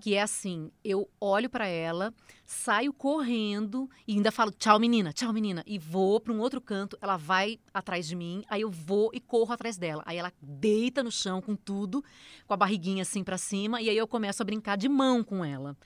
Que 0.00 0.14
é 0.14 0.22
assim: 0.22 0.70
eu 0.82 1.08
olho 1.20 1.48
para 1.48 1.66
ela, 1.66 2.12
saio 2.44 2.92
correndo 2.92 3.88
e 4.06 4.14
ainda 4.14 4.32
falo 4.32 4.50
tchau, 4.50 4.78
menina, 4.78 5.12
tchau, 5.12 5.32
menina. 5.32 5.62
E 5.66 5.78
vou 5.78 6.20
para 6.20 6.32
um 6.32 6.40
outro 6.40 6.60
canto, 6.60 6.98
ela 7.00 7.16
vai 7.16 7.60
atrás 7.72 8.06
de 8.06 8.16
mim, 8.16 8.44
aí 8.48 8.62
eu 8.62 8.70
vou 8.70 9.10
e 9.14 9.20
corro 9.20 9.52
atrás 9.52 9.76
dela. 9.76 10.02
Aí 10.04 10.16
ela 10.16 10.32
deita 10.42 11.02
no 11.02 11.12
chão 11.12 11.40
com 11.40 11.54
tudo, 11.54 12.04
com 12.46 12.54
a 12.54 12.56
barriguinha 12.56 13.02
assim 13.02 13.22
para 13.22 13.38
cima, 13.38 13.80
e 13.80 13.88
aí 13.88 13.96
eu 13.96 14.08
começo 14.08 14.42
a 14.42 14.44
brincar 14.44 14.76
de 14.76 14.88
mão 14.88 15.22
com 15.22 15.44
ela. 15.44 15.76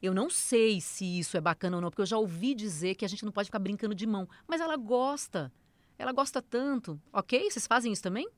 Eu 0.00 0.12
não 0.12 0.28
sei 0.28 0.80
se 0.80 1.04
isso 1.04 1.36
é 1.36 1.40
bacana 1.40 1.76
ou 1.76 1.80
não, 1.80 1.88
porque 1.88 2.02
eu 2.02 2.06
já 2.06 2.18
ouvi 2.18 2.54
dizer 2.54 2.96
que 2.96 3.04
a 3.04 3.08
gente 3.08 3.24
não 3.24 3.30
pode 3.30 3.46
ficar 3.46 3.60
brincando 3.60 3.94
de 3.94 4.06
mão, 4.06 4.28
mas 4.48 4.60
ela 4.60 4.76
gosta. 4.76 5.52
Ela 5.96 6.10
gosta 6.10 6.42
tanto, 6.42 7.00
ok? 7.12 7.48
Vocês 7.48 7.68
fazem 7.68 7.92
isso 7.92 8.02
também? 8.02 8.28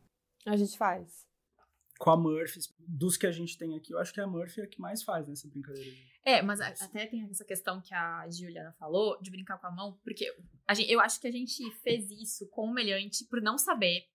A 0.44 0.56
gente 0.56 0.76
faz 0.76 1.24
com 1.98 2.10
a 2.10 2.16
Murphy, 2.16 2.60
dos 2.78 3.16
que 3.16 3.26
a 3.26 3.32
gente 3.32 3.56
tem 3.56 3.76
aqui, 3.76 3.92
eu 3.92 3.98
acho 3.98 4.12
que 4.12 4.20
a 4.20 4.26
Murphy 4.26 4.60
é 4.60 4.64
a 4.64 4.66
que 4.66 4.80
mais 4.80 5.02
faz 5.02 5.28
nessa 5.28 5.48
brincadeira. 5.48 5.96
É, 6.24 6.42
mas 6.42 6.60
até 6.60 7.06
tem 7.06 7.22
essa 7.30 7.44
questão 7.44 7.80
que 7.80 7.94
a 7.94 8.28
Juliana 8.28 8.72
falou, 8.72 9.20
de 9.20 9.30
brincar 9.30 9.58
com 9.58 9.66
a 9.66 9.70
mão, 9.70 9.98
porque 10.02 10.34
a 10.66 10.74
gente, 10.74 10.90
eu 10.90 11.00
acho 11.00 11.20
que 11.20 11.28
a 11.28 11.32
gente 11.32 11.70
fez 11.82 12.10
isso 12.10 12.48
com 12.48 12.66
o 12.66 12.72
melhante 12.72 13.24
por 13.26 13.40
não 13.40 13.56
saber, 13.58 14.06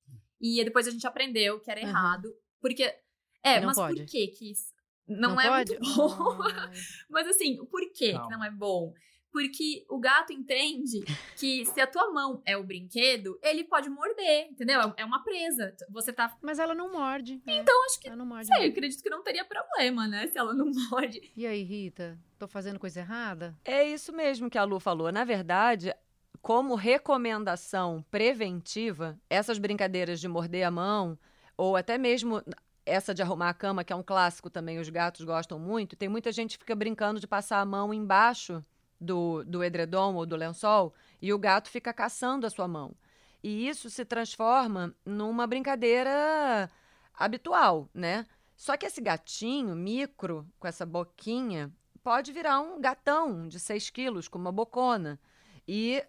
e 0.41 0.63
depois 0.63 0.87
a 0.87 0.91
gente 0.91 1.05
aprendeu 1.07 1.59
que 1.59 1.71
era 1.71 1.81
uhum. 1.81 1.87
errado, 1.87 2.33
porque... 2.61 2.93
É, 3.41 3.61
mas 3.61 3.77
pode. 3.77 4.01
por 4.01 4.05
que 4.05 4.27
que 4.27 4.51
isso 4.51 4.73
não, 5.07 5.31
não 5.31 5.41
é 5.41 5.47
pode? 5.47 5.79
muito 5.79 5.95
bom? 5.95 6.37
mas 7.09 7.27
assim, 7.27 7.59
o 7.59 7.65
porquê 7.65 8.13
não. 8.13 8.23
que 8.23 8.29
não 8.31 8.43
é 8.43 8.51
bom? 8.51 8.93
Porque 9.31 9.85
o 9.89 9.99
gato 9.99 10.33
entende 10.33 11.01
que 11.37 11.65
se 11.65 11.79
a 11.79 11.87
tua 11.87 12.11
mão 12.11 12.41
é 12.45 12.57
o 12.57 12.63
brinquedo, 12.63 13.39
ele 13.43 13.63
pode 13.63 13.89
morder, 13.89 14.47
entendeu? 14.49 14.93
É 14.97 15.05
uma 15.05 15.23
presa. 15.23 15.75
Você 15.89 16.11
tá. 16.11 16.35
Mas 16.41 16.59
ela 16.59 16.73
não 16.73 16.91
morde. 16.91 17.35
Né? 17.45 17.57
Então, 17.57 17.85
acho 17.85 17.99
que. 17.99 18.07
Ela 18.07 18.15
não 18.15 18.25
morde. 18.25 18.47
Sei, 18.47 18.65
eu 18.65 18.69
acredito 18.71 19.03
que 19.03 19.09
não 19.09 19.23
teria 19.23 19.45
problema, 19.45 20.07
né? 20.07 20.27
Se 20.27 20.37
ela 20.37 20.53
não 20.53 20.71
morde. 20.89 21.31
E 21.35 21.45
aí, 21.45 21.63
Rita? 21.63 22.19
Tô 22.37 22.47
fazendo 22.47 22.79
coisa 22.79 23.01
errada? 23.01 23.55
É 23.63 23.83
isso 23.83 24.11
mesmo 24.11 24.49
que 24.49 24.57
a 24.57 24.63
Lu 24.63 24.79
falou. 24.79 25.11
Na 25.11 25.23
verdade, 25.23 25.93
como 26.41 26.75
recomendação 26.75 28.03
preventiva, 28.09 29.19
essas 29.29 29.59
brincadeiras 29.59 30.19
de 30.19 30.27
morder 30.27 30.65
a 30.65 30.71
mão, 30.71 31.19
ou 31.57 31.75
até 31.75 31.97
mesmo 31.97 32.41
essa 32.85 33.13
de 33.13 33.21
arrumar 33.21 33.49
a 33.49 33.53
cama, 33.53 33.83
que 33.83 33.93
é 33.93 33.95
um 33.95 34.03
clássico 34.03 34.49
também, 34.49 34.79
os 34.79 34.89
gatos 34.89 35.23
gostam 35.23 35.59
muito, 35.59 35.95
tem 35.95 36.09
muita 36.09 36.31
gente 36.31 36.57
que 36.57 36.63
fica 36.63 36.75
brincando 36.75 37.19
de 37.19 37.27
passar 37.27 37.59
a 37.59 37.65
mão 37.65 37.93
embaixo 37.93 38.63
do, 38.99 39.43
do 39.45 39.63
edredom 39.63 40.15
ou 40.15 40.25
do 40.25 40.35
lençol 40.35 40.93
e 41.21 41.33
o 41.33 41.39
gato 41.39 41.69
fica 41.69 41.93
caçando 41.93 42.45
a 42.45 42.49
sua 42.49 42.67
mão. 42.67 42.95
E 43.41 43.67
isso 43.67 43.89
se 43.89 44.03
transforma 44.03 44.93
numa 45.05 45.47
brincadeira 45.47 46.69
habitual, 47.13 47.89
né? 47.93 48.25
Só 48.55 48.75
que 48.75 48.85
esse 48.85 48.99
gatinho 48.99 49.75
micro, 49.75 50.45
com 50.59 50.67
essa 50.67 50.85
boquinha, 50.85 51.71
pode 52.03 52.33
virar 52.33 52.59
um 52.59 52.81
gatão 52.81 53.47
de 53.47 53.59
6 53.59 53.89
quilos, 53.89 54.27
com 54.27 54.37
uma 54.37 54.51
bocona. 54.51 55.17
E 55.65 56.03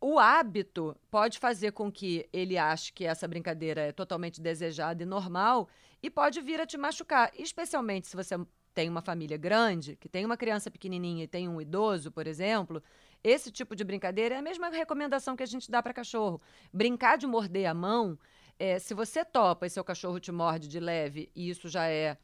o 0.00 0.18
hábito 0.18 0.96
pode 1.10 1.38
fazer 1.38 1.72
com 1.72 1.90
que 1.90 2.28
ele 2.32 2.56
ache 2.56 2.92
que 2.92 3.04
essa 3.04 3.26
brincadeira 3.26 3.80
é 3.80 3.92
totalmente 3.92 4.40
desejada 4.40 5.02
e 5.02 5.06
normal 5.06 5.68
e 6.02 6.10
pode 6.10 6.40
vir 6.40 6.60
a 6.60 6.66
te 6.66 6.76
machucar, 6.76 7.32
especialmente 7.34 8.06
se 8.06 8.14
você 8.14 8.38
tem 8.76 8.90
uma 8.90 9.00
família 9.00 9.38
grande, 9.38 9.96
que 9.96 10.06
tem 10.06 10.26
uma 10.26 10.36
criança 10.36 10.70
pequenininha 10.70 11.24
e 11.24 11.26
tem 11.26 11.48
um 11.48 11.58
idoso, 11.58 12.12
por 12.12 12.26
exemplo, 12.26 12.82
esse 13.24 13.50
tipo 13.50 13.74
de 13.74 13.82
brincadeira 13.82 14.34
é 14.34 14.38
a 14.38 14.42
mesma 14.42 14.68
recomendação 14.68 15.34
que 15.34 15.42
a 15.42 15.46
gente 15.46 15.70
dá 15.70 15.82
para 15.82 15.94
cachorro. 15.94 16.42
Brincar 16.70 17.16
de 17.16 17.26
morder 17.26 17.70
a 17.70 17.72
mão, 17.72 18.18
é, 18.58 18.78
se 18.78 18.92
você 18.92 19.24
topa 19.24 19.64
e 19.64 19.70
seu 19.70 19.82
cachorro 19.82 20.20
te 20.20 20.30
morde 20.30 20.68
de 20.68 20.78
leve 20.78 21.30
e 21.34 21.48
isso 21.48 21.70
já 21.70 21.88
é 21.88 22.18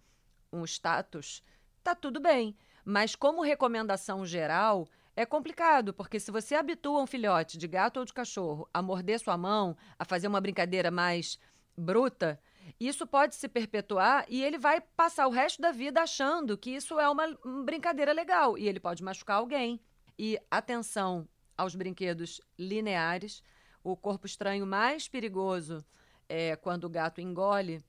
um 0.53 0.63
status, 0.67 1.43
tá 1.83 1.95
tudo 1.95 2.21
bem. 2.21 2.55
Mas 2.85 3.17
como 3.17 3.41
recomendação 3.41 4.27
geral, 4.27 4.87
é 5.17 5.25
complicado, 5.25 5.95
porque 5.95 6.21
se 6.21 6.31
você 6.31 6.55
habitua 6.55 7.01
um 7.01 7.07
filhote 7.07 7.57
de 7.57 7.67
gato 7.67 7.99
ou 7.99 8.05
de 8.05 8.13
cachorro 8.13 8.69
a 8.75 8.83
morder 8.83 9.19
sua 9.19 9.39
mão, 9.39 9.75
a 9.99 10.05
fazer 10.05 10.29
uma 10.29 10.41
brincadeira 10.41 10.91
mais 10.91 11.39
bruta, 11.75 12.39
isso 12.79 13.07
pode 13.07 13.35
se 13.35 13.49
perpetuar 13.49 14.25
e 14.29 14.43
ele 14.43 14.59
vai 14.59 14.81
passar 14.81 15.27
o 15.27 15.31
resto 15.31 15.61
da 15.63 15.73
vida 15.73 16.03
achando 16.03 16.57
que 16.57 16.71
isso 16.71 16.99
é 16.99 17.09
uma 17.09 17.37
brincadeira 17.65 18.13
legal 18.13 18.59
e 18.59 18.69
ele 18.69 18.81
pode 18.81 19.03
machucar 19.03 19.39
alguém. 19.39 19.81
E 20.19 20.39
atenção 20.51 21.29
aos 21.57 21.75
brinquedos 21.75 22.41
lineares. 22.59 23.43
O 23.83 23.97
corpo 23.97 24.27
estranho 24.27 24.67
mais 24.67 25.09
perigoso 25.09 25.85
é 26.29 26.57
quando 26.57 26.85
o 26.85 26.91
gato 26.91 27.21
engole 27.21 27.83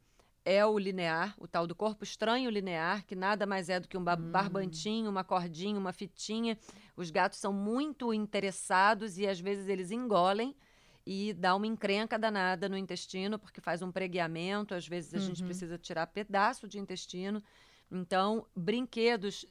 é 0.45 0.65
o 0.65 0.77
linear, 0.77 1.33
o 1.37 1.47
tal 1.47 1.65
do 1.65 1.73
corpo 1.73 2.03
estranho 2.03 2.49
linear, 2.49 3.05
que 3.05 3.15
nada 3.15 3.45
mais 3.45 3.69
é 3.69 3.79
do 3.79 3.87
que 3.87 3.97
um 3.97 4.01
hum. 4.01 4.31
barbantinho, 4.31 5.09
uma 5.09 5.23
cordinha, 5.23 5.79
uma 5.79 5.93
fitinha. 5.93 6.57
Os 6.97 7.09
gatos 7.09 7.39
são 7.39 7.53
muito 7.53 8.13
interessados 8.13 9.17
e 9.17 9.25
às 9.25 9.39
vezes 9.39 9.67
eles 9.67 9.89
engolem 9.91 10.55
e 11.05 11.33
dá 11.33 11.55
uma 11.55 11.67
encrenca 11.67 12.17
danada 12.17 12.69
no 12.69 12.77
intestino, 12.77 13.37
porque 13.37 13.59
faz 13.59 13.81
um 13.81 13.91
pregueamento, 13.91 14.73
às 14.73 14.87
vezes 14.87 15.13
a 15.13 15.17
uhum. 15.17 15.23
gente 15.23 15.43
precisa 15.43 15.77
tirar 15.77 16.07
pedaço 16.07 16.67
de 16.67 16.79
intestino. 16.79 17.43
Então, 17.91 18.45
brinquedos 18.55 19.45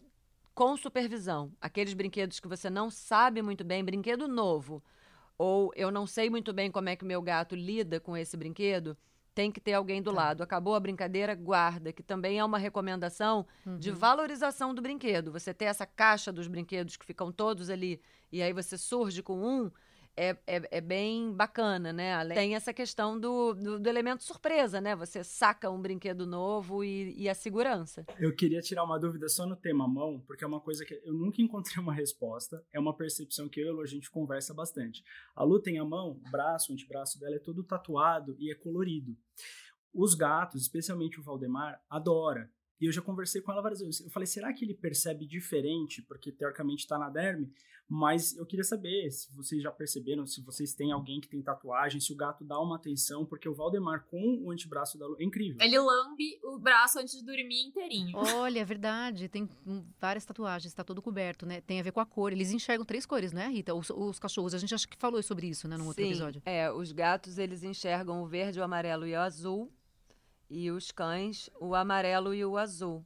com 0.54 0.76
supervisão, 0.76 1.52
aqueles 1.60 1.94
brinquedos 1.94 2.40
que 2.40 2.48
você 2.48 2.68
não 2.68 2.90
sabe 2.90 3.40
muito 3.42 3.64
bem, 3.64 3.84
brinquedo 3.84 4.28
novo, 4.28 4.82
ou 5.38 5.72
eu 5.74 5.90
não 5.90 6.06
sei 6.06 6.28
muito 6.28 6.52
bem 6.52 6.70
como 6.70 6.88
é 6.88 6.96
que 6.96 7.04
o 7.04 7.06
meu 7.06 7.22
gato 7.22 7.54
lida 7.54 7.98
com 7.98 8.16
esse 8.16 8.36
brinquedo, 8.36 8.96
tem 9.34 9.50
que 9.50 9.60
ter 9.60 9.72
alguém 9.72 10.02
do 10.02 10.10
tá. 10.10 10.16
lado. 10.16 10.42
Acabou 10.42 10.74
a 10.74 10.80
brincadeira, 10.80 11.34
guarda, 11.34 11.92
que 11.92 12.02
também 12.02 12.38
é 12.38 12.44
uma 12.44 12.58
recomendação 12.58 13.46
uhum. 13.64 13.78
de 13.78 13.90
valorização 13.90 14.74
do 14.74 14.82
brinquedo. 14.82 15.32
Você 15.32 15.54
ter 15.54 15.66
essa 15.66 15.86
caixa 15.86 16.30
dos 16.30 16.46
brinquedos 16.46 16.96
que 16.96 17.06
ficam 17.06 17.32
todos 17.32 17.70
ali 17.70 18.00
e 18.30 18.42
aí 18.42 18.52
você 18.52 18.76
surge 18.76 19.22
com 19.22 19.42
um, 19.42 19.70
é, 20.16 20.36
é, 20.46 20.68
é, 20.70 20.80
bem 20.80 21.32
bacana, 21.32 21.92
né? 21.92 22.24
Tem 22.28 22.54
essa 22.54 22.72
questão 22.72 23.18
do, 23.18 23.54
do, 23.54 23.80
do, 23.80 23.88
elemento 23.88 24.22
surpresa, 24.22 24.80
né? 24.80 24.94
Você 24.94 25.24
saca 25.24 25.70
um 25.70 25.80
brinquedo 25.80 26.26
novo 26.26 26.84
e, 26.84 27.14
e, 27.16 27.28
a 27.28 27.34
segurança. 27.34 28.04
Eu 28.18 28.34
queria 28.34 28.60
tirar 28.60 28.84
uma 28.84 28.98
dúvida 28.98 29.28
só 29.28 29.46
no 29.46 29.56
tema 29.56 29.88
mão, 29.88 30.22
porque 30.26 30.44
é 30.44 30.46
uma 30.46 30.60
coisa 30.60 30.84
que 30.84 31.00
eu 31.04 31.14
nunca 31.14 31.40
encontrei 31.40 31.82
uma 31.82 31.94
resposta. 31.94 32.64
É 32.72 32.78
uma 32.78 32.94
percepção 32.94 33.48
que 33.48 33.60
eu 33.60 33.76
e 33.76 33.80
a 33.80 33.82
a 33.82 33.86
gente 33.86 34.10
conversa 34.10 34.54
bastante. 34.54 35.02
A 35.34 35.42
Lu 35.42 35.60
tem 35.60 35.78
a 35.78 35.84
mão, 35.84 36.10
o 36.10 36.30
braço, 36.30 36.70
o 36.70 36.74
antebraço 36.74 37.18
dela 37.18 37.36
é 37.36 37.40
todo 37.40 37.64
tatuado 37.64 38.36
e 38.38 38.50
é 38.50 38.54
colorido. 38.54 39.16
Os 39.92 40.14
gatos, 40.14 40.62
especialmente 40.62 41.18
o 41.18 41.22
Valdemar, 41.22 41.80
adora. 41.90 42.50
E 42.82 42.86
eu 42.86 42.92
já 42.92 43.00
conversei 43.00 43.40
com 43.40 43.52
ela 43.52 43.62
várias 43.62 43.78
vezes. 43.78 44.00
Eu 44.00 44.10
falei, 44.10 44.26
será 44.26 44.52
que 44.52 44.64
ele 44.64 44.74
percebe 44.74 45.24
diferente? 45.24 46.02
Porque 46.02 46.32
teoricamente 46.32 46.80
está 46.80 46.98
na 46.98 47.08
derme. 47.08 47.48
Mas 47.88 48.36
eu 48.36 48.44
queria 48.44 48.64
saber 48.64 49.08
se 49.12 49.32
vocês 49.36 49.62
já 49.62 49.70
perceberam, 49.70 50.26
se 50.26 50.42
vocês 50.42 50.74
têm 50.74 50.90
alguém 50.90 51.20
que 51.20 51.28
tem 51.28 51.40
tatuagem, 51.40 52.00
se 52.00 52.12
o 52.12 52.16
gato 52.16 52.42
dá 52.42 52.58
uma 52.58 52.74
atenção, 52.74 53.24
porque 53.24 53.48
o 53.48 53.54
Valdemar 53.54 54.04
com 54.06 54.40
o 54.42 54.50
antebraço 54.50 54.98
da 54.98 55.06
Lu 55.06 55.16
é 55.20 55.22
incrível. 55.22 55.58
Ele 55.60 55.78
lambe 55.78 56.40
o 56.42 56.58
braço 56.58 56.98
antes 56.98 57.16
de 57.16 57.24
dormir 57.24 57.68
inteirinho. 57.68 58.16
Olha, 58.16 58.58
é 58.58 58.64
verdade. 58.64 59.28
Tem 59.28 59.48
várias 60.00 60.24
tatuagens, 60.24 60.72
está 60.72 60.82
todo 60.82 61.00
coberto, 61.00 61.46
né? 61.46 61.60
Tem 61.60 61.78
a 61.78 61.84
ver 61.84 61.92
com 61.92 62.00
a 62.00 62.06
cor. 62.06 62.32
Eles 62.32 62.50
enxergam 62.50 62.84
três 62.84 63.06
cores, 63.06 63.32
né, 63.32 63.46
Rita? 63.46 63.72
Os, 63.74 63.90
os 63.90 64.18
cachorros. 64.18 64.54
A 64.54 64.58
gente 64.58 64.74
acho 64.74 64.88
que 64.88 64.96
falou 64.96 65.22
sobre 65.22 65.46
isso, 65.46 65.68
né, 65.68 65.76
no 65.76 65.86
outro 65.86 66.02
Sim, 66.02 66.08
episódio. 66.08 66.42
É, 66.44 66.72
os 66.72 66.90
gatos, 66.90 67.38
eles 67.38 67.62
enxergam 67.62 68.24
o 68.24 68.26
verde, 68.26 68.58
o 68.58 68.64
amarelo 68.64 69.06
e 69.06 69.14
o 69.14 69.20
azul. 69.20 69.70
E 70.54 70.70
os 70.70 70.90
cães, 70.90 71.48
o 71.58 71.74
amarelo 71.74 72.34
e 72.34 72.44
o 72.44 72.58
azul. 72.58 73.02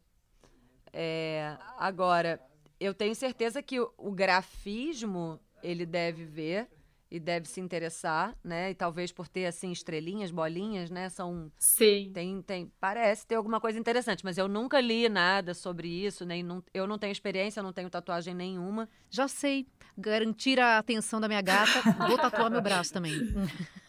É, 0.92 1.56
agora, 1.78 2.40
eu 2.80 2.92
tenho 2.92 3.14
certeza 3.14 3.62
que 3.62 3.78
o, 3.78 3.88
o 3.96 4.10
grafismo 4.10 5.38
ele 5.62 5.86
deve 5.86 6.24
ver 6.24 6.68
e 7.08 7.20
deve 7.20 7.46
se 7.46 7.60
interessar, 7.60 8.36
né? 8.42 8.72
E 8.72 8.74
talvez 8.74 9.12
por 9.12 9.28
ter 9.28 9.46
assim 9.46 9.70
estrelinhas, 9.70 10.32
bolinhas, 10.32 10.90
né? 10.90 11.08
São 11.08 11.52
Sim. 11.56 12.10
Tem 12.12 12.42
tem 12.42 12.72
parece 12.80 13.24
ter 13.24 13.36
alguma 13.36 13.60
coisa 13.60 13.78
interessante, 13.78 14.24
mas 14.24 14.36
eu 14.38 14.48
nunca 14.48 14.80
li 14.80 15.08
nada 15.08 15.54
sobre 15.54 15.86
isso, 15.86 16.24
nem 16.24 16.42
não, 16.42 16.60
eu 16.74 16.84
não 16.84 16.98
tenho 16.98 17.12
experiência, 17.12 17.62
não 17.62 17.72
tenho 17.72 17.88
tatuagem 17.88 18.34
nenhuma. 18.34 18.88
Já 19.08 19.28
sei 19.28 19.68
garantir 19.96 20.58
a 20.58 20.78
atenção 20.78 21.20
da 21.20 21.28
minha 21.28 21.42
gata, 21.42 21.80
vou 22.08 22.18
tatuar 22.18 22.50
meu 22.50 22.60
braço 22.60 22.92
também. 22.92 23.12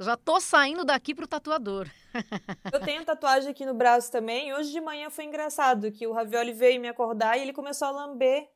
Já 0.00 0.16
tô 0.16 0.40
saindo 0.40 0.84
daqui 0.84 1.14
pro 1.14 1.26
tatuador. 1.26 1.88
Eu 2.72 2.80
tenho 2.80 3.04
tatuagem 3.04 3.50
aqui 3.50 3.66
no 3.66 3.74
braço 3.74 4.12
também. 4.12 4.54
Hoje 4.54 4.70
de 4.70 4.80
manhã 4.80 5.10
foi 5.10 5.24
engraçado 5.24 5.90
que 5.90 6.06
o 6.06 6.12
Ravioli 6.12 6.52
veio 6.52 6.80
me 6.80 6.88
acordar 6.88 7.36
e 7.36 7.42
ele 7.42 7.52
começou 7.52 7.88
a 7.88 7.90
lamber 7.90 8.48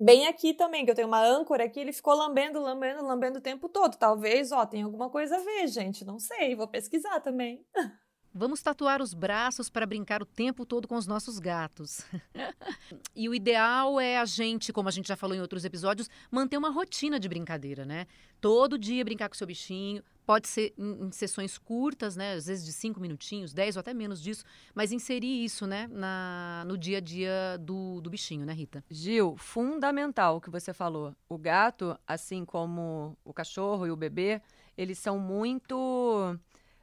bem 0.00 0.26
aqui 0.26 0.54
também, 0.54 0.84
que 0.84 0.90
eu 0.90 0.94
tenho 0.94 1.06
uma 1.08 1.22
âncora 1.22 1.64
aqui, 1.64 1.78
ele 1.78 1.92
ficou 1.92 2.14
lambendo, 2.14 2.58
lambendo, 2.58 3.04
lambendo 3.04 3.38
o 3.38 3.42
tempo 3.42 3.68
todo. 3.68 3.96
Talvez, 3.96 4.50
ó, 4.50 4.64
tem 4.64 4.82
alguma 4.82 5.10
coisa 5.10 5.36
a 5.36 5.40
ver, 5.40 5.68
gente. 5.68 6.04
Não 6.04 6.18
sei, 6.18 6.56
vou 6.56 6.66
pesquisar 6.66 7.20
também. 7.20 7.64
Vamos 8.32 8.62
tatuar 8.62 9.02
os 9.02 9.12
braços 9.12 9.68
para 9.68 9.84
brincar 9.84 10.22
o 10.22 10.26
tempo 10.26 10.64
todo 10.64 10.86
com 10.86 10.94
os 10.94 11.04
nossos 11.04 11.40
gatos. 11.40 12.02
e 13.14 13.28
o 13.28 13.34
ideal 13.34 13.98
é 13.98 14.18
a 14.18 14.24
gente, 14.24 14.72
como 14.72 14.88
a 14.88 14.92
gente 14.92 15.08
já 15.08 15.16
falou 15.16 15.36
em 15.36 15.40
outros 15.40 15.64
episódios, 15.64 16.08
manter 16.30 16.56
uma 16.56 16.70
rotina 16.70 17.18
de 17.18 17.28
brincadeira, 17.28 17.84
né? 17.84 18.06
Todo 18.40 18.78
dia 18.78 19.04
brincar 19.04 19.28
com 19.28 19.34
seu 19.34 19.48
bichinho. 19.48 20.00
Pode 20.24 20.46
ser 20.46 20.72
em, 20.78 21.06
em 21.06 21.10
sessões 21.10 21.58
curtas, 21.58 22.14
né? 22.14 22.34
Às 22.34 22.46
vezes 22.46 22.64
de 22.64 22.72
cinco 22.72 23.00
minutinhos, 23.00 23.52
dez 23.52 23.74
ou 23.74 23.80
até 23.80 23.92
menos 23.92 24.22
disso. 24.22 24.44
Mas 24.72 24.92
inserir 24.92 25.44
isso, 25.44 25.66
né? 25.66 25.88
Na, 25.90 26.64
no 26.68 26.78
dia 26.78 26.98
a 26.98 27.00
dia 27.00 27.58
do, 27.58 28.00
do 28.00 28.08
bichinho, 28.08 28.46
né, 28.46 28.52
Rita? 28.52 28.84
Gil, 28.88 29.36
fundamental 29.38 30.36
o 30.36 30.40
que 30.40 30.50
você 30.50 30.72
falou. 30.72 31.16
O 31.28 31.36
gato, 31.36 31.98
assim 32.06 32.44
como 32.44 33.18
o 33.24 33.34
cachorro 33.34 33.88
e 33.88 33.90
o 33.90 33.96
bebê, 33.96 34.40
eles 34.78 35.00
são 35.00 35.18
muito 35.18 36.38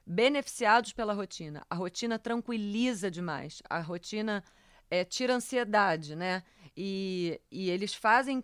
beneficiados 0.07 0.93
pela 0.93 1.13
rotina. 1.13 1.65
A 1.69 1.75
rotina 1.75 2.17
tranquiliza 2.17 3.11
demais. 3.11 3.61
A 3.69 3.79
rotina 3.81 4.41
é, 4.89 5.03
tira 5.03 5.35
ansiedade, 5.35 6.15
né? 6.15 6.43
E, 6.75 7.41
e 7.51 7.69
eles 7.69 7.93
fazem 7.93 8.41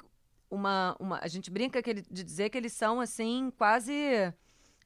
uma, 0.52 0.96
uma. 1.00 1.20
A 1.22 1.28
gente 1.28 1.50
brinca 1.50 1.82
que 1.82 1.90
ele, 1.90 2.02
de 2.02 2.24
dizer 2.24 2.50
que 2.50 2.58
eles 2.58 2.74
são 2.74 3.00
assim, 3.00 3.52
quase. 3.58 3.94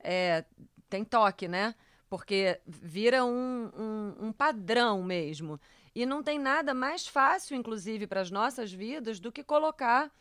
É, 0.04 0.46
tem 0.88 1.04
toque, 1.04 1.48
né? 1.48 1.74
Porque 2.08 2.62
vira 2.66 3.26
um, 3.26 3.72
um, 3.76 4.28
um 4.28 4.32
padrão 4.32 5.04
mesmo. 5.04 5.60
E 5.96 6.06
não 6.06 6.22
tem 6.22 6.38
nada 6.38 6.76
mais 6.76 7.08
fácil, 7.08 7.58
inclusive, 7.58 8.06
para 8.06 8.22
as 8.22 8.30
nossas 8.30 8.72
vidas 8.72 9.20
do 9.20 9.32
que 9.32 9.44
colocar 9.44 10.12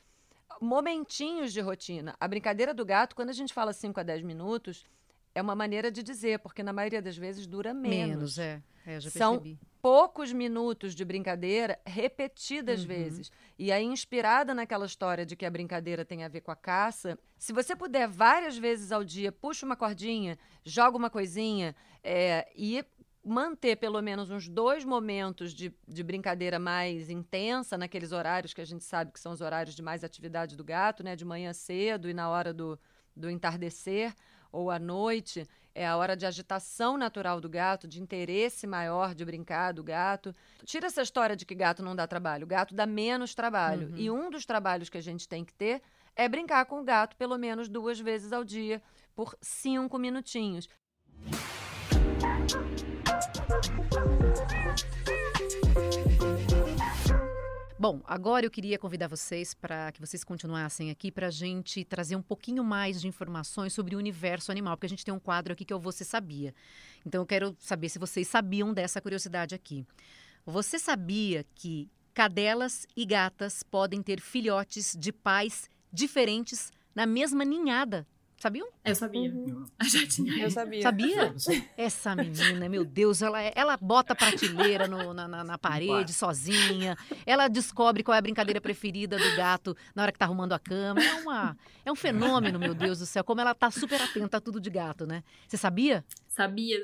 momentinhos 0.59 1.53
de 1.53 1.61
rotina. 1.61 2.17
A 2.19 2.27
brincadeira 2.27 2.73
do 2.73 2.85
gato, 2.85 3.15
quando 3.15 3.29
a 3.29 3.35
gente 3.35 3.53
fala 3.53 3.75
5 3.75 4.01
a 4.01 4.03
10 4.03 4.23
minutos, 4.23 4.87
é 5.37 5.43
uma 5.43 5.55
maneira 5.55 5.91
de 5.91 6.03
dizer, 6.03 6.39
porque 6.39 6.63
na 6.63 6.73
maioria 6.73 7.03
das 7.03 7.15
vezes 7.17 7.47
dura 7.47 7.75
menos. 7.75 8.09
Menos, 8.09 8.39
é. 8.39 8.63
é 8.87 8.99
já 8.99 9.11
São 9.11 9.35
percebi. 9.35 9.59
poucos 9.83 10.33
minutos 10.33 10.95
de 10.95 11.05
brincadeira 11.05 11.79
repetidas 11.85 12.81
Uhum. 12.81 12.87
vezes. 12.87 13.31
E 13.59 13.71
aí, 13.71 13.85
inspirada 13.85 14.55
naquela 14.55 14.87
história 14.87 15.27
de 15.27 15.37
que 15.37 15.45
a 15.45 15.51
brincadeira 15.51 16.07
tem 16.07 16.25
a 16.25 16.29
ver 16.29 16.41
com 16.41 16.51
a 16.51 16.57
caça, 16.57 17.19
se 17.37 17.53
você 17.53 17.77
puder 17.77 18.09
várias 18.09 18.57
vezes 18.57 18.91
ao 18.91 19.05
dia, 19.05 19.31
puxa 19.31 19.67
uma 19.67 19.77
cordinha, 19.77 20.39
joga 20.65 20.97
uma 20.97 21.11
coisinha 21.11 21.77
é, 22.03 22.51
e 22.57 22.83
manter 23.23 23.77
pelo 23.77 24.01
menos 24.01 24.31
uns 24.31 24.49
dois 24.49 24.87
momentos 24.87 25.53
de, 25.53 25.71
de 25.87 26.03
brincadeira 26.03 26.59
mais 26.59 27.11
intensa 27.11 27.77
naqueles 27.77 28.11
horários 28.11 28.55
que 28.55 28.63
a 28.63 28.65
gente 28.65 28.85
sabe 28.85 29.13
que 29.13 29.21
são 29.21 29.33
os 29.33 29.43
horários 29.43 29.75
de 29.77 29.83
mais 29.83 30.03
atividade 30.03 30.57
do 30.57 30.65
gato, 30.65 31.03
né? 31.03 31.15
De 31.15 31.27
manhã 31.27 31.53
cedo 31.53 32.09
e 32.09 32.15
na 32.15 32.31
hora 32.31 32.55
do, 32.55 32.79
do 33.15 33.29
entardecer 33.29 34.15
ou 34.51 34.71
à 34.71 34.79
noite, 34.79 35.47
é 35.75 35.87
a 35.87 35.97
hora 35.97 36.17
de 36.17 36.25
agitação 36.25 36.97
natural 36.97 37.41
do 37.41 37.49
gato, 37.49 37.87
de 37.87 38.01
interesse 38.01 38.67
maior 38.67 39.15
de 39.15 39.25
brincar 39.25 39.73
do 39.73 39.85
gato. 39.85 40.35
Tira 40.65 40.87
essa 40.87 41.03
história 41.03 41.37
de 41.37 41.45
que 41.45 41.55
gato 41.55 41.83
não 41.83 41.95
dá 41.95 42.07
trabalho. 42.07 42.47
Gato 42.47 42.75
dá 42.75 42.87
menos 42.87 43.35
trabalho. 43.35 43.89
Uhum. 43.89 43.97
E 43.97 44.11
um 44.11 44.31
dos 44.31 44.47
trabalhos 44.47 44.89
que 44.89 44.97
a 44.97 45.03
gente 45.03 45.29
tem 45.29 45.45
que 45.45 45.53
ter 45.53 45.83
é 46.17 46.29
brincar 46.29 46.65
com 46.65 46.81
o 46.81 46.85
gato 46.85 47.15
pelo 47.17 47.37
menos 47.37 47.69
duas 47.69 48.01
vezes 48.01 48.33
ao 48.33 48.43
dia, 48.43 48.83
por 49.15 49.37
cinco 49.43 49.99
minutinhos. 49.99 50.67
Bom, 57.89 58.01
agora 58.05 58.45
eu 58.45 58.51
queria 58.51 58.81
convidar 58.81 59.07
vocês 59.07 59.55
para 59.55 59.93
que 59.93 60.01
vocês 60.01 60.25
continuassem 60.25 60.91
aqui 60.91 61.13
para 61.13 61.29
a 61.29 61.31
gente 61.31 61.85
trazer 61.85 62.17
um 62.17 62.21
pouquinho 62.21 62.65
mais 62.65 63.01
de 63.01 63.07
informações 63.07 63.73
sobre 63.73 63.95
o 63.95 63.99
universo 63.99 64.51
animal, 64.51 64.77
porque 64.77 64.87
a 64.87 64.89
gente 64.89 65.05
tem 65.05 65.15
um 65.15 65.21
quadro 65.21 65.53
aqui 65.53 65.65
que 65.65 65.73
é 65.73 65.77
o 65.77 65.79
Você 65.79 66.05
Sabia. 66.05 66.53
Então 67.07 67.23
eu 67.23 67.27
quero 67.27 67.57
saber 67.61 67.89
se 67.89 68.01
vocês 68.01 68.27
sabiam 68.27 68.75
dessa 68.75 69.01
curiosidade 69.01 69.55
aqui. 69.55 69.87
Você 70.45 70.81
sabia 70.81 71.47
que 71.55 71.89
cadelas 72.13 72.89
e 72.97 73.07
gatas 73.07 73.63
podem 73.63 74.03
ter 74.03 74.21
filhotes 74.21 74.97
de 74.99 75.13
pais 75.13 75.71
diferentes 75.93 76.73
na 76.93 77.07
mesma 77.07 77.45
ninhada? 77.45 78.05
Sabiam? 78.39 78.69
Eu 78.85 78.95
sabia. 78.95 79.31
Uhum. 79.33 79.65
Já 79.91 80.07
tinha. 80.07 80.43
Eu 80.45 80.51
sabia. 80.51 80.83
Sabia? 80.83 81.35
Essa 81.77 82.15
menina, 82.15 82.69
meu 82.69 82.85
Deus, 82.85 83.23
ela, 83.23 83.43
é- 83.43 83.53
ela 83.57 83.77
bota 83.79 84.15
prateleira 84.15 84.87
no- 84.87 85.15
na, 85.15 85.27
na, 85.27 85.43
na 85.43 85.59
parede 85.59 86.13
sozinha. 86.13 86.97
Ela 87.25 87.49
descobre 87.49 88.03
qual 88.03 88.15
é 88.15 88.19
a 88.19 88.23
brincadeira 88.23 88.61
preferida 88.61 89.17
do 89.19 89.37
gato 89.37 89.75
na 89.95 90.03
hora 90.03 90.13
que 90.13 90.19
tá 90.19 90.27
arrumando 90.27 90.53
a 90.53 90.59
cama. 90.59 91.03
É, 91.03 91.15
uma, 91.15 91.57
é 91.85 91.91
um 91.91 91.97
fenômeno, 91.97 92.59
meu 92.59 92.75
Deus 92.75 92.99
do 92.99 93.07
céu. 93.07 93.25
Como 93.25 93.41
ela 93.41 93.55
tá 93.55 93.71
super 93.71 94.01
atenta 94.03 94.37
a 94.37 94.41
tudo 94.41 94.61
de 94.61 94.69
gato, 94.69 95.07
né? 95.07 95.25
Você 95.49 95.57
sabia? 95.57 96.05
Sabia. 96.29 96.79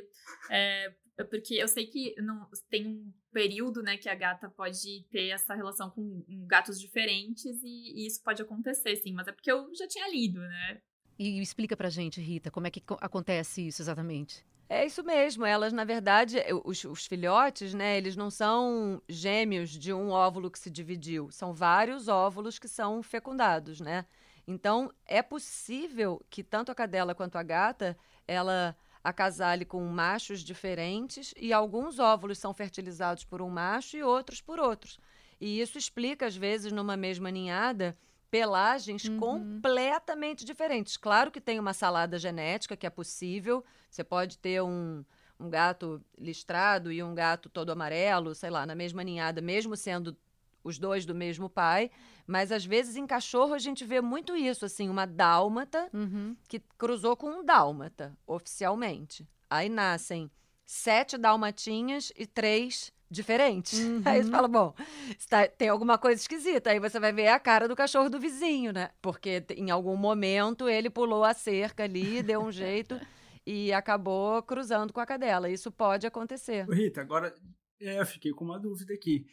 É, 0.50 0.90
porque 1.28 1.54
eu 1.56 1.68
sei 1.68 1.86
que 1.86 2.14
não, 2.22 2.48
tem 2.70 2.86
um 2.86 3.12
período, 3.30 3.82
né, 3.82 3.96
que 3.98 4.08
a 4.08 4.14
gata 4.14 4.48
pode 4.48 5.04
ter 5.10 5.28
essa 5.28 5.54
relação 5.54 5.90
com 5.90 6.22
com 6.26 6.46
gatos 6.46 6.80
diferentes 6.80 7.62
e, 7.62 8.02
e 8.02 8.06
isso 8.06 8.22
pode 8.22 8.40
acontecer, 8.42 8.96
sim. 8.96 9.12
Mas 9.12 9.28
é 9.28 9.32
porque 9.32 9.52
eu 9.52 9.68
já 9.74 9.86
tinha 9.86 10.08
lido, 10.10 10.40
né? 10.40 10.80
E 11.24 11.40
explica 11.40 11.76
pra 11.76 11.88
gente, 11.88 12.20
Rita, 12.20 12.50
como 12.50 12.66
é 12.66 12.70
que 12.70 12.80
co- 12.80 12.98
acontece 13.00 13.64
isso 13.64 13.80
exatamente? 13.80 14.44
É 14.68 14.84
isso 14.84 15.04
mesmo. 15.04 15.44
Elas, 15.44 15.72
na 15.72 15.84
verdade, 15.84 16.38
os, 16.64 16.82
os 16.84 17.06
filhotes, 17.06 17.72
né? 17.74 17.96
Eles 17.96 18.16
não 18.16 18.28
são 18.28 19.00
gêmeos 19.08 19.70
de 19.70 19.92
um 19.92 20.10
óvulo 20.10 20.50
que 20.50 20.58
se 20.58 20.68
dividiu. 20.68 21.30
São 21.30 21.54
vários 21.54 22.08
óvulos 22.08 22.58
que 22.58 22.66
são 22.66 23.04
fecundados, 23.04 23.80
né? 23.80 24.04
Então, 24.48 24.92
é 25.06 25.22
possível 25.22 26.20
que 26.28 26.42
tanto 26.42 26.72
a 26.72 26.74
cadela 26.74 27.14
quanto 27.14 27.36
a 27.38 27.42
gata, 27.44 27.96
ela 28.26 28.76
acasale 29.04 29.64
com 29.64 29.84
machos 29.86 30.40
diferentes 30.42 31.32
e 31.36 31.52
alguns 31.52 32.00
óvulos 32.00 32.38
são 32.38 32.52
fertilizados 32.52 33.24
por 33.24 33.40
um 33.40 33.48
macho 33.48 33.96
e 33.96 34.02
outros 34.02 34.40
por 34.40 34.58
outros. 34.58 34.98
E 35.40 35.60
isso 35.60 35.78
explica, 35.78 36.26
às 36.26 36.34
vezes, 36.36 36.72
numa 36.72 36.96
mesma 36.96 37.30
ninhada, 37.30 37.96
pelagens 38.32 39.04
Uhum. 39.04 39.18
completamente 39.18 40.42
diferentes. 40.42 40.96
Claro 40.96 41.30
que 41.30 41.38
tem 41.40 41.60
uma 41.60 41.74
salada 41.74 42.18
genética 42.18 42.74
que 42.74 42.86
é 42.86 42.90
possível. 42.90 43.62
Você 43.90 44.02
pode 44.02 44.38
ter 44.38 44.62
um, 44.62 45.04
um 45.38 45.50
gato 45.50 46.02
listrado 46.18 46.90
e 46.90 47.02
um 47.02 47.14
gato 47.14 47.50
todo 47.50 47.70
amarelo, 47.70 48.34
sei 48.34 48.48
lá, 48.48 48.64
na 48.64 48.74
mesma 48.74 49.04
ninhada, 49.04 49.42
mesmo 49.42 49.76
sendo 49.76 50.16
os 50.64 50.78
dois 50.78 51.04
do 51.04 51.14
mesmo 51.14 51.50
pai. 51.50 51.90
Mas 52.26 52.50
às 52.50 52.64
vezes 52.64 52.96
em 52.96 53.06
cachorro 53.06 53.52
a 53.52 53.58
gente 53.58 53.84
vê 53.84 54.00
muito 54.00 54.34
isso, 54.34 54.64
assim, 54.64 54.88
uma 54.88 55.04
dálmata 55.06 55.90
Uhum. 55.92 56.34
que 56.48 56.58
cruzou 56.78 57.14
com 57.14 57.28
um 57.28 57.44
dálmata, 57.44 58.16
oficialmente. 58.26 59.28
Aí 59.50 59.68
nascem 59.68 60.30
sete 60.64 61.18
dalmatinhas 61.18 62.10
e 62.16 62.26
três 62.26 62.90
diferentes. 63.12 63.78
Aí 64.04 64.22
você 64.24 64.30
fala, 64.30 64.48
bom, 64.48 64.74
está- 65.18 65.46
tem 65.46 65.68
alguma 65.68 65.98
coisa 65.98 66.20
esquisita. 66.20 66.70
Aí 66.70 66.80
você 66.80 66.98
vai 66.98 67.12
ver 67.12 67.28
a 67.28 67.38
cara 67.38 67.68
do 67.68 67.76
cachorro 67.76 68.08
do 68.10 68.18
vizinho, 68.18 68.72
né? 68.72 68.90
Porque 69.00 69.44
em 69.56 69.70
algum 69.70 69.96
momento 69.96 70.68
ele 70.68 70.90
pulou 70.90 71.22
a 71.22 71.34
cerca 71.34 71.84
ali, 71.84 72.22
deu 72.22 72.40
um 72.40 72.50
jeito 72.50 72.98
e 73.46 73.72
acabou 73.72 74.42
cruzando 74.42 74.92
com 74.92 75.00
a 75.00 75.06
cadela. 75.06 75.48
Isso 75.50 75.70
pode 75.70 76.06
acontecer. 76.06 76.66
Rita, 76.68 77.00
agora 77.00 77.34
é, 77.80 78.00
eu 78.00 78.06
fiquei 78.06 78.32
com 78.32 78.44
uma 78.44 78.58
dúvida 78.58 78.94
aqui, 78.94 79.26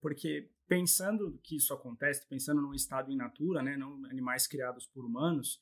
porque 0.00 0.48
pensando 0.68 1.38
que 1.44 1.56
isso 1.56 1.72
acontece, 1.72 2.26
pensando 2.28 2.60
num 2.60 2.74
estado 2.74 3.10
in 3.12 3.16
natura, 3.16 3.62
né, 3.62 3.76
não 3.76 4.04
animais 4.06 4.46
criados 4.46 4.86
por 4.86 5.04
humanos, 5.04 5.60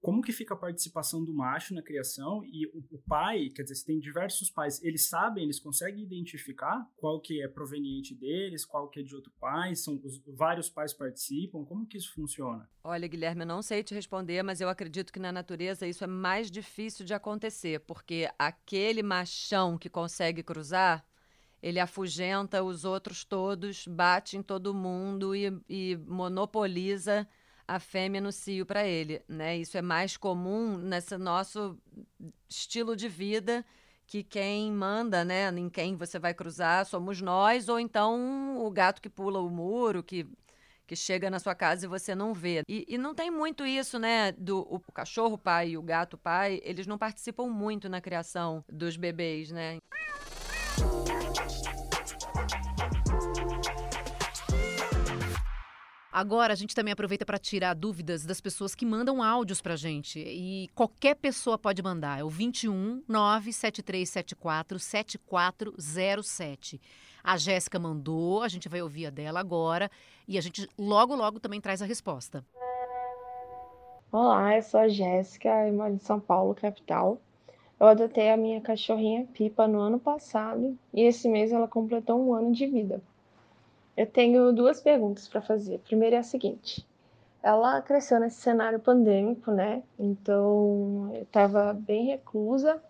como 0.00 0.22
que 0.22 0.32
fica 0.32 0.54
a 0.54 0.56
participação 0.56 1.24
do 1.24 1.34
macho 1.34 1.74
na 1.74 1.82
criação 1.82 2.44
e 2.44 2.66
o, 2.68 2.84
o 2.92 2.98
pai, 3.06 3.48
quer 3.54 3.62
dizer, 3.62 3.74
se 3.74 3.84
tem 3.84 3.98
diversos 3.98 4.48
pais, 4.48 4.82
eles 4.82 5.08
sabem, 5.08 5.44
eles 5.44 5.58
conseguem 5.58 6.04
identificar 6.04 6.88
qual 6.96 7.20
que 7.20 7.42
é 7.42 7.48
proveniente 7.48 8.14
deles, 8.14 8.64
qual 8.64 8.88
que 8.88 9.00
é 9.00 9.02
de 9.02 9.14
outro 9.14 9.32
pai, 9.40 9.74
são 9.74 10.00
os 10.04 10.22
vários 10.36 10.70
pais 10.70 10.92
participam, 10.92 11.64
como 11.64 11.86
que 11.86 11.98
isso 11.98 12.12
funciona? 12.14 12.68
Olha, 12.84 13.08
Guilherme, 13.08 13.42
eu 13.42 13.46
não 13.46 13.60
sei 13.60 13.82
te 13.82 13.94
responder, 13.94 14.42
mas 14.42 14.60
eu 14.60 14.68
acredito 14.68 15.12
que 15.12 15.18
na 15.18 15.32
natureza 15.32 15.86
isso 15.86 16.04
é 16.04 16.06
mais 16.06 16.50
difícil 16.50 17.04
de 17.04 17.12
acontecer, 17.12 17.80
porque 17.80 18.30
aquele 18.38 19.02
machão 19.02 19.76
que 19.76 19.90
consegue 19.90 20.42
cruzar, 20.42 21.04
ele 21.60 21.80
afugenta 21.80 22.62
os 22.62 22.84
outros 22.84 23.24
todos, 23.24 23.84
bate 23.86 24.36
em 24.36 24.42
todo 24.42 24.72
mundo 24.72 25.34
e, 25.34 25.52
e 25.68 25.96
monopoliza 26.06 27.28
a 27.68 27.78
fêmea 27.78 28.20
no 28.20 28.32
cio 28.32 28.64
para 28.64 28.84
ele, 28.86 29.22
né? 29.28 29.58
Isso 29.58 29.76
é 29.76 29.82
mais 29.82 30.16
comum 30.16 30.78
nesse 30.78 31.18
nosso 31.18 31.78
estilo 32.48 32.96
de 32.96 33.08
vida 33.08 33.64
que 34.06 34.24
quem 34.24 34.72
manda, 34.72 35.22
né, 35.22 35.50
em 35.50 35.68
quem 35.68 35.94
você 35.94 36.18
vai 36.18 36.32
cruzar 36.32 36.86
somos 36.86 37.20
nós 37.20 37.68
ou 37.68 37.78
então 37.78 38.56
o 38.64 38.70
gato 38.70 39.02
que 39.02 39.10
pula 39.10 39.38
o 39.38 39.50
muro, 39.50 40.02
que 40.02 40.26
que 40.86 40.96
chega 40.96 41.28
na 41.28 41.38
sua 41.38 41.54
casa 41.54 41.84
e 41.84 41.88
você 41.88 42.14
não 42.14 42.32
vê. 42.32 42.62
E, 42.66 42.86
e 42.88 42.96
não 42.96 43.14
tem 43.14 43.30
muito 43.30 43.66
isso, 43.66 43.98
né? 43.98 44.32
Do 44.32 44.60
o 44.60 44.80
cachorro 44.90 45.36
pai 45.36 45.72
e 45.72 45.76
o 45.76 45.82
gato 45.82 46.16
pai, 46.16 46.62
eles 46.64 46.86
não 46.86 46.96
participam 46.96 47.46
muito 47.46 47.90
na 47.90 48.00
criação 48.00 48.64
dos 48.66 48.96
bebês, 48.96 49.52
né? 49.52 49.76
Agora 56.18 56.52
a 56.52 56.56
gente 56.56 56.74
também 56.74 56.90
aproveita 56.90 57.24
para 57.24 57.38
tirar 57.38 57.74
dúvidas 57.74 58.26
das 58.26 58.40
pessoas 58.40 58.74
que 58.74 58.84
mandam 58.84 59.22
áudios 59.22 59.62
para 59.62 59.76
gente. 59.76 60.18
E 60.18 60.66
qualquer 60.74 61.14
pessoa 61.14 61.56
pode 61.56 61.80
mandar. 61.80 62.18
É 62.18 62.24
o 62.24 62.28
21 62.28 63.04
97374 63.06 64.80
7407. 64.80 66.80
A 67.22 67.36
Jéssica 67.36 67.78
mandou, 67.78 68.42
a 68.42 68.48
gente 68.48 68.68
vai 68.68 68.82
ouvir 68.82 69.06
a 69.06 69.10
dela 69.10 69.38
agora 69.38 69.88
e 70.26 70.36
a 70.36 70.40
gente 70.40 70.68
logo, 70.76 71.14
logo 71.14 71.38
também 71.38 71.60
traz 71.60 71.80
a 71.82 71.86
resposta. 71.86 72.44
Olá, 74.10 74.56
eu 74.56 74.62
sou 74.64 74.80
a 74.80 74.88
Jéssica, 74.88 75.70
moro 75.72 75.92
em 75.92 76.00
São 76.00 76.18
Paulo, 76.18 76.52
capital. 76.52 77.20
Eu 77.78 77.86
adotei 77.86 78.28
a 78.28 78.36
minha 78.36 78.60
cachorrinha 78.60 79.24
Pipa 79.32 79.68
no 79.68 79.78
ano 79.78 80.00
passado 80.00 80.76
e 80.92 81.02
esse 81.02 81.28
mês 81.28 81.52
ela 81.52 81.68
completou 81.68 82.20
um 82.20 82.34
ano 82.34 82.50
de 82.50 82.66
vida. 82.66 83.00
Eu 83.98 84.06
tenho 84.06 84.52
duas 84.52 84.80
perguntas 84.80 85.26
para 85.26 85.42
fazer. 85.42 85.74
A 85.74 85.78
primeira 85.80 86.14
é 86.14 86.18
a 86.20 86.22
seguinte: 86.22 86.86
ela 87.42 87.82
cresceu 87.82 88.20
nesse 88.20 88.40
cenário 88.40 88.78
pandêmico, 88.78 89.50
né? 89.50 89.82
Então, 89.98 91.10
eu 91.12 91.24
estava 91.24 91.72
bem 91.72 92.06
reclusa 92.06 92.80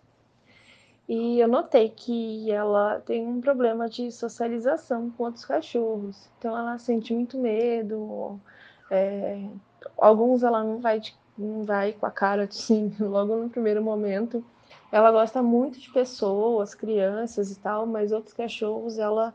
e 1.07 1.39
eu 1.39 1.47
notei 1.47 1.89
que 1.89 2.51
ela 2.51 2.99
tem 2.99 3.25
um 3.25 3.41
problema 3.41 3.89
de 3.89 4.11
socialização 4.11 5.09
com 5.09 5.23
outros 5.23 5.45
cachorros. 5.45 6.29
Então, 6.37 6.55
ela 6.55 6.77
sente 6.77 7.11
muito 7.11 7.39
medo. 7.39 8.39
É, 8.91 9.49
alguns 9.97 10.43
ela 10.43 10.63
não 10.63 10.77
vai, 10.77 11.01
não 11.35 11.63
vai 11.63 11.93
com 11.93 12.05
a 12.05 12.11
cara 12.11 12.43
assim, 12.43 12.95
logo 13.01 13.35
no 13.35 13.49
primeiro 13.49 13.81
momento. 13.81 14.45
Ela 14.91 15.11
gosta 15.11 15.41
muito 15.41 15.79
de 15.79 15.91
pessoas, 15.91 16.75
crianças 16.75 17.49
e 17.49 17.59
tal, 17.59 17.87
mas 17.87 18.11
outros 18.11 18.35
cachorros 18.35 18.99
ela 18.99 19.33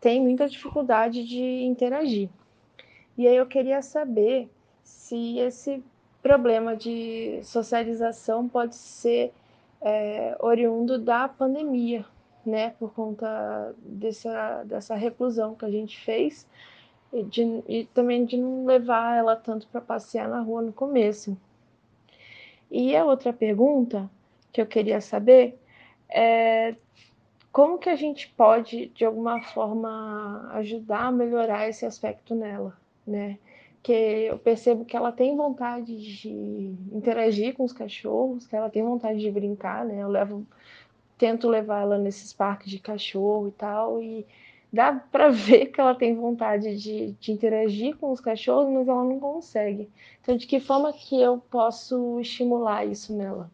tem 0.00 0.20
muita 0.20 0.48
dificuldade 0.48 1.24
de 1.24 1.62
interagir. 1.62 2.28
E 3.16 3.26
aí 3.26 3.36
eu 3.36 3.46
queria 3.46 3.82
saber 3.82 4.48
se 4.82 5.38
esse 5.38 5.82
problema 6.22 6.76
de 6.76 7.40
socialização 7.42 8.48
pode 8.48 8.76
ser 8.76 9.32
é, 9.80 10.36
oriundo 10.40 10.98
da 10.98 11.28
pandemia, 11.28 12.04
né, 12.44 12.70
por 12.78 12.92
conta 12.92 13.74
dessa, 13.80 14.64
dessa 14.64 14.94
reclusão 14.94 15.54
que 15.54 15.64
a 15.64 15.70
gente 15.70 15.98
fez 16.00 16.46
e, 17.12 17.22
de, 17.22 17.62
e 17.68 17.84
também 17.86 18.24
de 18.24 18.36
não 18.36 18.64
levar 18.64 19.16
ela 19.16 19.36
tanto 19.36 19.66
para 19.68 19.80
passear 19.80 20.28
na 20.28 20.40
rua 20.40 20.62
no 20.62 20.72
começo. 20.72 21.36
E 22.70 22.94
a 22.96 23.04
outra 23.04 23.32
pergunta 23.32 24.10
que 24.52 24.60
eu 24.60 24.66
queria 24.66 25.00
saber 25.00 25.58
é 26.08 26.74
como 27.58 27.76
que 27.76 27.88
a 27.88 27.96
gente 27.96 28.28
pode, 28.36 28.86
de 28.90 29.04
alguma 29.04 29.42
forma, 29.42 30.48
ajudar 30.52 31.06
a 31.06 31.10
melhorar 31.10 31.68
esse 31.68 31.84
aspecto 31.84 32.32
nela, 32.32 32.78
né? 33.04 33.36
Que 33.82 33.92
eu 34.30 34.38
percebo 34.38 34.84
que 34.84 34.96
ela 34.96 35.10
tem 35.10 35.36
vontade 35.36 35.98
de 36.20 36.72
interagir 36.92 37.56
com 37.56 37.64
os 37.64 37.72
cachorros, 37.72 38.46
que 38.46 38.54
ela 38.54 38.70
tem 38.70 38.84
vontade 38.84 39.18
de 39.18 39.28
brincar, 39.28 39.84
né? 39.84 40.00
Eu 40.00 40.08
levo, 40.08 40.46
tento 41.18 41.48
levar 41.48 41.80
ela 41.82 41.98
nesses 41.98 42.32
parques 42.32 42.70
de 42.70 42.78
cachorro 42.78 43.48
e 43.48 43.52
tal, 43.52 44.00
e 44.00 44.24
dá 44.72 44.92
para 44.92 45.28
ver 45.34 45.66
que 45.66 45.80
ela 45.80 45.96
tem 45.96 46.14
vontade 46.14 46.76
de, 46.76 47.10
de, 47.14 47.32
interagir 47.32 47.96
com 47.96 48.12
os 48.12 48.20
cachorros, 48.20 48.72
mas 48.72 48.86
ela 48.86 49.02
não 49.02 49.18
consegue. 49.18 49.90
Então, 50.22 50.36
de 50.36 50.46
que 50.46 50.60
forma 50.60 50.92
que 50.92 51.20
eu 51.20 51.38
posso 51.50 52.20
estimular 52.20 52.86
isso 52.86 53.12
nela? 53.16 53.50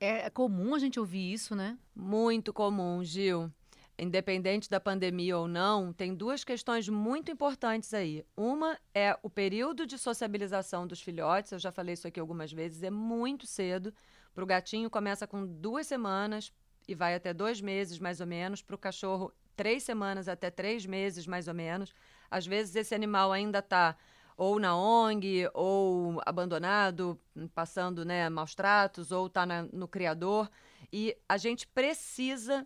É 0.00 0.30
comum 0.30 0.74
a 0.74 0.78
gente 0.78 0.98
ouvir 0.98 1.30
isso, 1.30 1.54
né? 1.54 1.78
Muito 1.94 2.54
comum, 2.54 3.04
Gil. 3.04 3.52
Independente 3.98 4.70
da 4.70 4.80
pandemia 4.80 5.36
ou 5.36 5.46
não, 5.46 5.92
tem 5.92 6.14
duas 6.14 6.42
questões 6.42 6.88
muito 6.88 7.30
importantes 7.30 7.92
aí. 7.92 8.24
Uma 8.34 8.78
é 8.94 9.14
o 9.22 9.28
período 9.28 9.86
de 9.86 9.98
sociabilização 9.98 10.86
dos 10.86 11.02
filhotes, 11.02 11.52
eu 11.52 11.58
já 11.58 11.70
falei 11.70 11.92
isso 11.92 12.08
aqui 12.08 12.18
algumas 12.18 12.50
vezes, 12.50 12.82
é 12.82 12.88
muito 12.88 13.46
cedo. 13.46 13.92
Para 14.34 14.42
o 14.42 14.46
gatinho 14.46 14.88
começa 14.88 15.26
com 15.26 15.46
duas 15.46 15.86
semanas 15.86 16.50
e 16.88 16.94
vai 16.94 17.14
até 17.14 17.34
dois 17.34 17.60
meses 17.60 17.98
mais 17.98 18.22
ou 18.22 18.26
menos. 18.26 18.62
Para 18.62 18.76
o 18.76 18.78
cachorro, 18.78 19.30
três 19.54 19.82
semanas 19.82 20.28
até 20.28 20.50
três 20.50 20.86
meses 20.86 21.26
mais 21.26 21.46
ou 21.46 21.52
menos. 21.52 21.92
Às 22.30 22.46
vezes 22.46 22.74
esse 22.74 22.94
animal 22.94 23.32
ainda 23.32 23.58
está 23.58 23.94
ou 24.40 24.58
na 24.58 24.74
ONG, 24.74 25.50
ou 25.52 26.18
abandonado, 26.24 27.20
passando 27.54 28.06
né, 28.06 28.26
maus 28.30 28.54
tratos, 28.54 29.12
ou 29.12 29.26
está 29.26 29.44
no 29.70 29.86
criador. 29.86 30.50
E 30.90 31.14
a 31.28 31.36
gente 31.36 31.66
precisa 31.66 32.64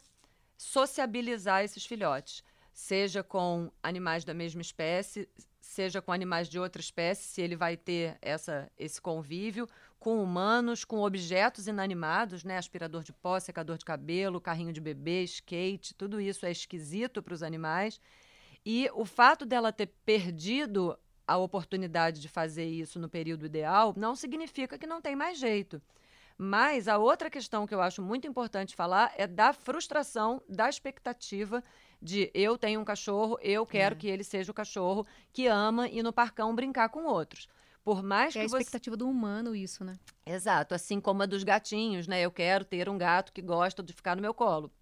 sociabilizar 0.57 1.65
esses 1.65 1.85
filhotes, 1.85 2.45
seja 2.73 3.25
com 3.25 3.73
animais 3.83 4.25
da 4.25 4.33
mesma 4.33 4.63
espécie, 4.63 5.29
seja 5.61 6.01
com 6.01 6.13
animais 6.13 6.49
de 6.49 6.61
outra 6.61 6.81
espécie, 6.81 7.25
se 7.25 7.43
ele 7.43 7.57
vai 7.57 7.77
ter 7.77 8.19
essa, 8.23 8.71
esse 8.79 9.01
convívio, 9.01 9.69
com 9.99 10.23
humanos, 10.23 10.85
com 10.85 11.01
objetos 11.01 11.67
inanimados, 11.67 12.45
né? 12.45 12.57
Aspirador 12.57 13.03
de 13.03 13.13
pó, 13.13 13.41
secador 13.41 13.79
de 13.79 13.85
cabelo, 13.85 14.41
carrinho 14.41 14.73
de 14.73 14.81
bebê, 14.81 15.25
skate, 15.25 15.93
tudo 15.93 16.21
isso 16.21 16.47
é 16.47 16.53
esquisito 16.53 17.21
para 17.21 17.35
os 17.35 17.43
animais. 17.43 18.01
E 18.65 18.89
o 18.95 19.05
fato 19.05 19.45
dela 19.45 19.73
ter 19.73 19.89
perdido 20.07 20.97
a 21.27 21.37
oportunidade 21.37 22.21
de 22.21 22.29
fazer 22.29 22.65
isso 22.65 22.99
no 22.99 23.09
período 23.09 23.47
ideal, 23.47 23.95
não 23.97 24.15
significa 24.15 24.79
que 24.79 24.87
não 24.87 25.01
tem 25.01 25.17
mais 25.17 25.39
jeito. 25.39 25.81
Mas 26.37 26.89
a 26.89 26.99
outra 26.99 27.31
questão 27.31 27.67
que 27.67 27.75
eu 27.75 27.81
acho 27.81 28.03
muito 28.03 28.27
importante 28.27 28.75
falar 28.75 29.13
é 29.17 29.27
da 29.27 29.53
frustração, 29.53 30.43
da 30.49 30.69
expectativa 30.69 31.63
de 32.03 32.31
eu 32.35 32.59
tenho 32.59 32.81
um 32.81 32.85
cachorro, 32.85 33.39
eu 33.41 33.65
quero 33.65 33.95
é. 33.95 33.99
que 33.99 34.09
ele 34.09 34.25
seja 34.25 34.51
o 34.51 34.55
cachorro 34.55 35.07
que 35.33 35.47
ama 35.47 35.89
ir 35.89 36.03
no 36.03 36.13
parcão 36.13 36.55
brincar 36.55 36.89
com 36.89 37.05
outros. 37.05 37.49
Por 37.85 38.03
mais 38.03 38.31
é 38.31 38.33
que 38.33 38.39
a 38.41 38.45
expectativa 38.45 38.97
do 38.97 39.09
humano 39.09 39.55
isso, 39.55 39.85
né? 39.85 39.95
Exato, 40.27 40.75
assim 40.75 41.01
como 41.01 41.23
a 41.23 41.27
dos 41.27 41.45
gatinhos, 41.45 42.09
né? 42.09 42.21
Eu 42.21 42.31
quero 42.31 42.65
ter 42.65 42.89
um 42.89 42.99
gato 42.99 43.33
que 43.33 43.43
gosta 43.43 43.83
de 43.83 43.93
ficar 43.93 44.17
no 44.17 44.23
meu 44.23 44.35
colo. 44.35 44.73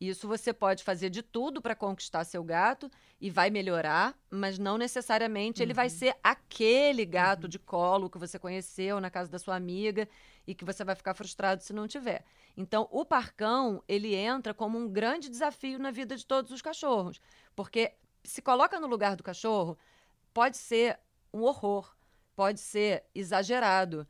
Isso 0.00 0.28
você 0.28 0.52
pode 0.52 0.84
fazer 0.84 1.10
de 1.10 1.22
tudo 1.22 1.60
para 1.60 1.74
conquistar 1.74 2.22
seu 2.24 2.44
gato 2.44 2.88
e 3.20 3.30
vai 3.30 3.50
melhorar, 3.50 4.16
mas 4.30 4.56
não 4.56 4.78
necessariamente 4.78 5.60
uhum. 5.60 5.66
ele 5.66 5.74
vai 5.74 5.86
uhum. 5.86 5.94
ser 5.94 6.16
aquele 6.22 7.04
gato 7.04 7.44
uhum. 7.44 7.48
de 7.48 7.58
colo 7.58 8.08
que 8.08 8.18
você 8.18 8.38
conheceu 8.38 9.00
na 9.00 9.10
casa 9.10 9.28
da 9.28 9.40
sua 9.40 9.56
amiga 9.56 10.08
e 10.46 10.54
que 10.54 10.64
você 10.64 10.84
vai 10.84 10.94
ficar 10.94 11.14
frustrado 11.14 11.64
se 11.64 11.72
não 11.72 11.88
tiver. 11.88 12.24
Então, 12.56 12.88
o 12.92 13.04
parcão, 13.04 13.82
ele 13.88 14.14
entra 14.14 14.54
como 14.54 14.78
um 14.78 14.88
grande 14.88 15.28
desafio 15.28 15.80
na 15.80 15.90
vida 15.90 16.16
de 16.16 16.24
todos 16.24 16.52
os 16.52 16.62
cachorros, 16.62 17.20
porque 17.56 17.92
se 18.22 18.40
coloca 18.40 18.78
no 18.78 18.86
lugar 18.86 19.16
do 19.16 19.22
cachorro, 19.24 19.76
pode 20.32 20.56
ser 20.56 20.98
um 21.34 21.42
horror, 21.42 21.92
pode 22.36 22.60
ser 22.60 23.04
exagerado 23.14 24.06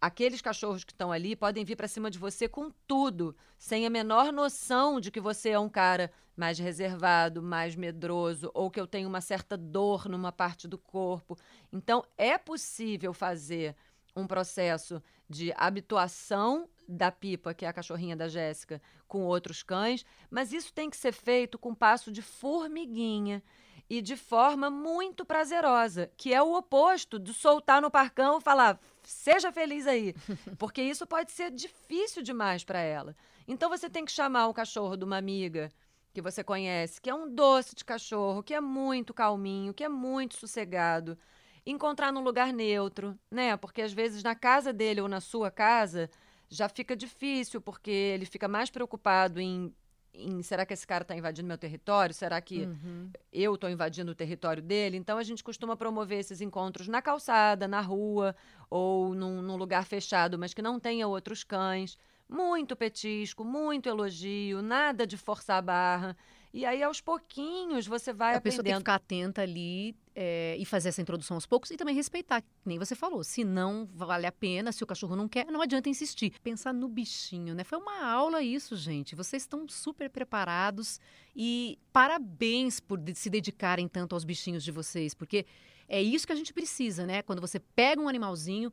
aqueles 0.00 0.40
cachorros 0.40 0.84
que 0.84 0.92
estão 0.92 1.10
ali 1.10 1.34
podem 1.34 1.64
vir 1.64 1.76
para 1.76 1.88
cima 1.88 2.10
de 2.10 2.18
você 2.18 2.48
com 2.48 2.70
tudo, 2.86 3.36
sem 3.58 3.86
a 3.86 3.90
menor 3.90 4.32
noção 4.32 5.00
de 5.00 5.10
que 5.10 5.20
você 5.20 5.50
é 5.50 5.58
um 5.58 5.68
cara 5.68 6.10
mais 6.36 6.58
reservado, 6.58 7.42
mais 7.42 7.74
medroso, 7.74 8.50
ou 8.54 8.70
que 8.70 8.80
eu 8.80 8.86
tenho 8.86 9.08
uma 9.08 9.20
certa 9.20 9.56
dor 9.56 10.08
numa 10.08 10.30
parte 10.30 10.68
do 10.68 10.78
corpo. 10.78 11.36
Então, 11.72 12.04
é 12.16 12.38
possível 12.38 13.12
fazer 13.12 13.74
um 14.14 14.26
processo 14.26 15.02
de 15.28 15.52
habituação 15.56 16.68
da 16.88 17.10
Pipa, 17.10 17.52
que 17.52 17.64
é 17.64 17.68
a 17.68 17.72
cachorrinha 17.72 18.16
da 18.16 18.28
Jéssica, 18.28 18.80
com 19.06 19.24
outros 19.24 19.62
cães, 19.62 20.04
mas 20.30 20.52
isso 20.52 20.72
tem 20.72 20.88
que 20.88 20.96
ser 20.96 21.12
feito 21.12 21.58
com 21.58 21.74
passo 21.74 22.10
de 22.10 22.22
formiguinha 22.22 23.42
e 23.90 24.00
de 24.00 24.16
forma 24.16 24.70
muito 24.70 25.24
prazerosa, 25.24 26.10
que 26.16 26.32
é 26.32 26.42
o 26.42 26.54
oposto 26.54 27.18
de 27.18 27.32
soltar 27.32 27.80
no 27.80 27.90
parcão 27.90 28.38
e 28.38 28.42
falar: 28.42 28.78
seja 29.10 29.50
feliz 29.50 29.86
aí, 29.86 30.14
porque 30.58 30.82
isso 30.82 31.06
pode 31.06 31.32
ser 31.32 31.50
difícil 31.50 32.22
demais 32.22 32.62
para 32.62 32.80
ela. 32.80 33.16
Então 33.46 33.70
você 33.70 33.88
tem 33.88 34.04
que 34.04 34.12
chamar 34.12 34.48
o 34.48 34.54
cachorro 34.54 34.96
de 34.96 35.04
uma 35.04 35.16
amiga 35.16 35.70
que 36.12 36.20
você 36.20 36.44
conhece, 36.44 37.00
que 37.00 37.08
é 37.08 37.14
um 37.14 37.32
doce 37.32 37.74
de 37.74 37.84
cachorro, 37.84 38.42
que 38.42 38.52
é 38.52 38.60
muito 38.60 39.14
calminho, 39.14 39.72
que 39.72 39.84
é 39.84 39.88
muito 39.88 40.36
sossegado, 40.36 41.16
encontrar 41.64 42.12
num 42.12 42.22
lugar 42.22 42.52
neutro, 42.52 43.18
né? 43.30 43.56
Porque 43.56 43.82
às 43.82 43.92
vezes 43.92 44.22
na 44.22 44.34
casa 44.34 44.72
dele 44.72 45.00
ou 45.00 45.08
na 45.08 45.20
sua 45.20 45.50
casa 45.50 46.10
já 46.48 46.68
fica 46.68 46.96
difícil, 46.96 47.60
porque 47.60 47.90
ele 47.90 48.26
fica 48.26 48.48
mais 48.48 48.70
preocupado 48.70 49.40
em 49.40 49.74
em 50.14 50.42
será 50.42 50.66
que 50.66 50.72
esse 50.72 50.86
cara 50.86 51.02
está 51.02 51.16
invadindo 51.16 51.46
meu 51.46 51.58
território? 51.58 52.14
Será 52.14 52.40
que 52.40 52.62
uhum. 52.62 53.10
eu 53.32 53.54
estou 53.54 53.70
invadindo 53.70 54.12
o 54.12 54.14
território 54.14 54.62
dele? 54.62 54.96
Então 54.96 55.18
a 55.18 55.22
gente 55.22 55.44
costuma 55.44 55.76
promover 55.76 56.18
esses 56.18 56.40
encontros 56.40 56.88
na 56.88 57.00
calçada, 57.00 57.68
na 57.68 57.80
rua 57.80 58.34
ou 58.68 59.14
num, 59.14 59.40
num 59.42 59.56
lugar 59.56 59.84
fechado, 59.84 60.38
mas 60.38 60.52
que 60.52 60.62
não 60.62 60.80
tenha 60.80 61.06
outros 61.06 61.44
cães. 61.44 61.96
Muito 62.28 62.76
petisco, 62.76 63.42
muito 63.44 63.88
elogio, 63.88 64.60
nada 64.60 65.06
de 65.06 65.16
forçar 65.16 65.58
a 65.58 65.62
barra. 65.62 66.16
E 66.52 66.64
aí, 66.66 66.82
aos 66.82 67.00
pouquinhos, 67.00 67.86
você 67.86 68.12
vai 68.12 68.34
a 68.34 68.38
aprendendo. 68.38 68.60
A 68.60 68.62
pessoa 68.62 68.64
tem 68.64 68.72
que 68.72 68.78
ficar 68.78 68.94
atenta 68.94 69.42
ali 69.42 69.96
é, 70.20 70.56
e 70.58 70.64
fazer 70.64 70.88
essa 70.88 71.00
introdução 71.00 71.36
aos 71.36 71.46
poucos 71.46 71.70
e 71.70 71.76
também 71.76 71.94
respeitar, 71.94 72.42
nem 72.66 72.76
você 72.76 72.96
falou. 72.96 73.22
Se 73.22 73.44
não 73.44 73.88
vale 73.94 74.26
a 74.26 74.32
pena, 74.32 74.72
se 74.72 74.82
o 74.82 74.86
cachorro 74.86 75.14
não 75.14 75.28
quer, 75.28 75.46
não 75.46 75.62
adianta 75.62 75.88
insistir. 75.88 76.32
Pensar 76.42 76.74
no 76.74 76.88
bichinho, 76.88 77.54
né? 77.54 77.62
Foi 77.62 77.78
uma 77.78 78.04
aula 78.04 78.42
isso, 78.42 78.74
gente. 78.74 79.14
Vocês 79.14 79.44
estão 79.44 79.68
super 79.68 80.10
preparados 80.10 80.98
e 81.36 81.78
parabéns 81.92 82.80
por 82.80 83.00
se 83.14 83.30
dedicarem 83.30 83.86
tanto 83.86 84.16
aos 84.16 84.24
bichinhos 84.24 84.64
de 84.64 84.72
vocês, 84.72 85.14
porque 85.14 85.46
é 85.88 86.02
isso 86.02 86.26
que 86.26 86.32
a 86.32 86.36
gente 86.36 86.52
precisa, 86.52 87.06
né? 87.06 87.22
Quando 87.22 87.40
você 87.40 87.60
pega 87.60 88.02
um 88.02 88.08
animalzinho, 88.08 88.72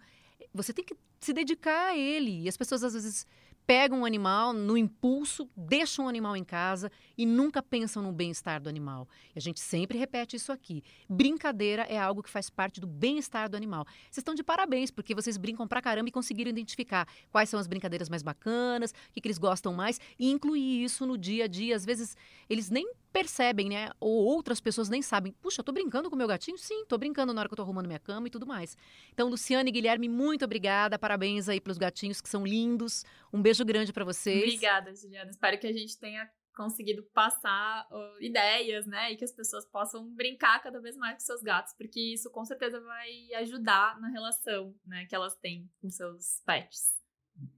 você 0.51 0.73
tem 0.73 0.83
que 0.83 0.97
se 1.19 1.31
dedicar 1.31 1.89
a 1.89 1.95
ele. 1.95 2.41
E 2.41 2.49
as 2.49 2.57
pessoas 2.57 2.83
às 2.83 2.93
vezes 2.93 3.27
pegam 3.67 3.99
um 3.99 4.05
animal 4.05 4.51
no 4.51 4.75
impulso, 4.75 5.47
deixam 5.55 6.05
o 6.05 6.09
animal 6.09 6.35
em 6.35 6.43
casa 6.43 6.91
e 7.17 7.25
nunca 7.25 7.61
pensam 7.61 8.01
no 8.01 8.11
bem-estar 8.11 8.61
do 8.61 8.69
animal. 8.69 9.07
E 9.35 9.39
a 9.39 9.41
gente 9.41 9.59
sempre 9.59 9.97
repete 9.97 10.35
isso 10.35 10.51
aqui. 10.51 10.83
Brincadeira 11.09 11.83
é 11.83 11.97
algo 11.97 12.23
que 12.23 12.29
faz 12.29 12.49
parte 12.49 12.79
do 12.79 12.87
bem-estar 12.87 13.49
do 13.49 13.57
animal. 13.57 13.85
Vocês 13.85 14.17
estão 14.17 14.33
de 14.33 14.43
parabéns, 14.43 14.91
porque 14.91 15.15
vocês 15.15 15.37
brincam 15.37 15.67
pra 15.67 15.81
caramba 15.81 16.09
e 16.09 16.11
conseguiram 16.11 16.49
identificar 16.49 17.07
quais 17.31 17.49
são 17.49 17.59
as 17.59 17.67
brincadeiras 17.67 18.09
mais 18.09 18.23
bacanas, 18.23 18.91
o 18.91 19.13
que, 19.13 19.21
que 19.21 19.27
eles 19.27 19.37
gostam 19.37 19.73
mais, 19.73 19.99
e 20.19 20.29
incluir 20.29 20.83
isso 20.83 21.05
no 21.05 21.17
dia 21.17 21.45
a 21.45 21.47
dia. 21.47 21.75
Às 21.75 21.85
vezes, 21.85 22.15
eles 22.49 22.69
nem 22.69 22.91
percebem, 23.15 23.69
né? 23.69 23.91
Ou 23.97 24.25
outras 24.25 24.59
pessoas 24.59 24.89
nem 24.89 25.01
sabem. 25.01 25.31
Puxa, 25.41 25.61
eu 25.61 25.63
tô 25.63 25.71
brincando 25.71 26.09
com 26.09 26.17
meu 26.17 26.27
gatinho? 26.27 26.57
Sim, 26.57 26.85
tô 26.85 26.97
brincando 26.97 27.33
na 27.33 27.39
hora 27.39 27.47
que 27.47 27.53
eu 27.53 27.55
tô 27.55 27.61
arrumando 27.61 27.87
minha 27.87 27.99
cama 27.99 28.27
e 28.27 28.29
tudo 28.29 28.45
mais. 28.45 28.77
Então, 29.13 29.29
Luciana 29.29 29.69
e 29.69 29.71
Guilherme, 29.71 30.09
muito 30.09 30.43
obrigada. 30.43 30.99
Parabéns 30.99 31.47
aí 31.47 31.61
pelos 31.61 31.77
gatinhos 31.77 32.19
que 32.19 32.27
são 32.27 32.45
lindos. 32.45 33.05
Um 33.31 33.41
beijo 33.41 33.63
grande 33.63 33.93
para 33.93 34.03
vocês. 34.03 34.43
Obrigada, 34.43 34.93
Juliana. 34.93 35.31
Espero 35.31 35.57
que 35.57 35.65
a 35.65 35.71
gente 35.71 35.97
tenha 35.97 36.29
conseguido 36.55 37.03
passar 37.13 37.87
uh, 37.91 38.21
ideias, 38.21 38.85
né? 38.85 39.11
E 39.11 39.17
que 39.17 39.25
as 39.25 39.31
pessoas 39.31 39.65
possam 39.65 40.09
brincar 40.15 40.61
cada 40.63 40.79
vez 40.79 40.95
mais 40.95 41.15
com 41.15 41.19
seus 41.19 41.41
gatos, 41.41 41.73
porque 41.73 41.99
isso 42.13 42.31
com 42.31 42.45
certeza 42.45 42.79
vai 42.79 43.33
ajudar 43.35 43.99
na 43.99 44.09
relação, 44.09 44.73
né, 44.85 45.05
que 45.05 45.15
elas 45.15 45.35
têm 45.35 45.69
com 45.81 45.89
seus 45.89 46.41
pets. 46.45 46.95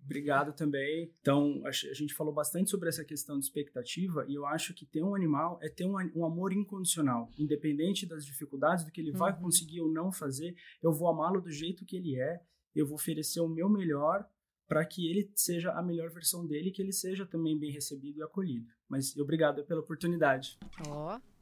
Obrigado 0.04 0.54
também. 0.54 1.14
Então, 1.22 1.62
a 1.66 1.72
gente 1.72 2.14
falou 2.14 2.34
bastante 2.34 2.70
sobre 2.70 2.90
essa 2.90 3.06
questão 3.06 3.38
de 3.38 3.46
expectativa 3.46 4.26
e 4.28 4.34
eu 4.34 4.46
acho 4.46 4.74
que 4.74 4.86
ter 4.86 5.04
um 5.04 5.14
animal 5.14 5.60
é 5.62 5.70
ter 5.70 5.86
um, 5.86 5.96
um 6.16 6.26
amor 6.26 6.52
incondicional. 6.52 7.30
Independente 7.38 8.08
das 8.08 8.26
dificuldades, 8.26 8.84
do 8.84 8.92
que 8.92 9.02
ele 9.02 9.12
uhum. 9.12 9.18
vai 9.18 9.38
conseguir 9.38 9.82
ou 9.82 9.92
não 9.92 10.12
fazer, 10.12 10.56
eu 10.82 10.92
vou 10.92 11.08
amá-lo 11.08 11.42
do 11.42 11.52
jeito 11.52 11.86
que 11.86 11.96
ele 11.96 12.20
é, 12.20 12.42
eu 12.76 12.88
vou 12.88 12.96
oferecer 12.96 13.40
o 13.40 13.48
meu 13.48 13.70
melhor 13.70 14.28
para 14.68 14.86
que 14.86 15.10
ele 15.10 15.32
seja 15.36 15.72
a 15.72 15.82
melhor 15.82 16.10
versão 16.10 16.46
dele 16.46 16.70
e 16.70 16.72
que 16.72 16.82
ele 16.82 16.92
seja 16.92 17.26
também 17.26 17.58
bem 17.58 17.72
recebido 17.72 18.20
e 18.20 18.24
acolhido. 18.24 18.68
Mas 18.90 19.16
obrigado 19.18 19.64
pela 19.66 19.82
oportunidade. 19.82 20.58
Ó, 20.88 21.16
oh. 21.16 21.38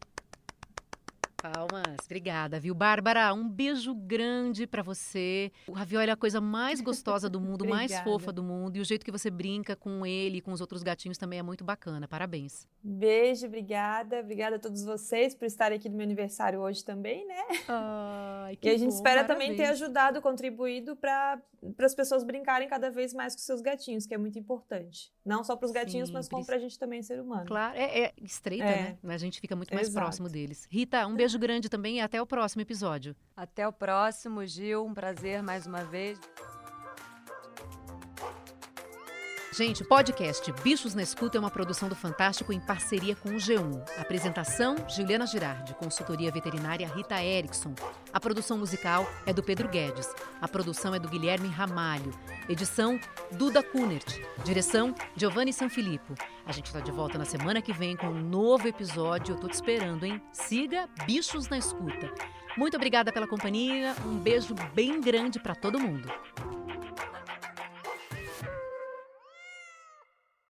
Palmas, 1.53 1.97
obrigada, 2.05 2.59
viu? 2.59 2.73
Bárbara, 2.73 3.31
um 3.31 3.47
beijo 3.47 3.93
grande 3.93 4.65
para 4.65 4.81
você. 4.81 5.51
O 5.67 5.73
ravioli 5.73 6.09
é 6.09 6.13
a 6.13 6.15
coisa 6.15 6.41
mais 6.41 6.81
gostosa 6.81 7.29
do 7.29 7.39
mundo, 7.39 7.65
mais 7.69 7.95
fofa 7.99 8.31
do 8.33 8.41
mundo. 8.41 8.77
E 8.77 8.79
o 8.79 8.85
jeito 8.85 9.05
que 9.05 9.11
você 9.11 9.29
brinca 9.29 9.75
com 9.75 10.03
ele 10.03 10.37
e 10.37 10.41
com 10.41 10.51
os 10.51 10.59
outros 10.59 10.81
gatinhos 10.81 11.19
também 11.19 11.37
é 11.37 11.43
muito 11.43 11.63
bacana. 11.63 12.07
Parabéns. 12.07 12.67
Beijo, 12.81 13.45
obrigada. 13.45 14.21
Obrigada 14.21 14.55
a 14.55 14.59
todos 14.59 14.83
vocês 14.83 15.35
por 15.35 15.45
estarem 15.45 15.77
aqui 15.77 15.87
no 15.87 15.95
meu 15.95 16.03
aniversário 16.05 16.59
hoje 16.59 16.83
também, 16.83 17.27
né? 17.27 17.43
Ai, 17.67 18.55
que 18.55 18.67
e 18.67 18.71
a 18.71 18.77
gente 18.77 18.89
bom, 18.89 18.95
espera 18.95 19.23
parabéns. 19.23 19.49
também 19.49 19.55
ter 19.55 19.71
ajudado, 19.71 20.21
contribuído 20.23 20.95
para 20.95 21.39
as 21.77 21.93
pessoas 21.93 22.23
brincarem 22.23 22.67
cada 22.67 22.89
vez 22.89 23.13
mais 23.13 23.35
com 23.35 23.41
seus 23.41 23.61
gatinhos, 23.61 24.07
que 24.07 24.15
é 24.15 24.17
muito 24.17 24.39
importante. 24.39 25.13
Não 25.25 25.43
só 25.43 25.55
para 25.55 25.65
os 25.65 25.71
gatinhos, 25.71 26.09
Sim, 26.09 26.13
mas 26.13 26.29
como 26.29 26.45
para 26.45 26.55
a 26.55 26.59
gente 26.59 26.77
também, 26.77 27.01
ser 27.01 27.19
humano. 27.19 27.45
Claro, 27.45 27.75
é, 27.77 28.05
é 28.05 28.13
estreita, 28.21 28.65
é. 28.65 28.97
né? 29.01 29.13
A 29.13 29.17
gente 29.17 29.41
fica 29.41 29.55
muito 29.55 29.73
mais 29.73 29.87
Exato. 29.87 30.05
próximo 30.05 30.29
deles. 30.29 30.67
Rita, 30.69 31.05
um 31.07 31.15
beijo 31.15 31.25
beijo 31.25 31.39
grande 31.39 31.69
também 31.69 31.97
e 31.97 32.01
até 32.01 32.21
o 32.21 32.25
próximo 32.25 32.61
episódio. 32.61 33.15
Até 33.35 33.67
o 33.67 33.73
próximo, 33.73 34.45
Gil. 34.45 34.85
Um 34.85 34.93
prazer 34.93 35.41
mais 35.43 35.65
uma 35.65 35.83
vez. 35.83 36.19
Gente, 39.57 39.83
o 39.83 39.85
podcast 39.85 40.51
Bichos 40.61 40.93
na 40.93 41.01
Escuta 41.01 41.37
é 41.37 41.39
uma 41.39 41.49
produção 41.49 41.87
do 41.87 41.95
Fantástico 41.95 42.51
em 42.51 42.59
parceria 42.59 43.15
com 43.15 43.29
o 43.29 43.37
G1. 43.37 43.89
Apresentação: 43.97 44.75
Juliana 44.89 45.25
Girardi, 45.25 45.73
consultoria 45.75 46.29
veterinária 46.29 46.85
Rita 46.85 47.23
Erickson. 47.23 47.73
A 48.11 48.19
produção 48.19 48.57
musical 48.57 49.09
é 49.25 49.31
do 49.31 49.41
Pedro 49.41 49.69
Guedes. 49.69 50.13
A 50.41 50.47
produção 50.49 50.93
é 50.93 50.99
do 50.99 51.07
Guilherme 51.07 51.47
Ramalho. 51.47 52.11
Edição: 52.49 52.99
Duda 53.31 53.63
Kunert. 53.63 54.19
Direção: 54.43 54.93
Giovanni 55.15 55.53
Sanfilippo. 55.53 56.15
A 56.45 56.51
gente 56.51 56.65
está 56.65 56.81
de 56.81 56.91
volta 56.91 57.17
na 57.17 57.23
semana 57.23 57.61
que 57.61 57.71
vem 57.71 57.95
com 57.95 58.07
um 58.07 58.21
novo 58.21 58.67
episódio. 58.67 59.35
Eu 59.35 59.39
tô 59.39 59.47
te 59.47 59.53
esperando, 59.53 60.05
hein? 60.05 60.21
Siga 60.33 60.89
Bichos 61.05 61.47
na 61.47 61.57
Escuta. 61.57 62.13
Muito 62.57 62.75
obrigada 62.75 63.09
pela 63.09 63.25
companhia. 63.25 63.95
Um 64.05 64.17
beijo 64.17 64.53
bem 64.73 64.99
grande 64.99 65.39
para 65.39 65.55
todo 65.55 65.79
mundo. 65.79 66.11